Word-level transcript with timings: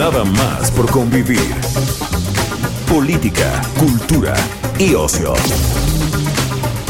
Nada 0.00 0.24
más 0.24 0.70
por 0.70 0.90
convivir. 0.90 1.54
Política, 2.90 3.60
cultura 3.78 4.32
y 4.78 4.94
ocio. 4.94 5.34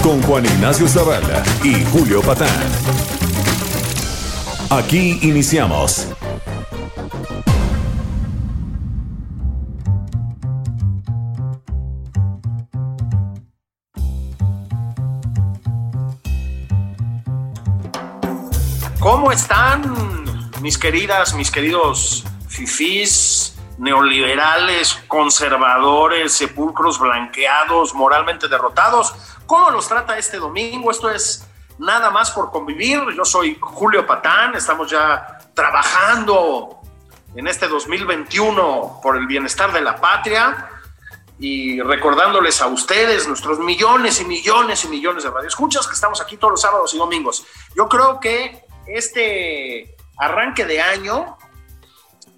Con 0.01 0.23
Juan 0.23 0.45
Ignacio 0.47 0.87
Zavala 0.87 1.43
y 1.65 1.85
Julio 1.87 2.23
Patán. 2.23 2.49
Aquí 4.71 5.19
iniciamos. 5.23 6.07
¿Cómo 19.01 19.33
están 19.33 19.97
mis 20.63 20.79
queridas, 20.79 21.35
mis 21.35 21.51
queridos 21.51 22.30
fifís, 22.51 23.57
neoliberales, 23.79 24.95
conservadores, 25.07 26.33
sepulcros 26.33 26.99
blanqueados, 26.99 27.95
moralmente 27.95 28.49
derrotados? 28.49 29.15
¿Cómo 29.47 29.71
los 29.71 29.89
trata 29.89 30.19
este 30.19 30.39
domingo? 30.39 30.91
Esto 30.91 31.11
es 31.11 31.47
nada 31.79 32.11
más 32.11 32.31
por 32.33 32.51
convivir. 32.51 33.01
Yo 33.17 33.25
soy 33.25 33.57
Julio 33.61 34.07
Patán, 34.07 34.55
estamos 34.55 34.91
ya 34.91 35.39
trabajando 35.55 36.81
en 37.35 37.47
este 37.47 37.69
2021 37.69 39.01
por 39.03 39.17
el 39.17 39.27
bienestar 39.27 39.73
de 39.73 39.81
la 39.81 39.97
patria 39.97 40.69
y 41.39 41.81
recordándoles 41.81 42.61
a 42.61 42.67
ustedes, 42.67 43.27
nuestros 43.27 43.59
millones 43.61 44.21
y 44.21 44.27
millones 44.27 44.85
y 44.85 44.89
millones 44.89 45.25
de 45.25 45.31
radioescuchas, 45.31 45.87
que 45.87 45.95
estamos 45.95 46.21
aquí 46.21 46.37
todos 46.37 46.53
los 46.53 46.61
sábados 46.61 46.93
y 46.93 46.99
domingos. 46.99 47.47
Yo 47.75 47.89
creo 47.89 48.21
que 48.21 48.63
este 48.87 49.97
arranque 50.19 50.67
de 50.67 50.83
año, 50.83 51.39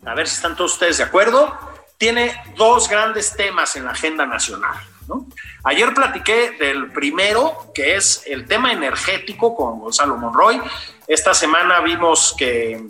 a 0.05 0.15
ver 0.15 0.29
si 0.29 0.37
están 0.37 0.57
todos 0.57 0.73
ustedes 0.73 0.99
de 0.99 1.05
acuerdo, 1.05 1.57
tiene 1.97 2.35
dos 2.57 2.89
grandes 2.89 3.37
temas 3.37 3.77
en 3.77 3.85
la 3.85 3.93
agenda 3.93 4.27
nacional. 4.27 4.75
¿no? 5.07 5.27
Ayer 5.65 5.95
platiqué 5.95 6.53
del 6.53 6.91
primero, 6.93 7.71
que 7.75 7.97
es 7.97 8.25
el 8.27 8.47
tema 8.47 8.73
energético 8.73 9.55
con 9.55 9.79
Gonzalo 9.79 10.17
Monroy. 10.17 10.61
Esta 11.07 11.35
semana 11.35 11.81
vimos 11.81 12.35
que, 12.37 12.85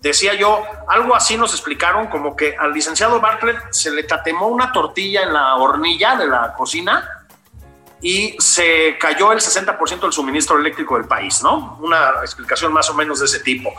decía 0.00 0.34
yo, 0.34 0.64
algo 0.88 1.14
así 1.14 1.36
nos 1.36 1.52
explicaron, 1.52 2.08
como 2.08 2.34
que 2.34 2.56
al 2.56 2.72
licenciado 2.72 3.20
Bartlett 3.20 3.72
se 3.72 3.90
le 3.90 4.02
tatemó 4.02 4.48
una 4.48 4.72
tortilla 4.72 5.22
en 5.22 5.32
la 5.32 5.54
hornilla 5.56 6.16
de 6.16 6.26
la 6.26 6.54
cocina 6.54 7.26
y 8.00 8.36
se 8.38 8.96
cayó 8.98 9.32
el 9.32 9.40
60% 9.40 10.00
del 10.00 10.12
suministro 10.12 10.58
eléctrico 10.58 10.96
del 10.96 11.06
país, 11.06 11.42
¿no? 11.42 11.78
Una 11.80 12.10
explicación 12.22 12.72
más 12.72 12.88
o 12.90 12.94
menos 12.94 13.18
de 13.18 13.26
ese 13.26 13.40
tipo. 13.40 13.72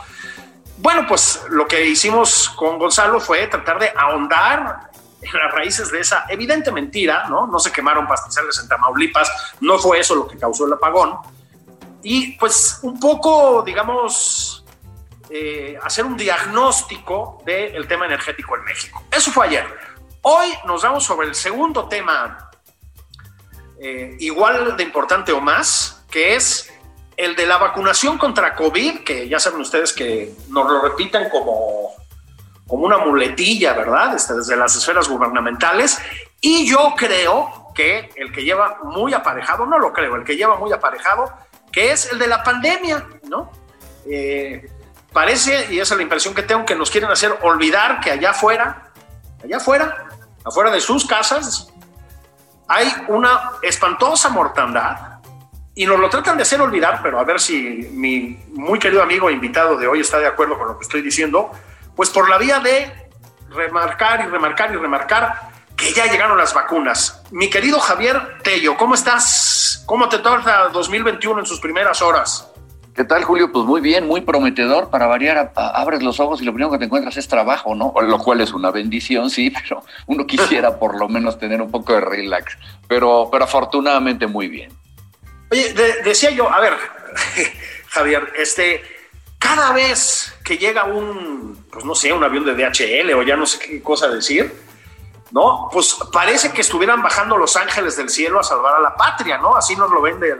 Bueno, 0.80 1.04
pues 1.06 1.44
lo 1.50 1.66
que 1.66 1.84
hicimos 1.84 2.48
con 2.56 2.78
Gonzalo 2.78 3.20
fue 3.20 3.46
tratar 3.48 3.78
de 3.78 3.92
ahondar 3.94 4.90
en 5.20 5.38
las 5.38 5.52
raíces 5.52 5.90
de 5.90 6.00
esa 6.00 6.24
evidente 6.30 6.72
mentira, 6.72 7.28
¿no? 7.28 7.46
No 7.46 7.58
se 7.58 7.70
quemaron 7.70 8.06
pastizales 8.06 8.58
en 8.58 8.66
Tamaulipas, 8.66 9.30
no 9.60 9.78
fue 9.78 10.00
eso 10.00 10.14
lo 10.14 10.26
que 10.26 10.38
causó 10.38 10.66
el 10.66 10.72
apagón. 10.72 11.18
Y 12.02 12.32
pues 12.38 12.78
un 12.80 12.98
poco, 12.98 13.62
digamos, 13.62 14.64
eh, 15.28 15.78
hacer 15.82 16.06
un 16.06 16.16
diagnóstico 16.16 17.42
del 17.44 17.86
tema 17.86 18.06
energético 18.06 18.56
en 18.56 18.64
México. 18.64 19.04
Eso 19.10 19.30
fue 19.30 19.48
ayer. 19.48 19.66
Hoy 20.22 20.48
nos 20.64 20.82
vamos 20.82 21.04
sobre 21.04 21.28
el 21.28 21.34
segundo 21.34 21.88
tema 21.88 22.50
eh, 23.78 24.16
igual 24.18 24.78
de 24.78 24.82
importante 24.82 25.30
o 25.30 25.42
más, 25.42 26.06
que 26.10 26.36
es 26.36 26.72
el 27.20 27.36
de 27.36 27.46
la 27.46 27.58
vacunación 27.58 28.16
contra 28.16 28.54
COVID, 28.54 29.00
que 29.00 29.28
ya 29.28 29.38
saben 29.38 29.60
ustedes 29.60 29.92
que 29.92 30.34
nos 30.48 30.70
lo 30.70 30.80
repiten 30.80 31.28
como, 31.28 31.90
como 32.66 32.86
una 32.86 32.96
muletilla, 32.96 33.74
¿verdad? 33.74 34.16
Este, 34.16 34.32
desde 34.32 34.56
las 34.56 34.74
esferas 34.74 35.06
gubernamentales. 35.06 35.98
Y 36.40 36.66
yo 36.66 36.94
creo 36.96 37.72
que 37.74 38.08
el 38.16 38.32
que 38.32 38.42
lleva 38.42 38.78
muy 38.84 39.12
aparejado, 39.12 39.66
no 39.66 39.78
lo 39.78 39.92
creo, 39.92 40.16
el 40.16 40.24
que 40.24 40.34
lleva 40.34 40.56
muy 40.56 40.72
aparejado, 40.72 41.30
que 41.70 41.92
es 41.92 42.10
el 42.10 42.18
de 42.18 42.26
la 42.26 42.42
pandemia, 42.42 43.06
¿no? 43.28 43.52
Eh, 44.06 44.70
parece, 45.12 45.74
y 45.74 45.78
esa 45.78 45.92
es 45.92 45.98
la 45.98 46.02
impresión 46.02 46.34
que 46.34 46.42
tengo, 46.42 46.64
que 46.64 46.74
nos 46.74 46.90
quieren 46.90 47.10
hacer 47.10 47.36
olvidar 47.42 48.00
que 48.00 48.12
allá 48.12 48.30
afuera, 48.30 48.92
allá 49.44 49.58
afuera, 49.58 50.08
afuera 50.42 50.70
de 50.70 50.80
sus 50.80 51.06
casas, 51.06 51.70
hay 52.66 52.90
una 53.08 53.52
espantosa 53.60 54.30
mortandad 54.30 55.09
y 55.74 55.86
nos 55.86 55.98
lo 55.98 56.08
tratan 56.10 56.36
de 56.36 56.42
hacer 56.42 56.60
olvidar, 56.60 57.00
pero 57.02 57.18
a 57.18 57.24
ver 57.24 57.40
si 57.40 57.88
mi 57.92 58.38
muy 58.52 58.78
querido 58.78 59.02
amigo 59.02 59.30
invitado 59.30 59.76
de 59.76 59.86
hoy 59.86 60.00
está 60.00 60.18
de 60.18 60.26
acuerdo 60.26 60.58
con 60.58 60.68
lo 60.68 60.78
que 60.78 60.82
estoy 60.82 61.02
diciendo, 61.02 61.50
pues 61.94 62.10
por 62.10 62.28
la 62.28 62.38
vía 62.38 62.60
de 62.60 62.92
remarcar 63.50 64.24
y 64.26 64.28
remarcar 64.28 64.72
y 64.72 64.76
remarcar 64.76 65.50
que 65.76 65.92
ya 65.92 66.06
llegaron 66.06 66.36
las 66.36 66.52
vacunas. 66.52 67.22
Mi 67.30 67.48
querido 67.48 67.78
Javier 67.80 68.38
Tello, 68.42 68.76
¿cómo 68.76 68.94
estás? 68.94 69.82
¿Cómo 69.86 70.08
te 70.08 70.18
trata 70.18 70.68
2021 70.68 71.40
en 71.40 71.46
sus 71.46 71.60
primeras 71.60 72.02
horas? 72.02 72.50
¿Qué 72.94 73.04
tal, 73.04 73.24
Julio? 73.24 73.50
Pues 73.50 73.64
muy 73.64 73.80
bien, 73.80 74.06
muy 74.06 74.20
prometedor. 74.20 74.90
Para 74.90 75.06
variar, 75.06 75.52
abres 75.54 76.02
los 76.02 76.20
ojos 76.20 76.42
y 76.42 76.44
lo 76.44 76.52
primero 76.52 76.72
que 76.72 76.78
te 76.78 76.84
encuentras 76.84 77.16
es 77.16 77.28
trabajo, 77.28 77.74
¿no? 77.74 77.94
Lo 78.02 78.18
cual 78.18 78.40
es 78.40 78.52
una 78.52 78.70
bendición, 78.70 79.30
sí, 79.30 79.50
pero 79.62 79.82
uno 80.06 80.26
quisiera 80.26 80.78
por 80.78 80.98
lo 80.98 81.08
menos 81.08 81.38
tener 81.38 81.62
un 81.62 81.70
poco 81.70 81.94
de 81.94 82.00
relax. 82.00 82.58
Pero, 82.88 83.28
pero 83.30 83.44
afortunadamente 83.44 84.26
muy 84.26 84.48
bien. 84.48 84.70
Oye, 85.50 85.72
decía 86.04 86.30
yo, 86.30 86.52
a 86.52 86.60
ver, 86.60 86.76
Javier, 87.88 88.32
este, 88.36 88.82
cada 89.38 89.72
vez 89.72 90.32
que 90.44 90.58
llega 90.58 90.84
un, 90.84 91.66
pues 91.72 91.84
no 91.84 91.94
sé, 91.94 92.12
un 92.12 92.22
avión 92.22 92.44
de 92.44 92.54
DHL 92.54 93.12
o 93.14 93.22
ya 93.22 93.36
no 93.36 93.46
sé 93.46 93.58
qué 93.58 93.82
cosa 93.82 94.08
decir, 94.08 94.54
¿no? 95.32 95.68
Pues 95.72 95.96
parece 96.12 96.52
que 96.52 96.60
estuvieran 96.60 97.02
bajando 97.02 97.36
los 97.36 97.56
ángeles 97.56 97.96
del 97.96 98.10
cielo 98.10 98.40
a 98.40 98.42
salvar 98.44 98.76
a 98.76 98.80
la 98.80 98.94
patria, 98.94 99.38
¿no? 99.38 99.56
Así 99.56 99.74
nos 99.76 99.90
lo 99.90 100.00
vende 100.00 100.36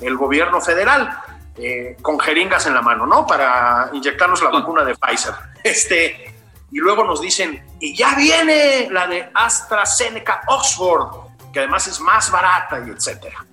el, 0.00 0.16
gobierno 0.16 0.60
federal. 0.60 1.22
Eh, 1.56 1.96
con 2.00 2.18
jeringas 2.18 2.64
en 2.66 2.74
la 2.74 2.80
mano, 2.80 3.06
¿no? 3.06 3.26
Para 3.26 3.90
inyectarnos 3.92 4.40
la 4.40 4.48
vacuna 4.48 4.82
de 4.82 4.94
Pfizer. 4.94 5.34
Este, 5.62 6.34
y 6.70 6.78
luego 6.78 7.04
nos 7.04 7.20
dicen, 7.20 7.62
y 7.80 7.94
ya 7.94 8.14
viene 8.14 8.88
la 8.90 9.06
de 9.06 9.28
AstraZeneca 9.34 10.42
Oxford, 10.46 11.52
que 11.52 11.58
además 11.58 11.86
es 11.86 12.00
más 12.00 12.30
barata 12.30 12.82
y 12.86 12.90
etcétera. 12.90 13.44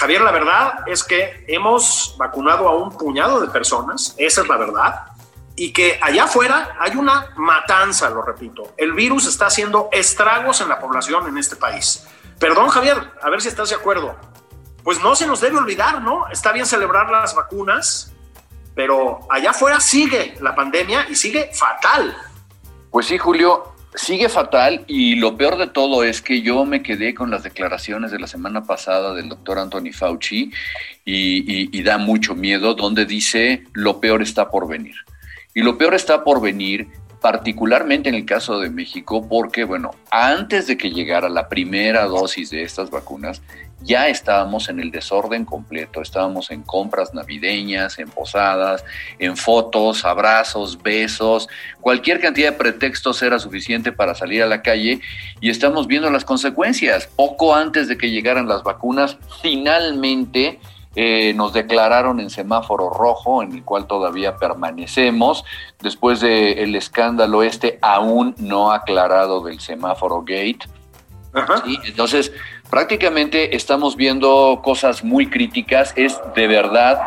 Javier, 0.00 0.22
la 0.22 0.32
verdad 0.32 0.74
es 0.86 1.04
que 1.04 1.44
hemos 1.46 2.14
vacunado 2.18 2.68
a 2.68 2.76
un 2.76 2.96
puñado 2.96 3.40
de 3.40 3.48
personas, 3.48 4.14
esa 4.16 4.40
es 4.40 4.48
la 4.48 4.56
verdad, 4.56 5.06
y 5.54 5.72
que 5.72 5.98
allá 6.02 6.24
afuera 6.24 6.76
hay 6.80 6.96
una 6.96 7.32
matanza, 7.36 8.10
lo 8.10 8.22
repito. 8.22 8.74
El 8.76 8.94
virus 8.94 9.26
está 9.26 9.46
haciendo 9.46 9.88
estragos 9.92 10.60
en 10.60 10.68
la 10.68 10.80
población 10.80 11.28
en 11.28 11.38
este 11.38 11.56
país. 11.56 12.06
Perdón, 12.38 12.68
Javier, 12.70 13.12
a 13.20 13.30
ver 13.30 13.42
si 13.42 13.48
estás 13.48 13.68
de 13.68 13.76
acuerdo 13.76 14.16
pues 14.82 15.00
no 15.00 15.14
se 15.14 15.26
nos 15.26 15.40
debe 15.40 15.58
olvidar, 15.58 16.00
¿no? 16.02 16.28
Está 16.28 16.52
bien 16.52 16.66
celebrar 16.66 17.10
las 17.10 17.34
vacunas, 17.34 18.12
pero 18.74 19.20
allá 19.28 19.50
afuera 19.50 19.80
sigue 19.80 20.36
la 20.40 20.54
pandemia 20.54 21.06
y 21.08 21.14
sigue 21.14 21.50
fatal. 21.52 22.16
Pues 22.90 23.06
sí, 23.06 23.18
Julio, 23.18 23.74
sigue 23.94 24.28
fatal 24.28 24.84
y 24.86 25.16
lo 25.16 25.36
peor 25.36 25.58
de 25.58 25.66
todo 25.66 26.04
es 26.04 26.22
que 26.22 26.42
yo 26.42 26.64
me 26.64 26.82
quedé 26.82 27.14
con 27.14 27.30
las 27.30 27.42
declaraciones 27.42 28.10
de 28.10 28.18
la 28.18 28.26
semana 28.26 28.64
pasada 28.64 29.14
del 29.14 29.28
doctor 29.28 29.58
Anthony 29.58 29.92
Fauci 29.92 30.50
y, 31.04 31.78
y 31.78 31.82
da 31.82 31.98
mucho 31.98 32.34
miedo, 32.34 32.74
donde 32.74 33.04
dice 33.04 33.64
lo 33.72 34.00
peor 34.00 34.22
está 34.22 34.50
por 34.50 34.68
venir. 34.68 34.94
Y 35.54 35.62
lo 35.62 35.76
peor 35.76 35.94
está 35.94 36.22
por 36.22 36.40
venir 36.40 36.88
particularmente 37.20 38.08
en 38.08 38.14
el 38.14 38.24
caso 38.24 38.58
de 38.58 38.70
México, 38.70 39.26
porque, 39.28 39.64
bueno, 39.64 39.90
antes 40.10 40.66
de 40.66 40.76
que 40.76 40.90
llegara 40.90 41.28
la 41.28 41.48
primera 41.48 42.06
dosis 42.06 42.50
de 42.50 42.62
estas 42.62 42.90
vacunas, 42.90 43.42
ya 43.82 44.08
estábamos 44.08 44.68
en 44.68 44.80
el 44.80 44.90
desorden 44.90 45.44
completo, 45.44 46.02
estábamos 46.02 46.50
en 46.50 46.62
compras 46.62 47.14
navideñas, 47.14 47.98
en 47.98 48.08
posadas, 48.08 48.84
en 49.18 49.36
fotos, 49.36 50.04
abrazos, 50.04 50.82
besos, 50.82 51.48
cualquier 51.80 52.20
cantidad 52.20 52.52
de 52.52 52.58
pretextos 52.58 53.22
era 53.22 53.38
suficiente 53.38 53.92
para 53.92 54.14
salir 54.14 54.42
a 54.42 54.46
la 54.46 54.62
calle 54.62 55.00
y 55.40 55.50
estamos 55.50 55.86
viendo 55.86 56.10
las 56.10 56.24
consecuencias. 56.24 57.06
Poco 57.06 57.54
antes 57.54 57.88
de 57.88 57.96
que 57.96 58.10
llegaran 58.10 58.48
las 58.48 58.62
vacunas, 58.62 59.16
finalmente 59.42 60.60
eh, 60.96 61.32
nos 61.34 61.52
declararon 61.52 62.18
en 62.18 62.30
semáforo 62.30 62.90
rojo, 62.90 63.42
en 63.42 63.52
el 63.52 63.62
cual 63.62 63.86
todavía 63.86 64.36
permanecemos, 64.36 65.44
después 65.80 66.20
del 66.20 66.74
escándalo 66.74 67.44
este 67.44 67.78
aún 67.80 68.34
no 68.38 68.72
aclarado 68.72 69.40
del 69.42 69.60
semáforo 69.60 70.22
gate. 70.22 70.60
Entonces, 71.86 72.32
prácticamente 72.70 73.56
estamos 73.56 73.96
viendo 73.96 74.60
cosas 74.62 75.02
muy 75.04 75.28
críticas, 75.28 75.92
es 75.96 76.20
de 76.34 76.46
verdad 76.46 77.00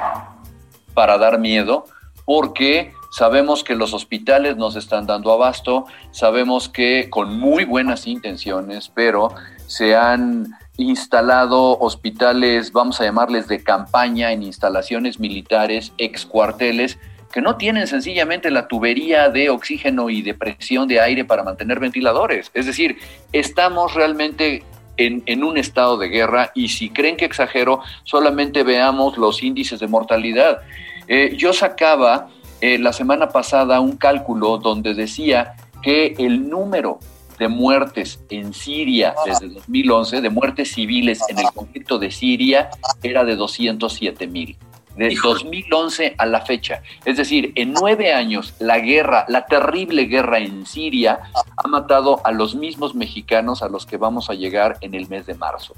para 0.93 1.17
dar 1.17 1.39
miedo, 1.39 1.85
porque 2.25 2.93
sabemos 3.11 3.63
que 3.63 3.75
los 3.75 3.93
hospitales 3.93 4.57
nos 4.57 4.75
están 4.75 5.05
dando 5.07 5.31
abasto, 5.31 5.85
sabemos 6.11 6.69
que 6.69 7.09
con 7.09 7.39
muy 7.39 7.63
buenas 7.63 8.07
intenciones, 8.07 8.91
pero 8.93 9.33
se 9.67 9.95
han 9.95 10.53
instalado 10.77 11.77
hospitales, 11.79 12.71
vamos 12.71 12.99
a 12.99 13.05
llamarles 13.05 13.47
de 13.47 13.63
campaña, 13.63 14.31
en 14.31 14.43
instalaciones 14.43 15.19
militares, 15.19 15.93
ex 15.97 16.25
cuarteles, 16.25 16.97
que 17.31 17.41
no 17.41 17.57
tienen 17.57 17.87
sencillamente 17.87 18.51
la 18.51 18.67
tubería 18.67 19.29
de 19.29 19.49
oxígeno 19.49 20.09
y 20.09 20.21
de 20.21 20.35
presión 20.35 20.87
de 20.87 20.99
aire 20.99 21.25
para 21.25 21.43
mantener 21.43 21.79
ventiladores. 21.79 22.51
Es 22.53 22.67
decir, 22.67 22.97
estamos 23.31 23.95
realmente 23.95 24.63
en, 24.97 25.43
un 25.43 25.57
estado 25.57 25.97
de 25.97 26.07
guerra 26.07 26.51
y 26.53 26.69
si 26.69 26.89
creen 26.89 27.17
que 27.17 27.25
exagero, 27.25 27.81
solamente 28.03 28.63
veamos 28.63 29.17
los 29.17 29.43
índices 29.43 29.79
de 29.79 29.87
mortalidad. 29.87 30.59
Eh, 31.07 31.35
yo 31.37 31.53
sacaba 31.53 32.29
eh, 32.61 32.77
la 32.77 32.93
semana 32.93 33.29
pasada 33.29 33.79
un 33.79 33.97
cálculo 33.97 34.57
donde 34.57 34.93
decía 34.93 35.55
que 35.81 36.15
el 36.17 36.49
número 36.49 36.99
de 37.37 37.47
muertes 37.47 38.19
en 38.29 38.53
Siria 38.53 39.15
desde 39.25 39.49
2011, 39.49 40.21
de 40.21 40.29
muertes 40.29 40.71
civiles 40.71 41.19
en 41.27 41.39
el 41.39 41.51
conflicto 41.53 41.97
de 41.97 42.11
Siria, 42.11 42.69
era 43.01 43.23
de 43.23 43.35
207 43.35 44.27
mil. 44.27 44.55
De 44.95 45.15
2011 45.21 46.15
a 46.17 46.25
la 46.25 46.41
fecha. 46.41 46.83
Es 47.03 47.17
decir, 47.17 47.51
en 47.55 47.73
nueve 47.73 48.13
años, 48.13 48.53
la 48.59 48.79
guerra, 48.79 49.25
la 49.27 49.45
terrible 49.45 50.05
guerra 50.05 50.37
en 50.37 50.65
Siria, 50.67 51.19
ha 51.57 51.67
matado 51.67 52.21
a 52.23 52.31
los 52.31 52.53
mismos 52.53 52.93
mexicanos 52.93 53.63
a 53.63 53.69
los 53.69 53.85
que 53.87 53.97
vamos 53.97 54.29
a 54.29 54.35
llegar 54.35 54.77
en 54.81 54.93
el 54.93 55.09
mes 55.09 55.25
de 55.25 55.33
marzo. 55.33 55.73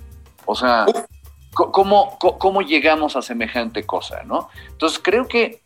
O 0.45 0.53
sea, 0.53 0.85
¿cómo, 1.53 2.17
cómo 2.19 2.61
llegamos 2.61 3.15
a 3.15 3.21
semejante 3.21 3.85
cosa? 3.85 4.23
¿no? 4.23 4.49
Entonces, 4.69 4.99
creo 5.01 5.27
que 5.27 5.61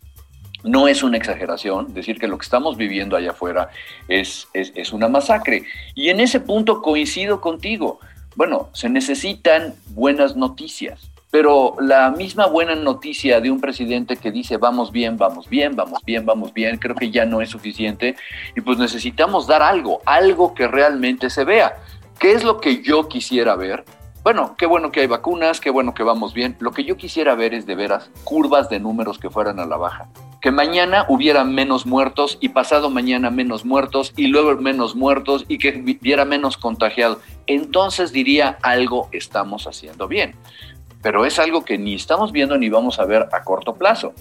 no 0.63 0.87
es 0.87 1.03
una 1.03 1.17
exageración 1.17 1.93
decir 1.93 2.19
que 2.19 2.27
lo 2.27 2.37
que 2.37 2.43
estamos 2.43 2.77
viviendo 2.77 3.15
allá 3.15 3.31
afuera 3.31 3.69
es, 4.07 4.47
es, 4.53 4.91
una 4.91 5.07
masacre. 5.07 5.63
Y 5.95 6.09
en 6.09 6.19
ese 6.19 6.39
punto 6.39 6.81
coincido 6.81 7.39
contigo. 7.41 7.99
Bueno, 8.35 8.69
se 8.73 8.89
necesitan 8.89 9.75
buenas 9.89 10.35
noticias, 10.35 11.09
pero 11.31 11.75
la 11.79 12.11
misma 12.11 12.47
buena 12.47 12.75
noticia 12.75 13.39
de 13.39 13.51
un 13.51 13.61
presidente 13.61 14.17
que 14.17 14.31
dice 14.31 14.57
vamos 14.57 14.91
bien, 14.91 15.17
vamos 15.17 15.47
bien, 15.47 15.75
vamos 15.75 16.03
bien, 16.03 16.25
vamos 16.25 16.53
bien, 16.53 16.77
creo 16.77 16.95
que 16.95 17.11
ya 17.11 17.25
no 17.25 17.41
es 17.41 17.49
suficiente 17.49 18.15
y 18.55 18.61
pues 18.61 18.77
necesitamos 18.77 19.47
dar 19.47 19.61
algo, 19.61 20.01
algo 20.05 20.53
que 20.53 20.67
realmente 20.67 21.29
se 21.29 21.43
vea. 21.43 21.77
¿Qué 22.19 22.33
es 22.33 22.43
lo 22.43 22.59
que 22.59 22.81
yo 22.81 23.07
quisiera 23.07 23.55
ver? 23.55 23.85
Bueno, 24.23 24.55
qué 24.57 24.65
bueno 24.65 24.91
que 24.91 24.99
hay 25.01 25.07
vacunas, 25.07 25.61
qué 25.61 25.69
bueno 25.69 25.93
que 25.93 26.03
vamos 26.03 26.33
bien. 26.33 26.57
Lo 26.59 26.71
que 26.71 26.83
yo 26.83 26.97
quisiera 26.97 27.35
ver 27.35 27.53
es 27.53 27.65
de 27.65 27.75
veras 27.75 28.09
curvas 28.25 28.69
de 28.69 28.79
números 28.79 29.17
que 29.17 29.29
fueran 29.29 29.59
a 29.59 29.65
la 29.65 29.77
baja 29.77 30.09
que 30.41 30.51
mañana 30.51 31.05
hubiera 31.09 31.43
menos 31.43 31.85
muertos 31.85 32.37
y 32.39 32.49
pasado 32.49 32.89
mañana 32.89 33.29
menos 33.29 33.65
muertos 33.65 34.13
y 34.15 34.27
luego 34.27 34.55
menos 34.55 34.95
muertos 34.95 35.45
y 35.47 35.57
que 35.57 35.83
hubiera 36.01 36.25
menos 36.25 36.57
contagiados. 36.57 37.19
Entonces 37.47 38.11
diría 38.11 38.57
algo 38.61 39.09
estamos 39.11 39.67
haciendo 39.67 40.07
bien. 40.07 40.35
Pero 41.01 41.25
es 41.25 41.39
algo 41.39 41.63
que 41.63 41.77
ni 41.77 41.95
estamos 41.95 42.31
viendo 42.31 42.57
ni 42.57 42.69
vamos 42.69 42.99
a 42.99 43.05
ver 43.05 43.27
a 43.31 43.43
corto 43.43 43.75
plazo. 43.75 44.13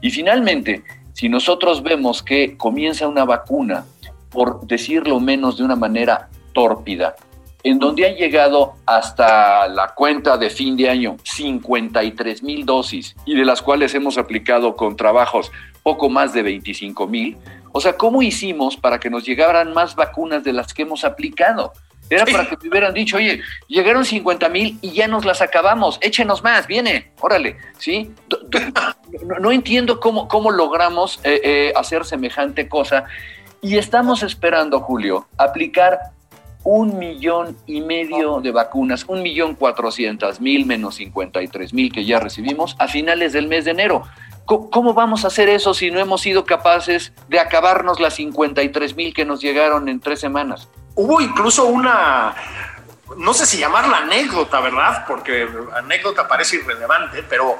Y 0.00 0.10
finalmente, 0.10 0.84
si 1.12 1.28
nosotros 1.28 1.82
vemos 1.82 2.22
que 2.22 2.56
comienza 2.56 3.08
una 3.08 3.24
vacuna, 3.24 3.84
por 4.30 4.66
decirlo 4.66 5.20
menos 5.20 5.56
de 5.56 5.64
una 5.64 5.76
manera 5.76 6.28
tórpida, 6.52 7.16
en 7.64 7.78
donde 7.78 8.06
han 8.06 8.14
llegado 8.14 8.74
hasta 8.86 9.66
la 9.68 9.94
cuenta 9.94 10.38
de 10.38 10.48
fin 10.48 10.76
de 10.76 10.88
año 10.88 11.16
53 11.24 12.42
mil 12.42 12.64
dosis 12.64 13.16
y 13.26 13.34
de 13.34 13.44
las 13.44 13.62
cuales 13.62 13.94
hemos 13.94 14.16
aplicado 14.16 14.76
con 14.76 14.96
trabajos 14.96 15.50
poco 15.82 16.08
más 16.08 16.32
de 16.32 16.42
25 16.42 17.06
mil. 17.06 17.36
O 17.72 17.80
sea, 17.80 17.94
¿cómo 17.94 18.22
hicimos 18.22 18.76
para 18.76 19.00
que 19.00 19.10
nos 19.10 19.24
llegaran 19.24 19.72
más 19.74 19.96
vacunas 19.96 20.44
de 20.44 20.52
las 20.52 20.72
que 20.72 20.82
hemos 20.82 21.04
aplicado? 21.04 21.72
Era 22.10 22.24
para 22.24 22.48
que 22.48 22.56
me 22.62 22.68
hubieran 22.68 22.94
dicho, 22.94 23.16
oye, 23.16 23.42
llegaron 23.66 24.04
50 24.04 24.48
mil 24.48 24.78
y 24.80 24.92
ya 24.92 25.08
nos 25.08 25.24
las 25.24 25.40
acabamos, 25.40 25.98
échenos 26.00 26.42
más, 26.42 26.66
viene, 26.66 27.12
órale, 27.20 27.56
¿sí? 27.78 28.12
No, 29.40 29.52
entiendo 29.52 30.00
cómo, 30.00 30.28
cómo 30.28 30.50
logramos 30.50 31.20
eh, 31.24 31.40
eh, 31.44 31.72
hacer 31.76 32.04
semejante 32.04 32.68
cosa 32.68 33.04
y 33.60 33.76
estamos 33.76 34.22
esperando, 34.22 34.80
Julio, 34.80 35.26
aplicar 35.36 35.98
un 36.64 36.98
millón 36.98 37.56
y 37.66 37.80
medio 37.80 38.40
de 38.40 38.50
vacunas, 38.50 39.04
un 39.08 39.22
millón 39.22 39.54
cuatrocientas 39.54 40.40
mil 40.40 40.66
menos 40.66 40.96
cincuenta 40.96 41.42
y 41.42 41.48
tres 41.48 41.72
mil 41.72 41.92
que 41.92 42.04
ya 42.04 42.20
recibimos 42.20 42.76
a 42.78 42.88
finales 42.88 43.32
del 43.32 43.48
mes 43.48 43.64
de 43.64 43.70
enero. 43.72 44.02
¿Cómo, 44.44 44.94
vamos 44.94 45.24
a 45.24 45.28
hacer 45.28 45.50
eso 45.50 45.74
si 45.74 45.90
no 45.90 46.00
hemos 46.00 46.22
sido 46.22 46.46
capaces 46.46 47.12
de 47.28 47.38
acabarnos 47.38 48.00
las 48.00 48.14
53 48.14 48.96
mil 48.96 49.12
que 49.12 49.26
nos 49.26 49.42
llegaron 49.42 49.90
en 49.90 50.00
tres 50.00 50.20
semanas? 50.20 50.70
Hubo 51.00 51.20
incluso 51.20 51.66
una, 51.66 52.34
no 53.16 53.32
sé 53.32 53.46
si 53.46 53.56
llamarla 53.56 53.98
anécdota, 53.98 54.58
¿verdad? 54.58 55.04
Porque 55.06 55.48
anécdota 55.76 56.26
parece 56.26 56.56
irrelevante, 56.56 57.22
pero 57.22 57.56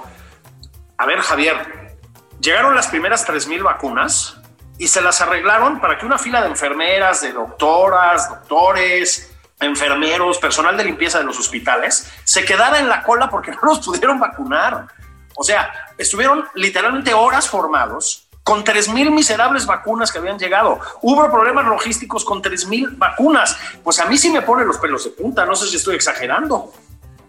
a 0.96 1.06
ver, 1.06 1.20
Javier, 1.20 1.96
llegaron 2.40 2.74
las 2.74 2.88
primeras 2.88 3.24
tres 3.24 3.46
mil 3.46 3.62
vacunas 3.62 4.38
y 4.76 4.88
se 4.88 5.00
las 5.00 5.20
arreglaron 5.20 5.80
para 5.80 5.96
que 5.96 6.04
una 6.04 6.18
fila 6.18 6.42
de 6.42 6.48
enfermeras, 6.48 7.20
de 7.20 7.30
doctoras, 7.30 8.28
doctores, 8.28 9.32
enfermeros, 9.60 10.38
personal 10.38 10.76
de 10.76 10.86
limpieza 10.86 11.18
de 11.18 11.24
los 11.24 11.38
hospitales, 11.38 12.12
se 12.24 12.44
quedara 12.44 12.80
en 12.80 12.88
la 12.88 13.04
cola 13.04 13.30
porque 13.30 13.50
no 13.52 13.58
los 13.62 13.78
pudieron 13.78 14.18
vacunar. 14.18 14.88
O 15.36 15.44
sea, 15.44 15.72
estuvieron 15.96 16.44
literalmente 16.54 17.14
horas 17.14 17.48
formados 17.48 18.27
con 18.48 18.64
mil 18.94 19.10
miserables 19.10 19.66
vacunas 19.66 20.10
que 20.10 20.16
habían 20.16 20.38
llegado. 20.38 20.80
Hubo 21.02 21.30
problemas 21.30 21.66
logísticos 21.66 22.24
con 22.24 22.40
mil 22.70 22.88
vacunas. 22.96 23.54
Pues 23.84 24.00
a 24.00 24.06
mí 24.06 24.16
sí 24.16 24.30
me 24.30 24.40
pone 24.40 24.64
los 24.64 24.78
pelos 24.78 25.04
de 25.04 25.10
punta, 25.10 25.44
no 25.44 25.54
sé 25.54 25.66
si 25.68 25.76
estoy 25.76 25.96
exagerando. 25.96 26.72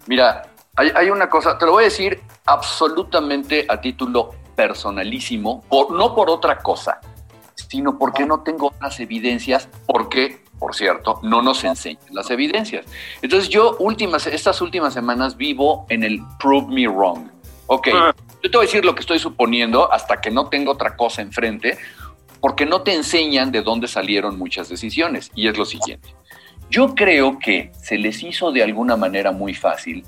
Mira, 0.08 0.44
hay, 0.78 0.94
hay 0.96 1.10
una 1.10 1.30
cosa, 1.30 1.58
te 1.58 1.66
lo 1.66 1.74
voy 1.74 1.84
a 1.84 1.88
decir 1.88 2.22
absolutamente 2.46 3.66
a 3.68 3.82
título 3.82 4.34
personalísimo, 4.56 5.62
por, 5.68 5.92
no 5.92 6.16
por 6.16 6.30
otra 6.30 6.60
cosa 6.60 7.02
sino 7.70 8.00
porque 8.00 8.26
no 8.26 8.40
tengo 8.40 8.68
otras 8.68 9.00
evidencias, 9.00 9.68
porque, 9.86 10.44
por 10.58 10.74
cierto, 10.74 11.20
no 11.22 11.42
nos 11.42 11.64
enseñan 11.66 12.02
las 12.12 12.32
evidencias. 12.32 12.86
Entonces 13.22 13.50
yo 13.50 13.76
últimas, 13.80 14.26
estas 14.26 14.62
últimas 14.62 14.94
semanas 14.94 15.36
vivo 15.36 15.86
en 15.90 16.04
el 16.04 16.22
prove 16.40 16.74
me 16.74 16.88
wrong. 16.88 17.39
Ok, 17.72 17.88
ah. 17.94 18.16
yo 18.42 18.50
te 18.50 18.58
voy 18.58 18.66
a 18.66 18.68
decir 18.68 18.84
lo 18.84 18.96
que 18.96 19.02
estoy 19.02 19.20
suponiendo 19.20 19.92
hasta 19.94 20.20
que 20.20 20.32
no 20.32 20.50
tengo 20.50 20.72
otra 20.72 20.96
cosa 20.96 21.22
enfrente, 21.22 21.78
porque 22.42 22.66
no 22.66 22.82
te 22.82 22.96
enseñan 22.96 23.52
de 23.52 23.62
dónde 23.62 23.88
salieron 23.88 24.40
muchas 24.40 24.70
decisiones. 24.70 25.30
Y 25.36 25.48
es 25.48 25.56
lo 25.56 25.66
siguiente. 25.66 26.10
Yo 26.72 26.96
creo 26.96 27.38
que 27.38 27.72
se 27.80 28.00
les 28.00 28.24
hizo 28.24 28.52
de 28.52 28.64
alguna 28.64 28.96
manera 28.96 29.32
muy 29.32 29.54
fácil 29.54 30.04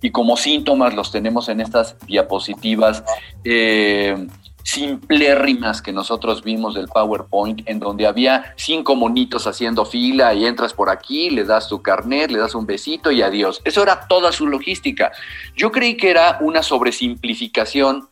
y 0.00 0.10
como 0.12 0.36
síntomas 0.36 0.94
los 0.94 1.10
tenemos 1.10 1.48
en 1.48 1.60
estas 1.60 1.96
diapositivas 2.06 3.02
eh, 3.44 4.26
simplérrimas 4.62 5.82
que 5.82 5.92
nosotros 5.92 6.42
vimos 6.42 6.74
del 6.74 6.88
PowerPoint, 6.88 7.62
en 7.66 7.80
donde 7.80 8.06
había 8.06 8.54
cinco 8.56 8.94
monitos 8.96 9.46
haciendo 9.46 9.84
fila 9.84 10.34
y 10.34 10.46
entras 10.46 10.74
por 10.74 10.90
aquí, 10.90 11.30
le 11.30 11.44
das 11.44 11.68
tu 11.68 11.82
carnet, 11.82 12.30
le 12.30 12.38
das 12.38 12.54
un 12.54 12.66
besito 12.66 13.10
y 13.10 13.22
adiós. 13.22 13.60
Eso 13.64 13.82
era 13.82 14.06
toda 14.06 14.32
su 14.32 14.46
logística. 14.46 15.12
Yo 15.56 15.72
creí 15.72 15.96
que 15.96 16.10
era 16.10 16.38
una 16.40 16.62
sobresimplificación 16.62 18.08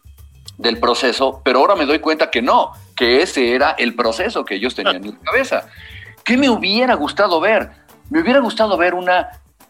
del 0.57 0.79
proceso, 0.79 1.41
pero 1.45 1.61
ahora 1.61 1.77
me 1.77 1.87
doy 1.87 2.01
cuenta 2.01 2.31
que 2.31 2.43
no, 2.43 2.73
que 2.97 3.23
ese 3.23 3.55
era 3.55 3.71
el 3.73 3.95
proceso 3.95 4.45
que 4.45 4.57
ellos 4.57 4.75
tenían 4.75 5.05
en 5.05 5.13
la 5.13 5.19
cabeza. 5.21 5.69
¿Qué 6.25 6.37
me 6.37 6.51
hubiera 6.51 6.95
gustado 6.95 7.41
ver? 7.41 7.71
Me 8.11 8.21
hubiera 8.21 8.41
gustado 8.41 8.77
ver 8.77 8.95
una 8.95 9.29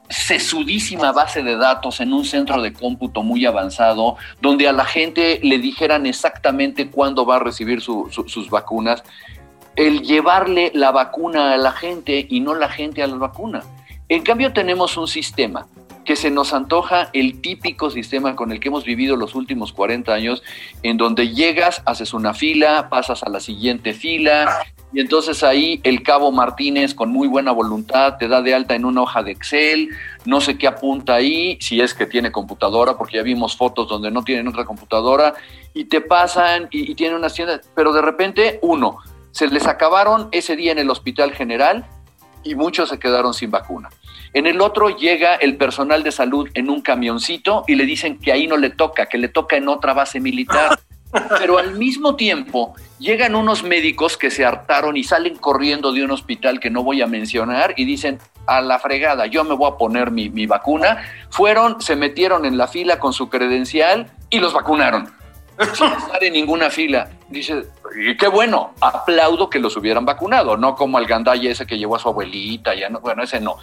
sesudísima 0.08 1.12
base 1.12 1.42
de 1.42 1.56
datos 1.56 2.00
en 2.00 2.12
un 2.12 2.24
centro 2.24 2.62
de 2.62 2.72
cómputo 2.72 3.22
muy 3.22 3.44
avanzado, 3.46 4.16
donde 4.40 4.68
a 4.68 4.72
la 4.72 4.84
gente 4.84 5.40
le 5.42 5.58
dijeran 5.58 6.06
exactamente 6.06 6.90
cuándo 6.90 7.26
va 7.26 7.36
a 7.36 7.40
recibir 7.40 7.80
sus 7.80 8.50
vacunas, 8.50 9.04
el 9.76 10.02
llevarle 10.02 10.72
la 10.74 10.90
vacuna 10.90 11.52
a 11.52 11.56
la 11.56 11.72
gente 11.72 12.26
y 12.28 12.40
no 12.40 12.54
la 12.54 12.68
gente 12.68 13.02
a 13.02 13.06
la 13.06 13.16
vacuna. 13.16 13.62
En 14.08 14.22
cambio 14.22 14.52
tenemos 14.52 14.96
un 14.96 15.06
sistema 15.06 15.66
que 16.04 16.16
se 16.16 16.30
nos 16.30 16.54
antoja 16.54 17.10
el 17.12 17.42
típico 17.42 17.90
sistema 17.90 18.34
con 18.34 18.50
el 18.50 18.60
que 18.60 18.68
hemos 18.68 18.84
vivido 18.84 19.14
los 19.14 19.34
últimos 19.34 19.74
40 19.74 20.12
años, 20.14 20.42
en 20.82 20.96
donde 20.96 21.34
llegas, 21.34 21.82
haces 21.84 22.14
una 22.14 22.32
fila, 22.32 22.88
pasas 22.88 23.22
a 23.22 23.28
la 23.28 23.40
siguiente 23.40 23.92
fila, 23.92 24.64
Y 24.92 25.00
entonces 25.00 25.42
ahí 25.42 25.80
el 25.84 26.02
cabo 26.02 26.32
Martínez, 26.32 26.94
con 26.94 27.10
muy 27.10 27.28
buena 27.28 27.52
voluntad, 27.52 28.16
te 28.16 28.26
da 28.26 28.40
de 28.40 28.54
alta 28.54 28.74
en 28.74 28.84
una 28.84 29.02
hoja 29.02 29.22
de 29.22 29.32
Excel, 29.32 29.90
no 30.24 30.40
sé 30.40 30.56
qué 30.56 30.66
apunta 30.66 31.14
ahí, 31.14 31.58
si 31.60 31.80
es 31.80 31.92
que 31.92 32.06
tiene 32.06 32.32
computadora, 32.32 32.96
porque 32.96 33.18
ya 33.18 33.22
vimos 33.22 33.56
fotos 33.56 33.88
donde 33.88 34.10
no 34.10 34.24
tienen 34.24 34.48
otra 34.48 34.64
computadora, 34.64 35.34
y 35.74 35.84
te 35.84 36.00
pasan 36.00 36.68
y, 36.70 36.90
y 36.90 36.94
tienen 36.94 37.18
una 37.18 37.28
tienda, 37.28 37.60
pero 37.74 37.92
de 37.92 38.00
repente, 38.00 38.58
uno, 38.62 38.98
se 39.30 39.46
les 39.48 39.66
acabaron 39.66 40.28
ese 40.32 40.56
día 40.56 40.72
en 40.72 40.78
el 40.78 40.90
hospital 40.90 41.32
general 41.32 41.86
y 42.42 42.54
muchos 42.54 42.88
se 42.88 42.98
quedaron 42.98 43.34
sin 43.34 43.50
vacuna. 43.50 43.90
En 44.32 44.46
el 44.46 44.60
otro 44.60 44.90
llega 44.90 45.36
el 45.36 45.56
personal 45.56 46.02
de 46.02 46.12
salud 46.12 46.48
en 46.54 46.70
un 46.70 46.80
camioncito 46.80 47.64
y 47.66 47.74
le 47.74 47.84
dicen 47.84 48.18
que 48.18 48.32
ahí 48.32 48.46
no 48.46 48.56
le 48.56 48.70
toca, 48.70 49.06
que 49.06 49.18
le 49.18 49.28
toca 49.28 49.56
en 49.56 49.68
otra 49.68 49.94
base 49.94 50.20
militar. 50.20 50.78
Pero 51.38 51.58
al 51.58 51.74
mismo 51.78 52.16
tiempo 52.16 52.74
llegan 52.98 53.34
unos 53.34 53.62
médicos 53.62 54.16
que 54.16 54.30
se 54.30 54.44
hartaron 54.44 54.96
y 54.96 55.04
salen 55.04 55.36
corriendo 55.36 55.92
de 55.92 56.04
un 56.04 56.10
hospital 56.10 56.60
que 56.60 56.70
no 56.70 56.82
voy 56.82 57.02
a 57.02 57.06
mencionar 57.06 57.74
y 57.76 57.84
dicen, 57.84 58.18
a 58.46 58.60
la 58.60 58.78
fregada, 58.78 59.26
yo 59.26 59.44
me 59.44 59.54
voy 59.54 59.70
a 59.70 59.76
poner 59.76 60.10
mi, 60.10 60.30
mi 60.30 60.46
vacuna. 60.46 61.02
Fueron, 61.30 61.80
se 61.80 61.96
metieron 61.96 62.44
en 62.44 62.56
la 62.56 62.66
fila 62.66 62.98
con 62.98 63.12
su 63.12 63.28
credencial 63.28 64.10
y 64.30 64.38
los 64.38 64.52
vacunaron. 64.52 65.10
Sin 65.74 65.88
estar 65.88 66.22
en 66.22 66.32
ninguna 66.32 66.70
fila. 66.70 67.10
Dice, 67.28 67.64
y 67.96 68.16
qué 68.16 68.28
bueno, 68.28 68.74
aplaudo 68.80 69.50
que 69.50 69.58
los 69.58 69.76
hubieran 69.76 70.04
vacunado, 70.04 70.56
no 70.56 70.76
como 70.76 70.98
al 70.98 71.06
gandaya 71.06 71.50
ese 71.50 71.66
que 71.66 71.76
llevó 71.76 71.96
a 71.96 71.98
su 71.98 72.08
abuelita, 72.08 72.74
ya 72.74 72.88
no, 72.88 73.00
bueno, 73.00 73.22
ese 73.22 73.40
no. 73.40 73.56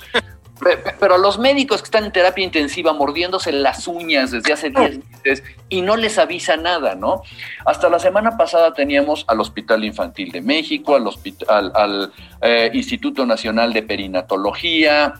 Pe- 0.60 0.78
pe- 0.78 0.96
Pero 1.00 1.18
los 1.18 1.38
médicos 1.38 1.82
que 1.82 1.86
están 1.86 2.06
en 2.06 2.12
terapia 2.12 2.44
intensiva 2.44 2.94
mordiéndose 2.94 3.52
las 3.52 3.88
uñas 3.88 4.32
desde 4.32 4.54
hace 4.54 4.70
10 4.70 5.00
meses 5.24 5.44
y 5.70 5.82
no 5.82 5.98
les 5.98 6.18
avisa 6.18 6.56
nada, 6.56 6.96
¿no? 6.96 7.24
Hasta 7.66 7.90
la 7.90 8.00
semana 8.00 8.38
pasada 8.38 8.74
teníamos 8.74 9.26
al 9.28 9.42
Hospital 9.42 9.84
Infantil 9.84 10.32
de 10.32 10.42
México, 10.42 10.96
al, 10.96 11.04
hospi- 11.04 11.46
al, 11.50 11.72
al, 11.76 12.14
eh, 12.42 12.72
Instituto 12.74 13.26
Nacional 13.26 13.74
de 13.74 13.84
Perinatología, 13.84 15.14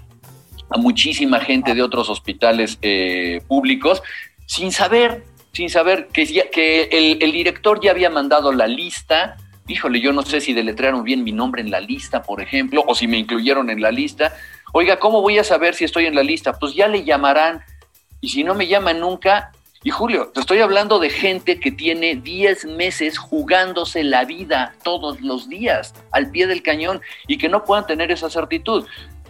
a 0.70 0.78
muchísima 0.78 1.40
gente 1.40 1.74
de 1.76 1.84
otros 1.84 2.10
hospitales 2.10 2.78
eh, 2.82 3.42
públicos, 3.48 4.02
sin 4.48 4.72
saber, 4.72 5.24
sin 5.52 5.70
saber 5.70 6.08
que, 6.14 6.26
ya- 6.26 6.50
que 6.50 6.84
el, 6.92 7.18
el 7.22 7.32
director 7.32 7.80
ya 7.84 7.92
había 7.92 8.10
mandado 8.10 8.52
la 8.52 8.68
lista. 8.68 9.38
Híjole, 9.68 10.00
yo 10.00 10.14
no 10.14 10.22
sé 10.22 10.42
si 10.42 10.54
deletrearon 10.54 11.04
bien 11.04 11.24
mi 11.24 11.32
nombre 11.32 11.62
en 11.62 11.72
la 11.72 11.80
lista, 11.82 12.22
por 12.24 12.42
ejemplo, 12.42 12.84
o 12.88 12.94
si 12.96 13.08
me 13.08 13.18
incluyeron 13.18 13.70
en 13.70 13.82
la 13.82 13.92
lista. 13.92 14.34
Oiga, 14.78 15.00
¿cómo 15.00 15.22
voy 15.22 15.40
a 15.40 15.44
saber 15.46 15.74
si 15.74 15.86
estoy 15.86 16.06
en 16.06 16.16
la 16.16 16.22
lista? 16.22 16.52
Pues 16.52 16.76
ya 16.76 16.90
le 16.90 17.06
llamarán. 17.06 17.64
Y 18.20 18.28
si 18.28 18.44
no 18.44 18.56
me 18.56 18.68
llaman 18.68 19.00
nunca, 19.00 19.54
y 19.82 19.90
Julio, 19.90 20.32
te 20.34 20.42
estoy 20.42 20.60
hablando 20.60 21.00
de 21.00 21.10
gente 21.10 21.62
que 21.62 21.72
tiene 21.72 22.16
10 22.18 22.66
meses 22.66 23.18
jugándose 23.18 24.04
la 24.04 24.26
vida 24.26 24.76
todos 24.84 25.22
los 25.22 25.48
días 25.48 25.94
al 26.12 26.30
pie 26.30 26.46
del 26.46 26.62
cañón 26.62 27.00
y 27.26 27.38
que 27.38 27.48
no 27.48 27.64
puedan 27.64 27.88
tener 27.88 28.12
esa 28.12 28.30
certitud. 28.30 28.86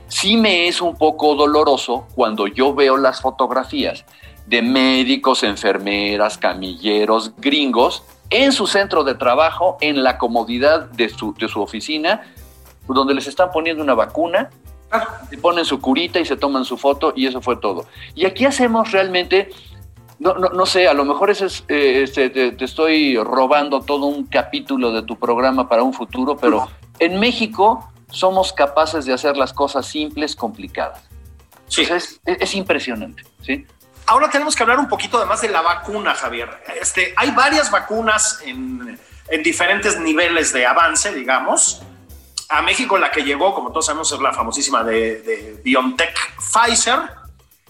Sí 0.08 0.36
me 0.36 0.68
es 0.68 0.82
un 0.82 0.98
poco 0.98 1.36
doloroso 1.36 2.08
cuando 2.16 2.48
yo 2.48 2.74
veo 2.74 2.98
las 2.98 3.22
fotografías 3.22 4.04
de 4.48 4.64
médicos, 4.64 5.44
enfermeras, 5.44 6.40
camilleros, 6.40 7.36
gringos 7.38 8.04
en 8.32 8.52
su 8.52 8.66
centro 8.66 9.04
de 9.04 9.14
trabajo, 9.14 9.78
en 9.80 10.02
la 10.02 10.18
comodidad 10.18 10.90
de 10.90 11.08
su, 11.08 11.36
de 11.36 11.48
su 11.48 11.62
oficina, 11.62 12.34
donde 12.88 13.14
les 13.14 13.28
están 13.28 13.52
poniendo 13.52 13.84
una 13.84 13.94
vacuna, 13.94 14.50
se 15.30 15.38
ponen 15.38 15.66
su 15.66 15.80
curita 15.80 16.20
y 16.20 16.26
se 16.26 16.38
toman 16.38 16.66
su 16.66 16.78
foto 16.78 17.14
y 17.16 17.28
eso 17.28 17.42
fue 17.42 17.58
todo. 17.58 17.86
Y 18.14 18.26
aquí 18.26 18.46
hacemos 18.46 18.92
realmente, 18.92 19.50
no, 20.20 20.36
no, 20.36 20.50
no 20.50 20.66
sé, 20.66 20.88
a 20.88 20.94
lo 20.94 21.06
mejor 21.06 21.30
ese 21.30 21.48
es, 21.48 21.64
eh, 21.68 22.04
este, 22.04 22.30
te, 22.30 22.52
te 22.52 22.66
estoy 22.66 23.18
robando 23.18 23.82
todo 23.82 24.06
un 24.06 24.26
capítulo 24.26 24.92
de 24.92 25.04
tu 25.04 25.18
programa 25.18 25.68
para 25.68 25.84
un 25.84 25.94
futuro, 25.94 26.38
pero 26.38 26.70
en 27.00 27.20
México 27.20 27.92
somos 28.10 28.54
capaces 28.54 29.06
de 29.06 29.14
hacer 29.14 29.36
las 29.36 29.52
cosas 29.54 29.86
simples, 29.86 30.36
complicadas. 30.36 31.04
Sí. 31.68 31.82
Entonces, 31.82 32.22
es, 32.26 32.38
es 32.40 32.56
impresionante, 32.56 33.24
¿sí? 33.42 33.66
Ahora 34.08 34.30
tenemos 34.30 34.56
que 34.56 34.62
hablar 34.62 34.78
un 34.78 34.88
poquito 34.88 35.18
además 35.18 35.42
de 35.42 35.50
la 35.50 35.62
vacuna, 35.62 36.14
Javier. 36.14 36.50
Este, 36.80 37.14
hay 37.18 37.32
varias 37.32 37.72
vacunas 37.72 38.40
en, 38.46 39.00
en 39.30 39.44
diferentes 39.44 40.00
niveles 40.00 40.54
de 40.54 40.66
avance, 40.66 41.12
digamos. 41.14 41.82
A 42.50 42.62
México 42.62 42.98
la 42.98 43.10
que 43.12 43.24
llegó, 43.24 43.54
como 43.54 43.70
todos 43.70 43.88
sabemos, 43.88 44.12
es 44.12 44.20
la 44.20 44.34
famosísima 44.34 44.84
de, 44.84 45.22
de 45.22 45.62
BioNTech 45.64 46.16
Pfizer, 46.38 47.00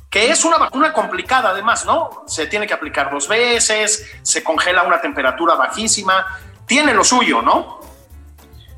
que 0.10 0.30
es 0.30 0.46
una 0.46 0.58
vacuna 0.58 0.94
complicada 0.94 1.50
además, 1.50 1.86
¿no? 1.86 2.24
Se 2.28 2.48
tiene 2.48 2.68
que 2.68 2.74
aplicar 2.74 3.12
dos 3.12 3.28
veces, 3.28 4.10
se 4.22 4.44
congela 4.44 4.82
a 4.82 4.84
una 4.88 5.02
temperatura 5.02 5.56
bajísima, 5.56 6.26
tiene 6.66 6.94
lo 6.94 7.04
suyo, 7.04 7.42
¿no? 7.42 7.80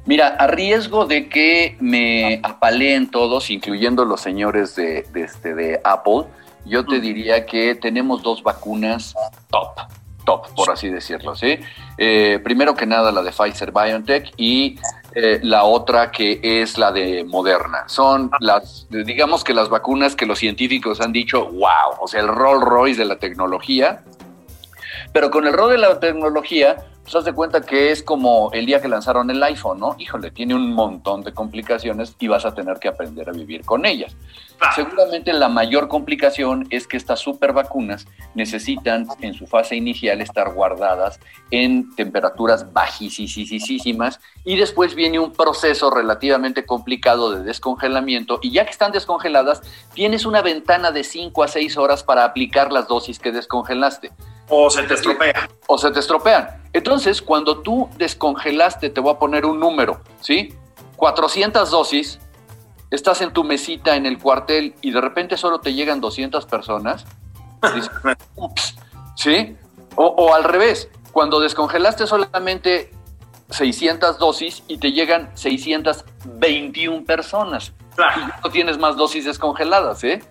Mira, 0.05 0.35
a 0.39 0.47
riesgo 0.47 1.05
de 1.05 1.27
que 1.27 1.75
me 1.81 2.39
apaleen 2.41 3.11
todos, 3.11 3.49
incluyendo 3.49 4.05
los 4.05 4.21
señores 4.21 4.75
de, 4.75 5.03
de 5.11 5.23
este, 5.23 5.53
de 5.53 5.81
Apple, 5.83 6.23
yo 6.65 6.85
te 6.85 6.99
diría 6.99 7.45
que 7.45 7.75
tenemos 7.75 8.23
dos 8.23 8.41
vacunas 8.41 9.13
top, 9.49 9.77
top, 10.25 10.55
por 10.55 10.71
así 10.71 10.89
decirlo, 10.89 11.35
¿sí? 11.35 11.59
Eh, 11.97 12.39
primero 12.43 12.73
que 12.73 12.85
nada 12.85 13.11
la 13.11 13.21
de 13.21 13.31
Pfizer 13.31 13.71
BioNTech 13.71 14.33
y 14.37 14.79
eh, 15.13 15.39
la 15.41 15.63
otra 15.63 16.11
que 16.11 16.39
es 16.43 16.77
la 16.77 16.91
de 16.91 17.23
Moderna. 17.23 17.83
Son 17.87 18.29
las, 18.39 18.87
digamos 18.89 19.43
que 19.43 19.53
las 19.53 19.69
vacunas 19.69 20.15
que 20.15 20.25
los 20.25 20.39
científicos 20.39 21.01
han 21.01 21.11
dicho, 21.11 21.45
wow, 21.45 21.95
o 21.99 22.07
sea, 22.07 22.21
el 22.21 22.27
Rolls 22.27 22.63
Royce 22.63 22.99
de 22.99 23.05
la 23.05 23.17
tecnología. 23.17 24.03
Pero 25.13 25.31
con 25.31 25.47
el 25.47 25.53
rol 25.53 25.71
de 25.71 25.77
la 25.77 25.99
tecnología, 25.99 26.77
pues 27.07 27.15
haz 27.15 27.23
de 27.23 27.31
cuenta 27.31 27.61
que 27.61 27.89
es 27.89 28.03
como 28.03 28.51
el 28.51 28.65
día 28.65 28.81
que 28.81 28.89
lanzaron 28.89 29.29
el 29.29 29.41
iPhone, 29.41 29.79
¿no? 29.79 29.95
Híjole, 29.97 30.29
tiene 30.29 30.55
un 30.55 30.73
montón 30.73 31.23
de 31.23 31.33
complicaciones 31.33 32.13
y 32.19 32.27
vas 32.27 32.43
a 32.43 32.53
tener 32.53 32.79
que 32.79 32.89
aprender 32.89 33.29
a 33.29 33.31
vivir 33.31 33.63
con 33.63 33.85
ellas. 33.85 34.13
Claro. 34.57 34.75
Seguramente 34.75 35.31
la 35.31 35.47
mayor 35.47 35.87
complicación 35.87 36.67
es 36.69 36.85
que 36.85 36.97
estas 36.97 37.21
super 37.21 37.53
vacunas 37.53 38.07
necesitan 38.35 39.07
en 39.21 39.33
su 39.35 39.47
fase 39.47 39.77
inicial 39.77 40.19
estar 40.19 40.53
guardadas 40.53 41.21
en 41.49 41.95
temperaturas 41.95 42.73
bajísimas 42.73 44.19
y 44.43 44.57
después 44.57 44.93
viene 44.93 45.17
un 45.17 45.31
proceso 45.31 45.89
relativamente 45.89 46.65
complicado 46.65 47.31
de 47.31 47.41
descongelamiento 47.43 48.39
y 48.41 48.51
ya 48.51 48.65
que 48.65 48.71
están 48.71 48.91
descongeladas, 48.91 49.61
tienes 49.93 50.25
una 50.25 50.41
ventana 50.41 50.91
de 50.91 51.05
5 51.05 51.41
a 51.41 51.47
6 51.47 51.77
horas 51.77 52.03
para 52.03 52.25
aplicar 52.25 52.73
las 52.73 52.89
dosis 52.89 53.17
que 53.17 53.31
descongelaste 53.31 54.11
O 54.49 54.69
se 54.69 54.83
te 54.83 54.93
estropea. 54.93 55.49
o 55.67 55.77
se 55.77 55.91
te 55.91 55.99
estropean. 55.99 56.63
Entonces, 56.73 57.21
cuando 57.21 57.59
tú 57.59 57.89
descongelaste, 57.97 58.89
te 58.89 59.01
voy 59.01 59.13
a 59.13 59.19
poner 59.19 59.45
un 59.45 59.59
número, 59.59 59.99
¿sí? 60.21 60.53
400 60.95 61.69
dosis, 61.69 62.19
estás 62.91 63.21
en 63.21 63.31
tu 63.33 63.43
mesita 63.43 63.95
en 63.95 64.05
el 64.05 64.17
cuartel 64.19 64.75
y 64.81 64.91
de 64.91 65.01
repente 65.01 65.37
solo 65.37 65.59
te 65.59 65.73
llegan 65.73 65.99
200 66.01 66.45
personas, 66.45 67.05
dices, 67.75 67.91
ups, 68.35 68.75
¿sí? 69.15 69.55
O, 69.95 70.05
o 70.05 70.33
al 70.33 70.43
revés, 70.43 70.89
cuando 71.11 71.39
descongelaste 71.39 72.05
solamente 72.07 72.91
600 73.49 74.17
dosis 74.19 74.63
y 74.67 74.77
te 74.77 74.91
llegan 74.91 75.29
621 75.35 77.05
personas 77.05 77.73
Claro. 77.95 78.21
y 78.21 78.43
no 78.45 78.51
tienes 78.51 78.77
más 78.77 78.95
dosis 78.95 79.25
descongeladas, 79.25 80.03
¿eh? 80.03 80.21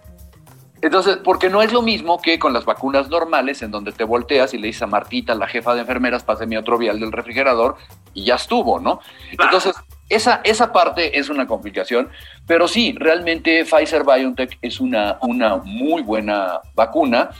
Entonces, 0.83 1.17
porque 1.17 1.49
no 1.49 1.63
es 1.63 1.73
lo 1.73 1.83
mismo 1.83 2.21
que 2.21 2.39
con 2.39 2.53
las 2.53 2.65
vacunas 2.65 3.09
normales, 3.09 3.63
en 3.63 3.71
donde 3.71 3.93
te 3.93 4.05
volteas 4.05 4.53
y 4.55 4.59
le 4.59 4.69
dices 4.69 4.83
a 4.83 4.87
Martita, 4.87 5.35
la 5.35 5.47
jefa 5.47 5.75
de 5.75 5.81
enfermeras, 5.81 6.23
páseme 6.23 6.59
otro 6.59 6.79
vial 6.79 7.01
del 7.01 7.13
refrigerador 7.13 7.77
y 8.13 8.25
ya 8.25 8.35
estuvo, 8.35 8.79
¿no? 8.79 9.01
Entonces, 9.33 9.75
esa, 10.09 10.41
esa 10.45 10.73
parte 10.73 11.19
es 11.19 11.29
una 11.29 11.47
complicación, 11.47 12.11
pero 12.47 12.69
sí, 12.69 12.95
realmente 12.97 13.65
Pfizer 13.65 14.05
BioNTech 14.05 14.59
es 14.63 14.81
una, 14.81 15.19
una 15.23 15.57
muy 15.57 16.03
buena 16.03 16.61
vacuna, 16.75 17.31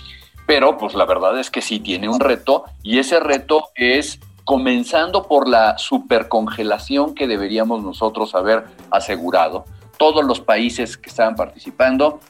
pero 0.47 0.77
pues 0.79 0.95
la 0.95 1.05
verdad 1.05 1.39
es 1.39 1.51
que 1.51 1.61
sí 1.61 1.81
tiene 1.81 2.09
un 2.09 2.21
reto 2.21 2.65
y 2.83 2.99
ese 2.99 3.21
reto 3.21 3.69
es 3.75 4.19
comenzando 4.45 5.27
por 5.27 5.49
la 5.49 5.77
supercongelación 5.77 7.15
que 7.15 7.27
deberíamos 7.27 7.83
nosotros 7.83 8.35
haber 8.35 8.65
asegurado. 8.93 9.65
Todos 9.99 10.25
los 10.25 10.41
países 10.41 10.97
que 10.97 11.11
estaban 11.11 11.35
participando, 11.35 12.21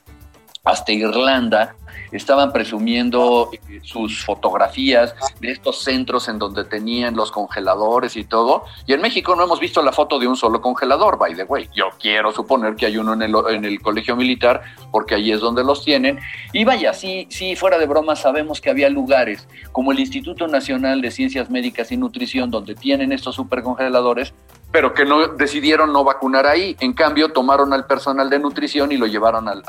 hasta 0.66 0.92
Irlanda, 0.92 1.76
estaban 2.12 2.52
presumiendo 2.52 3.50
eh, 3.52 3.80
sus 3.82 4.24
fotografías 4.24 5.14
de 5.40 5.52
estos 5.52 5.82
centros 5.82 6.28
en 6.28 6.38
donde 6.38 6.64
tenían 6.64 7.14
los 7.16 7.30
congeladores 7.30 8.16
y 8.16 8.24
todo. 8.24 8.64
Y 8.86 8.92
en 8.92 9.00
México 9.00 9.34
no 9.36 9.44
hemos 9.44 9.60
visto 9.60 9.82
la 9.82 9.92
foto 9.92 10.18
de 10.18 10.26
un 10.26 10.36
solo 10.36 10.60
congelador, 10.60 11.18
by 11.18 11.34
the 11.34 11.44
way. 11.44 11.68
Yo 11.74 11.86
quiero 12.00 12.32
suponer 12.32 12.76
que 12.76 12.86
hay 12.86 12.96
uno 12.98 13.14
en 13.14 13.22
el, 13.22 13.34
en 13.50 13.64
el 13.64 13.80
colegio 13.80 14.16
militar, 14.16 14.62
porque 14.90 15.14
ahí 15.14 15.32
es 15.32 15.40
donde 15.40 15.64
los 15.64 15.84
tienen. 15.84 16.18
Y 16.52 16.64
vaya, 16.64 16.92
sí, 16.92 17.26
sí, 17.30 17.56
fuera 17.56 17.78
de 17.78 17.86
broma, 17.86 18.16
sabemos 18.16 18.60
que 18.60 18.70
había 18.70 18.88
lugares 18.88 19.48
como 19.72 19.92
el 19.92 20.00
Instituto 20.00 20.48
Nacional 20.48 21.00
de 21.00 21.10
Ciencias 21.10 21.50
Médicas 21.50 21.92
y 21.92 21.96
Nutrición, 21.96 22.50
donde 22.50 22.74
tienen 22.74 23.12
estos 23.12 23.36
supercongeladores, 23.36 24.34
pero 24.70 24.92
que 24.92 25.04
no 25.04 25.28
decidieron 25.28 25.92
no 25.92 26.04
vacunar 26.04 26.46
ahí. 26.46 26.76
En 26.80 26.92
cambio, 26.92 27.32
tomaron 27.32 27.72
al 27.72 27.86
personal 27.86 28.28
de 28.28 28.38
nutrición 28.38 28.92
y 28.92 28.96
lo 28.96 29.06
llevaron 29.06 29.48
al, 29.48 29.62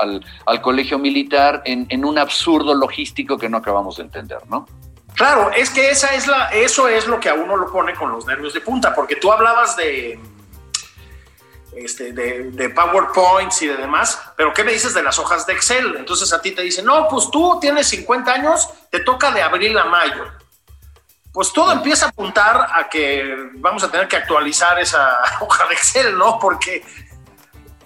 al, 0.45 0.61
colegio 0.61 0.99
militar 0.99 1.61
en, 1.65 1.85
en, 1.89 2.03
un 2.03 2.17
absurdo 2.17 2.73
logístico 2.73 3.37
que 3.37 3.49
no 3.49 3.57
acabamos 3.57 3.97
de 3.97 4.03
entender, 4.03 4.39
¿no? 4.49 4.67
Claro, 5.15 5.49
es 5.51 5.69
que 5.69 5.89
esa 5.89 6.13
es 6.13 6.27
la, 6.27 6.49
eso 6.49 6.87
es 6.87 7.07
lo 7.07 7.19
que 7.19 7.29
a 7.29 7.33
uno 7.33 7.55
lo 7.55 7.71
pone 7.71 7.95
con 7.95 8.11
los 8.11 8.25
nervios 8.27 8.53
de 8.53 8.61
punta, 8.61 8.93
porque 8.93 9.15
tú 9.15 9.31
hablabas 9.31 9.75
de, 9.75 10.19
este, 11.75 12.13
de, 12.13 12.51
de, 12.51 12.69
PowerPoints 12.69 13.61
y 13.63 13.67
de 13.67 13.77
demás, 13.77 14.19
pero 14.35 14.53
¿qué 14.53 14.63
me 14.63 14.73
dices 14.73 14.93
de 14.93 15.01
las 15.01 15.17
hojas 15.17 15.47
de 15.47 15.53
Excel? 15.53 15.95
Entonces 15.97 16.31
a 16.33 16.41
ti 16.41 16.51
te 16.51 16.61
dicen, 16.61 16.85
no, 16.85 17.07
pues 17.07 17.31
tú 17.31 17.57
tienes 17.59 17.87
50 17.87 18.31
años, 18.31 18.69
te 18.91 18.99
toca 18.99 19.31
de 19.31 19.41
abril 19.41 19.77
a 19.77 19.85
mayo. 19.85 20.25
Pues 21.38 21.53
todo 21.53 21.72
empieza 21.72 22.08
a 22.08 22.10
apuntar 22.10 22.67
a 22.74 22.89
que 22.89 23.51
vamos 23.58 23.84
a 23.84 23.91
tener 23.91 24.08
que 24.08 24.15
actualizar 24.15 24.79
esa 24.79 25.20
hoja 25.39 25.67
de 25.67 25.75
Excel, 25.75 26.17
¿no? 26.17 26.39
Porque 26.39 26.84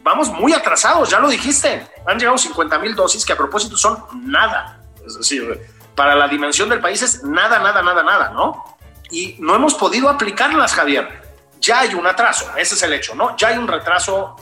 vamos 0.01 0.29
muy 0.29 0.53
atrasados, 0.53 1.09
ya 1.09 1.19
lo 1.19 1.27
dijiste. 1.27 1.85
Han 2.07 2.17
llegado 2.17 2.37
50 2.37 2.79
mil 2.79 2.95
dosis 2.95 3.25
que 3.25 3.33
a 3.33 3.35
propósito 3.35 3.75
son 3.75 4.05
nada. 4.23 4.79
Es 5.05 5.17
decir, 5.17 5.67
para 5.95 6.15
la 6.15 6.29
dimensión 6.29 6.69
del 6.69 6.79
país 6.79 7.01
es 7.01 7.25
nada, 7.25 7.59
nada, 7.59 7.81
nada, 7.81 8.01
nada, 8.03 8.29
¿no? 8.29 8.77
Y 9.11 9.35
no 9.39 9.53
hemos 9.53 9.73
podido 9.73 10.07
aplicarlas, 10.07 10.73
Javier. 10.73 11.21
Ya 11.59 11.81
hay 11.81 11.93
un 11.93 12.07
atraso, 12.07 12.55
ese 12.55 12.75
es 12.75 12.83
el 12.83 12.93
hecho, 12.93 13.15
¿no? 13.15 13.35
Ya 13.35 13.49
hay 13.49 13.57
un 13.57 13.67
retraso 13.67 14.33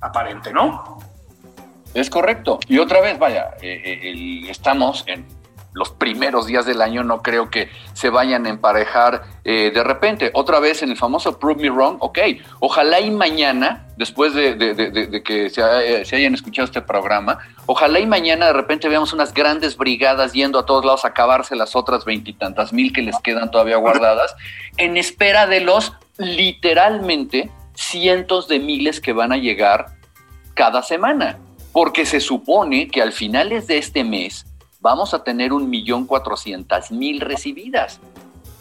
aparente, 0.00 0.52
¿no? 0.52 0.98
Es 1.94 2.10
correcto. 2.10 2.58
Y 2.66 2.80
otra 2.80 3.00
vez, 3.02 3.16
vaya, 3.20 3.50
eh, 3.62 4.00
eh, 4.02 4.50
estamos 4.50 5.04
en 5.06 5.41
los 5.72 5.90
primeros 5.90 6.46
días 6.46 6.66
del 6.66 6.82
año 6.82 7.02
no 7.02 7.22
creo 7.22 7.50
que 7.50 7.70
se 7.94 8.10
vayan 8.10 8.46
a 8.46 8.50
emparejar 8.50 9.22
eh, 9.44 9.70
de 9.74 9.82
repente. 9.82 10.30
Otra 10.34 10.60
vez 10.60 10.82
en 10.82 10.90
el 10.90 10.96
famoso 10.96 11.38
Prove 11.38 11.62
Me 11.62 11.70
Wrong, 11.70 11.96
ok, 12.00 12.18
ojalá 12.60 13.00
y 13.00 13.10
mañana, 13.10 13.86
después 13.96 14.34
de, 14.34 15.22
que 15.24 15.50
se, 15.50 16.04
se, 16.04 16.16
hayan 16.16 16.34
escuchado 16.34 16.66
este 16.66 16.82
programa, 16.82 17.38
ojalá 17.66 18.00
y 18.00 18.06
mañana 18.06 18.46
de 18.46 18.52
repente 18.52 18.88
veamos 18.88 19.12
unas 19.12 19.32
grandes 19.32 19.76
brigadas 19.76 20.32
yendo 20.32 20.58
a 20.58 20.66
todos 20.66 20.84
lados 20.84 21.04
a 21.04 21.08
acabarse 21.08 21.56
las 21.56 21.74
otras 21.74 22.04
veintitantas 22.04 22.72
mil 22.72 22.92
que 22.92 23.02
les 23.02 23.18
quedan 23.20 23.50
todavía 23.50 23.76
guardadas, 23.76 24.34
en 24.76 24.96
espera 24.96 25.46
de 25.46 25.60
los 25.60 25.92
literalmente 26.18 27.50
cientos 27.74 28.48
de 28.48 28.58
miles 28.58 29.00
que 29.00 29.12
van 29.12 29.32
a 29.32 29.36
llegar 29.36 29.86
cada 30.54 30.82
semana. 30.82 31.38
Porque 31.72 32.04
se 32.04 32.20
supone 32.20 32.88
que 32.88 33.00
al 33.00 33.12
finales 33.12 33.66
de 33.66 33.78
este 33.78 34.04
mes 34.04 34.44
vamos 34.82 35.14
a 35.14 35.22
tener 35.22 35.52
un 35.52 35.70
millón 35.70 36.06
cuatrocientas 36.06 36.90
mil 36.90 37.20
recibidas. 37.20 38.00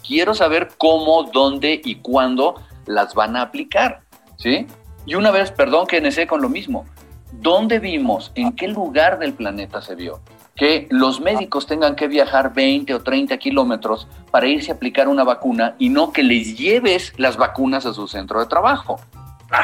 Quiero 0.08 0.34
saber 0.34 0.70
cómo, 0.78 1.24
dónde 1.24 1.82
y 1.84 1.96
cuándo 1.96 2.56
las 2.86 3.14
van 3.16 3.36
a 3.36 3.42
aplicar, 3.42 4.02
¿sí? 4.38 4.68
Y 5.06 5.16
una 5.16 5.32
vez, 5.32 5.52
perdón 5.52 5.88
que 5.88 6.00
necesite 6.00 6.28
con 6.28 6.42
lo 6.42 6.50
mismo, 6.50 6.86
¿dónde 7.32 7.80
vimos, 7.80 8.32
en 8.36 8.54
qué 8.54 8.68
lugar 8.68 9.20
del 9.20 9.34
planeta 9.34 9.82
se 9.82 9.96
vio 9.96 10.22
que 10.56 10.88
los 10.92 11.22
médicos 11.22 11.66
tengan 11.66 11.96
que 11.96 12.08
viajar 12.08 12.54
20 12.54 12.94
o 12.94 13.02
30 13.02 13.36
kilómetros 13.38 14.08
para 14.30 14.48
irse 14.48 14.72
a 14.72 14.76
aplicar 14.76 15.08
una 15.08 15.24
vacuna 15.24 15.76
y 15.80 15.90
no 15.90 16.12
que 16.12 16.22
les 16.22 16.56
lleves 16.56 17.14
las 17.18 17.38
vacunas 17.38 17.86
a 17.88 17.94
su 17.94 18.08
centro 18.08 18.40
de 18.40 18.46
trabajo? 18.46 19.00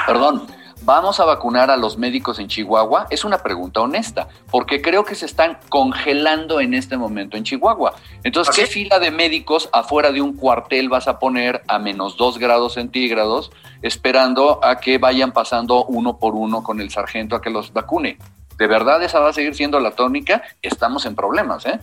Perdón, 0.08 0.48
¿Vamos 0.82 1.20
a 1.20 1.26
vacunar 1.26 1.70
a 1.70 1.76
los 1.76 1.98
médicos 1.98 2.40
en 2.40 2.48
Chihuahua? 2.48 3.08
Es 3.10 3.26
una 3.26 3.40
pregunta 3.40 3.82
honesta, 3.82 4.30
porque 4.50 4.82
creo 4.82 5.04
que 5.04 5.16
se 5.16 5.26
están 5.26 5.60
congelando 5.70 6.62
en 6.62 6.74
este 6.74 6.98
momento 6.98 7.36
en 7.36 7.44
Chihuahua. 7.44 7.96
Entonces, 8.24 8.56
¿qué 8.56 8.66
fila 8.66 9.00
de 9.00 9.12
médicos 9.12 9.70
afuera 9.74 10.12
de 10.12 10.22
un 10.22 10.38
cuartel 10.38 10.88
vas 10.88 11.08
a 11.08 11.20
poner 11.20 11.62
a 11.68 11.80
menos 11.80 12.16
dos 12.16 12.38
grados 12.38 12.76
centígrados 12.76 13.52
esperando 13.82 14.64
a 14.64 14.80
que 14.80 14.98
vayan 14.98 15.34
pasando 15.34 15.84
uno 15.86 16.18
por 16.18 16.36
uno 16.36 16.64
con 16.64 16.80
el 16.80 16.90
sargento 16.90 17.36
a 17.36 17.42
que 17.42 17.50
los 17.50 17.74
vacune? 17.74 18.18
¿De 18.58 18.68
verdad 18.68 19.04
esa 19.04 19.20
va 19.20 19.30
a 19.30 19.34
seguir 19.34 19.56
siendo 19.56 19.80
la 19.80 19.92
tónica? 19.92 20.42
Estamos 20.62 21.06
en 21.06 21.16
problemas, 21.16 21.66
¿eh? 21.66 21.80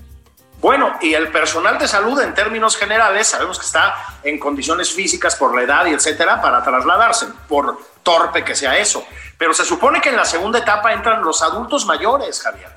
Bueno, 0.60 0.92
y 1.02 1.12
el 1.12 1.28
personal 1.28 1.78
de 1.78 1.86
salud 1.86 2.18
en 2.20 2.32
términos 2.32 2.76
generales 2.76 3.26
sabemos 3.28 3.58
que 3.58 3.66
está 3.66 3.94
en 4.22 4.38
condiciones 4.38 4.90
físicas 4.92 5.36
por 5.36 5.54
la 5.54 5.62
edad 5.62 5.84
y 5.84 5.90
etcétera 5.90 6.40
para 6.40 6.62
trasladarse, 6.62 7.26
por 7.48 7.78
torpe 8.04 8.44
que 8.44 8.54
sea 8.54 8.78
eso. 8.78 9.04
Pero 9.37 9.52
se 9.52 9.64
supone 9.64 10.00
que 10.00 10.11
en 10.11 10.16
la 10.16 10.25
segunda 10.25 10.61
etapa 10.61 10.92
entran 10.92 11.23
los 11.23 11.42
adultos 11.42 11.84
mayores, 11.87 12.40
Javier. 12.40 12.68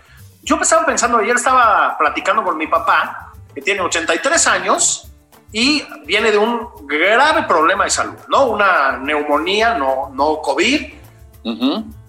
Yo 0.42 0.56
estaba 0.60 0.86
pensando, 0.86 1.18
ayer 1.20 1.36
estaba 1.36 1.96
platicando 1.98 2.44
con 2.44 2.58
mi 2.58 2.68
papá, 2.68 3.34
que 3.54 3.62
tiene 3.62 3.82
83 3.82 4.48
años 4.48 5.12
y 5.52 5.86
viene 6.06 6.32
de 6.32 6.38
un 6.38 6.88
grave 6.88 7.44
problema 7.44 7.84
de 7.84 7.90
salud, 7.90 8.18
¿no? 8.30 8.46
Una 8.46 8.98
neumonía, 8.98 9.76
no, 9.76 10.10
no 10.14 10.42
COVID. 10.42 10.94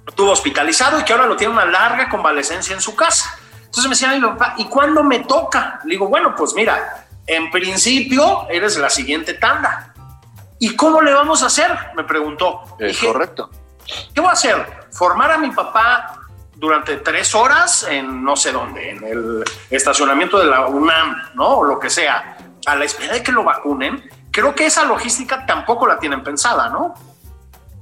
Estuvo 0.06 0.30
hospitalizado 0.30 1.00
y 1.00 1.04
que 1.04 1.12
ahora 1.12 1.26
lo 1.26 1.36
tiene 1.36 1.52
una 1.52 1.64
larga 1.64 2.08
convalecencia 2.08 2.74
en 2.74 2.80
su 2.80 2.96
casa. 2.96 3.38
Entonces 3.58 3.84
me 3.84 3.90
decía 3.90 4.12
mi 4.12 4.20
papá, 4.20 4.54
¿y 4.56 4.64
cuándo 4.64 5.04
me 5.04 5.20
toca? 5.20 5.80
Le 5.84 5.90
digo, 5.90 6.08
bueno, 6.08 6.34
pues 6.34 6.54
mira, 6.54 7.06
en 7.26 7.50
principio 7.50 8.48
eres 8.48 8.78
la 8.78 8.88
siguiente 8.88 9.34
tanda. 9.34 9.87
¿Y 10.58 10.74
cómo 10.74 11.00
le 11.00 11.12
vamos 11.12 11.42
a 11.42 11.46
hacer? 11.46 11.70
Me 11.94 12.04
preguntó. 12.04 12.62
Es 12.78 12.98
correcto. 12.98 13.50
¿Qué 14.12 14.20
voy 14.20 14.30
a 14.30 14.32
hacer? 14.32 14.86
¿Formar 14.90 15.30
a 15.32 15.38
mi 15.38 15.50
papá 15.50 16.20
durante 16.58 16.96
tres 16.96 17.34
horas 17.34 17.86
en 17.88 18.24
no 18.24 18.34
sé 18.34 18.52
dónde, 18.52 18.90
en 18.90 19.04
el 19.04 19.44
estacionamiento 19.70 20.38
de 20.38 20.46
la 20.46 20.66
UNAM, 20.66 21.16
¿no? 21.34 21.58
O 21.58 21.64
lo 21.64 21.78
que 21.78 21.88
sea, 21.88 22.36
a 22.66 22.74
la 22.74 22.84
espera 22.84 23.14
de 23.14 23.22
que 23.22 23.32
lo 23.32 23.44
vacunen. 23.44 24.10
Creo 24.30 24.54
que 24.54 24.66
esa 24.66 24.84
logística 24.84 25.46
tampoco 25.46 25.86
la 25.86 25.98
tienen 25.98 26.22
pensada, 26.22 26.68
¿no? 26.68 26.94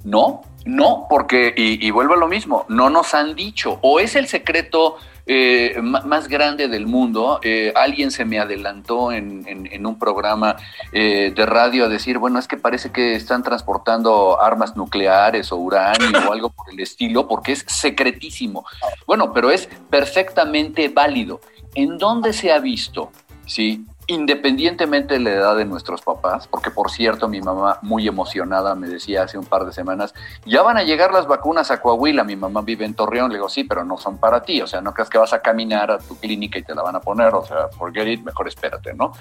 No, 0.05 0.43
no, 0.67 1.07
porque, 1.09 1.55
y, 1.57 1.87
y 1.87 1.91
vuelvo 1.91 2.15
a 2.15 2.19
lo 2.19 2.29
mismo, 2.29 2.67
no 2.69 2.91
nos 2.91 3.15
han 3.15 3.35
dicho, 3.35 3.79
o 3.83 4.01
es 4.01 4.17
el 4.17 4.29
secreto 4.29 4.97
eh, 5.29 5.75
más 5.83 6.29
grande 6.29 6.69
del 6.69 6.87
mundo. 6.87 7.41
Eh, 7.43 7.73
alguien 7.75 8.13
se 8.13 8.25
me 8.25 8.39
adelantó 8.39 9.11
en, 9.11 9.85
un 9.85 9.99
programa 9.99 10.57
eh, 10.93 11.33
de 11.35 11.47
radio 11.47 11.87
a 11.87 11.89
decir, 11.89 12.19
bueno, 12.19 12.39
es 12.39 12.47
que 12.47 12.57
parece 12.57 12.93
que 12.93 13.17
están 13.17 13.43
transportando 13.43 14.41
armas 14.41 14.77
nucleares 14.77 15.51
o 15.51 15.57
uranio 15.57 16.29
o 16.29 16.33
algo 16.33 16.51
por 16.51 16.71
el 16.71 16.79
estilo, 16.79 17.27
porque 17.27 17.53
es 17.53 17.65
secretísimo. 17.67 18.65
Bueno, 19.05 19.33
pero 19.33 19.51
es 19.51 19.69
perfectamente 19.91 20.89
válido. 20.89 21.41
¿En 21.75 21.99
dónde 21.99 22.33
se 22.33 22.53
ha 22.53 22.61
visto? 22.61 23.11
Sí, 23.47 23.85
independientemente 24.09 25.15
de 25.15 25.21
la 25.21 25.31
edad 25.31 25.57
de 25.57 25.65
nuestros 25.65 26.03
papás, 26.03 26.47
porque 26.47 26.71
por 26.71 26.91
cierto 26.91 27.29
mi 27.29 27.41
mamá 27.41 27.79
muy 27.83 28.07
emocionada 28.07 28.75
me 28.75 28.87
decía 28.87 29.25
hace 29.25 29.37
un 29.37 29.47
par 29.47 29.65
de 29.65 29.73
semanas, 29.73 30.15
ya 30.45 30.63
van 30.63 30.77
a 30.77 30.85
llegar 30.85 31.13
las 31.13 31.27
vacunas 31.27 31.71
a 31.71 31.81
Coahuila, 31.81 32.23
mi 32.23 32.37
mamá 32.37 32.63
vive 32.63 32.85
en 32.85 32.95
Torreón, 32.95 33.31
le 33.31 33.39
digo, 33.39 33.49
sí, 33.49 33.65
pero 33.65 33.85
no 33.85 33.99
son 33.99 34.19
para 34.19 34.43
ti, 34.43 34.63
o 34.63 34.67
sea, 34.67 34.81
no 34.81 34.95
creas 34.95 35.11
que 35.11 35.19
vas 35.19 35.33
a 35.33 35.41
caminar 35.41 35.91
a 35.91 35.99
tu 35.99 36.17
clínica 36.17 36.59
y 36.59 36.63
te 36.63 36.75
la 36.75 36.83
van 36.83 36.95
a 36.95 37.01
poner, 37.01 37.35
o 37.35 37.45
sea, 37.45 37.69
forget 37.77 38.07
it, 38.07 38.25
mejor 38.25 38.47
espérate, 38.47 38.95
¿no? 38.95 39.13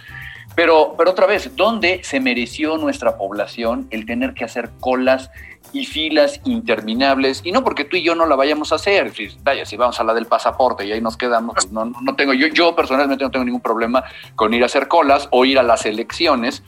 Pero, 0.56 0.94
pero 0.98 1.12
otra 1.12 1.26
vez, 1.26 1.56
¿dónde 1.56 2.02
se 2.04 2.20
mereció 2.20 2.78
nuestra 2.78 3.18
población 3.18 3.88
el 3.90 4.06
tener 4.06 4.34
que 4.34 4.46
hacer 4.46 4.70
colas 4.80 5.32
y 5.76 5.86
filas 5.86 6.40
interminables, 6.46 7.42
y 7.44 7.52
no 7.52 7.62
porque 7.62 7.84
tú 7.84 7.98
y 7.98 8.02
yo 8.02 8.16
no 8.16 8.26
la 8.26 8.38
vayamos 8.38 8.72
a 8.72 8.76
hacer, 8.76 9.12
vaya, 9.44 9.66
si 9.66 9.76
vamos 9.76 10.00
a 10.00 10.06
la 10.06 10.14
del 10.14 10.26
pasaporte 10.26 10.86
y 10.86 10.94
ahí 10.94 11.02
nos 11.02 11.18
quedamos, 11.18 11.54
pues 11.54 11.70
no, 11.70 11.84
no 11.84 12.16
tengo, 12.16 12.34
yo, 12.34 12.48
yo 12.48 12.74
personalmente 12.74 13.26
no 13.26 13.30
tengo 13.30 13.44
ningún 13.44 13.60
problema 13.60 14.06
con 14.36 14.54
ir 14.54 14.64
a 14.64 14.68
hacer 14.68 14.88
colas 14.88 15.28
o 15.32 15.44
ir 15.44 15.60
a 15.60 15.64
las 15.64 15.86
elecciones, 15.86 16.64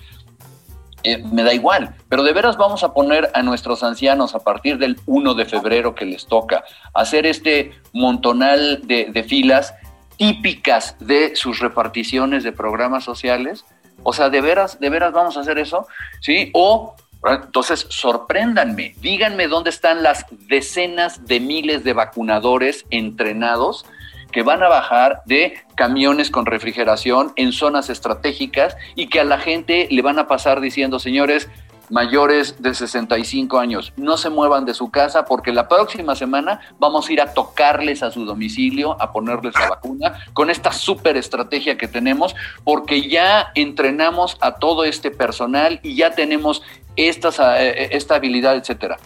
eh, 1.03 1.23
me 1.31 1.43
da 1.43 1.53
igual, 1.53 1.95
pero 2.09 2.21
de 2.21 2.33
veras 2.33 2.57
vamos 2.57 2.83
a 2.83 2.93
poner 2.93 3.31
a 3.33 3.41
nuestros 3.43 3.81
ancianos 3.81 4.35
a 4.35 4.39
partir 4.39 4.77
del 4.77 4.99
1 5.05 5.35
de 5.35 5.45
febrero 5.45 5.95
que 5.95 6.03
les 6.03 6.25
toca 6.25 6.65
hacer 6.93 7.25
este 7.25 7.79
montonal 7.93 8.81
de, 8.83 9.05
de 9.05 9.23
filas 9.23 9.73
típicas 10.17 10.97
de 10.99 11.33
sus 11.37 11.59
reparticiones 11.59 12.43
de 12.43 12.51
programas 12.51 13.05
sociales. 13.05 13.63
O 14.03 14.11
sea, 14.11 14.29
de 14.29 14.41
veras, 14.41 14.81
de 14.81 14.89
veras 14.89 15.13
vamos 15.13 15.37
a 15.37 15.41
hacer 15.41 15.59
eso, 15.59 15.87
¿sí? 16.19 16.51
O 16.53 16.95
entonces, 17.25 17.85
sorpréndanme, 17.89 18.93
díganme 19.01 19.47
dónde 19.47 19.69
están 19.69 20.03
las 20.03 20.25
decenas 20.47 21.25
de 21.25 21.39
miles 21.39 21.83
de 21.83 21.93
vacunadores 21.93 22.85
entrenados 22.89 23.85
que 24.31 24.43
van 24.43 24.61
a 24.61 24.67
bajar 24.67 25.21
de 25.25 25.53
camiones 25.75 26.29
con 26.29 26.45
refrigeración 26.45 27.33
en 27.35 27.51
zonas 27.51 27.89
estratégicas 27.89 28.75
y 28.95 29.07
que 29.07 29.19
a 29.19 29.23
la 29.23 29.39
gente 29.39 29.87
le 29.89 30.01
van 30.01 30.19
a 30.19 30.27
pasar 30.27 30.61
diciendo, 30.61 30.99
señores, 30.99 31.49
mayores 31.89 32.61
de 32.61 32.73
65 32.73 33.59
años, 33.59 33.93
no 33.95 34.17
se 34.17 34.29
muevan 34.29 34.65
de 34.65 34.73
su 34.73 34.89
casa 34.91 35.25
porque 35.25 35.51
la 35.51 35.67
próxima 35.67 36.15
semana 36.15 36.59
vamos 36.79 37.07
a 37.07 37.13
ir 37.13 37.21
a 37.21 37.33
tocarles 37.33 38.03
a 38.03 38.11
su 38.11 38.25
domicilio, 38.25 39.01
a 39.01 39.11
ponerles 39.11 39.53
la 39.55 39.69
vacuna 39.69 40.25
con 40.33 40.49
esta 40.49 40.71
súper 40.71 41.17
estrategia 41.17 41.77
que 41.77 41.87
tenemos 41.87 42.35
porque 42.63 43.07
ya 43.07 43.51
entrenamos 43.55 44.37
a 44.41 44.55
todo 44.55 44.83
este 44.83 45.11
personal 45.11 45.79
y 45.83 45.95
ya 45.95 46.11
tenemos 46.11 46.61
estas, 46.95 47.39
eh, 47.39 47.89
esta 47.91 48.15
habilidad, 48.15 48.55
etcétera. 48.55 48.97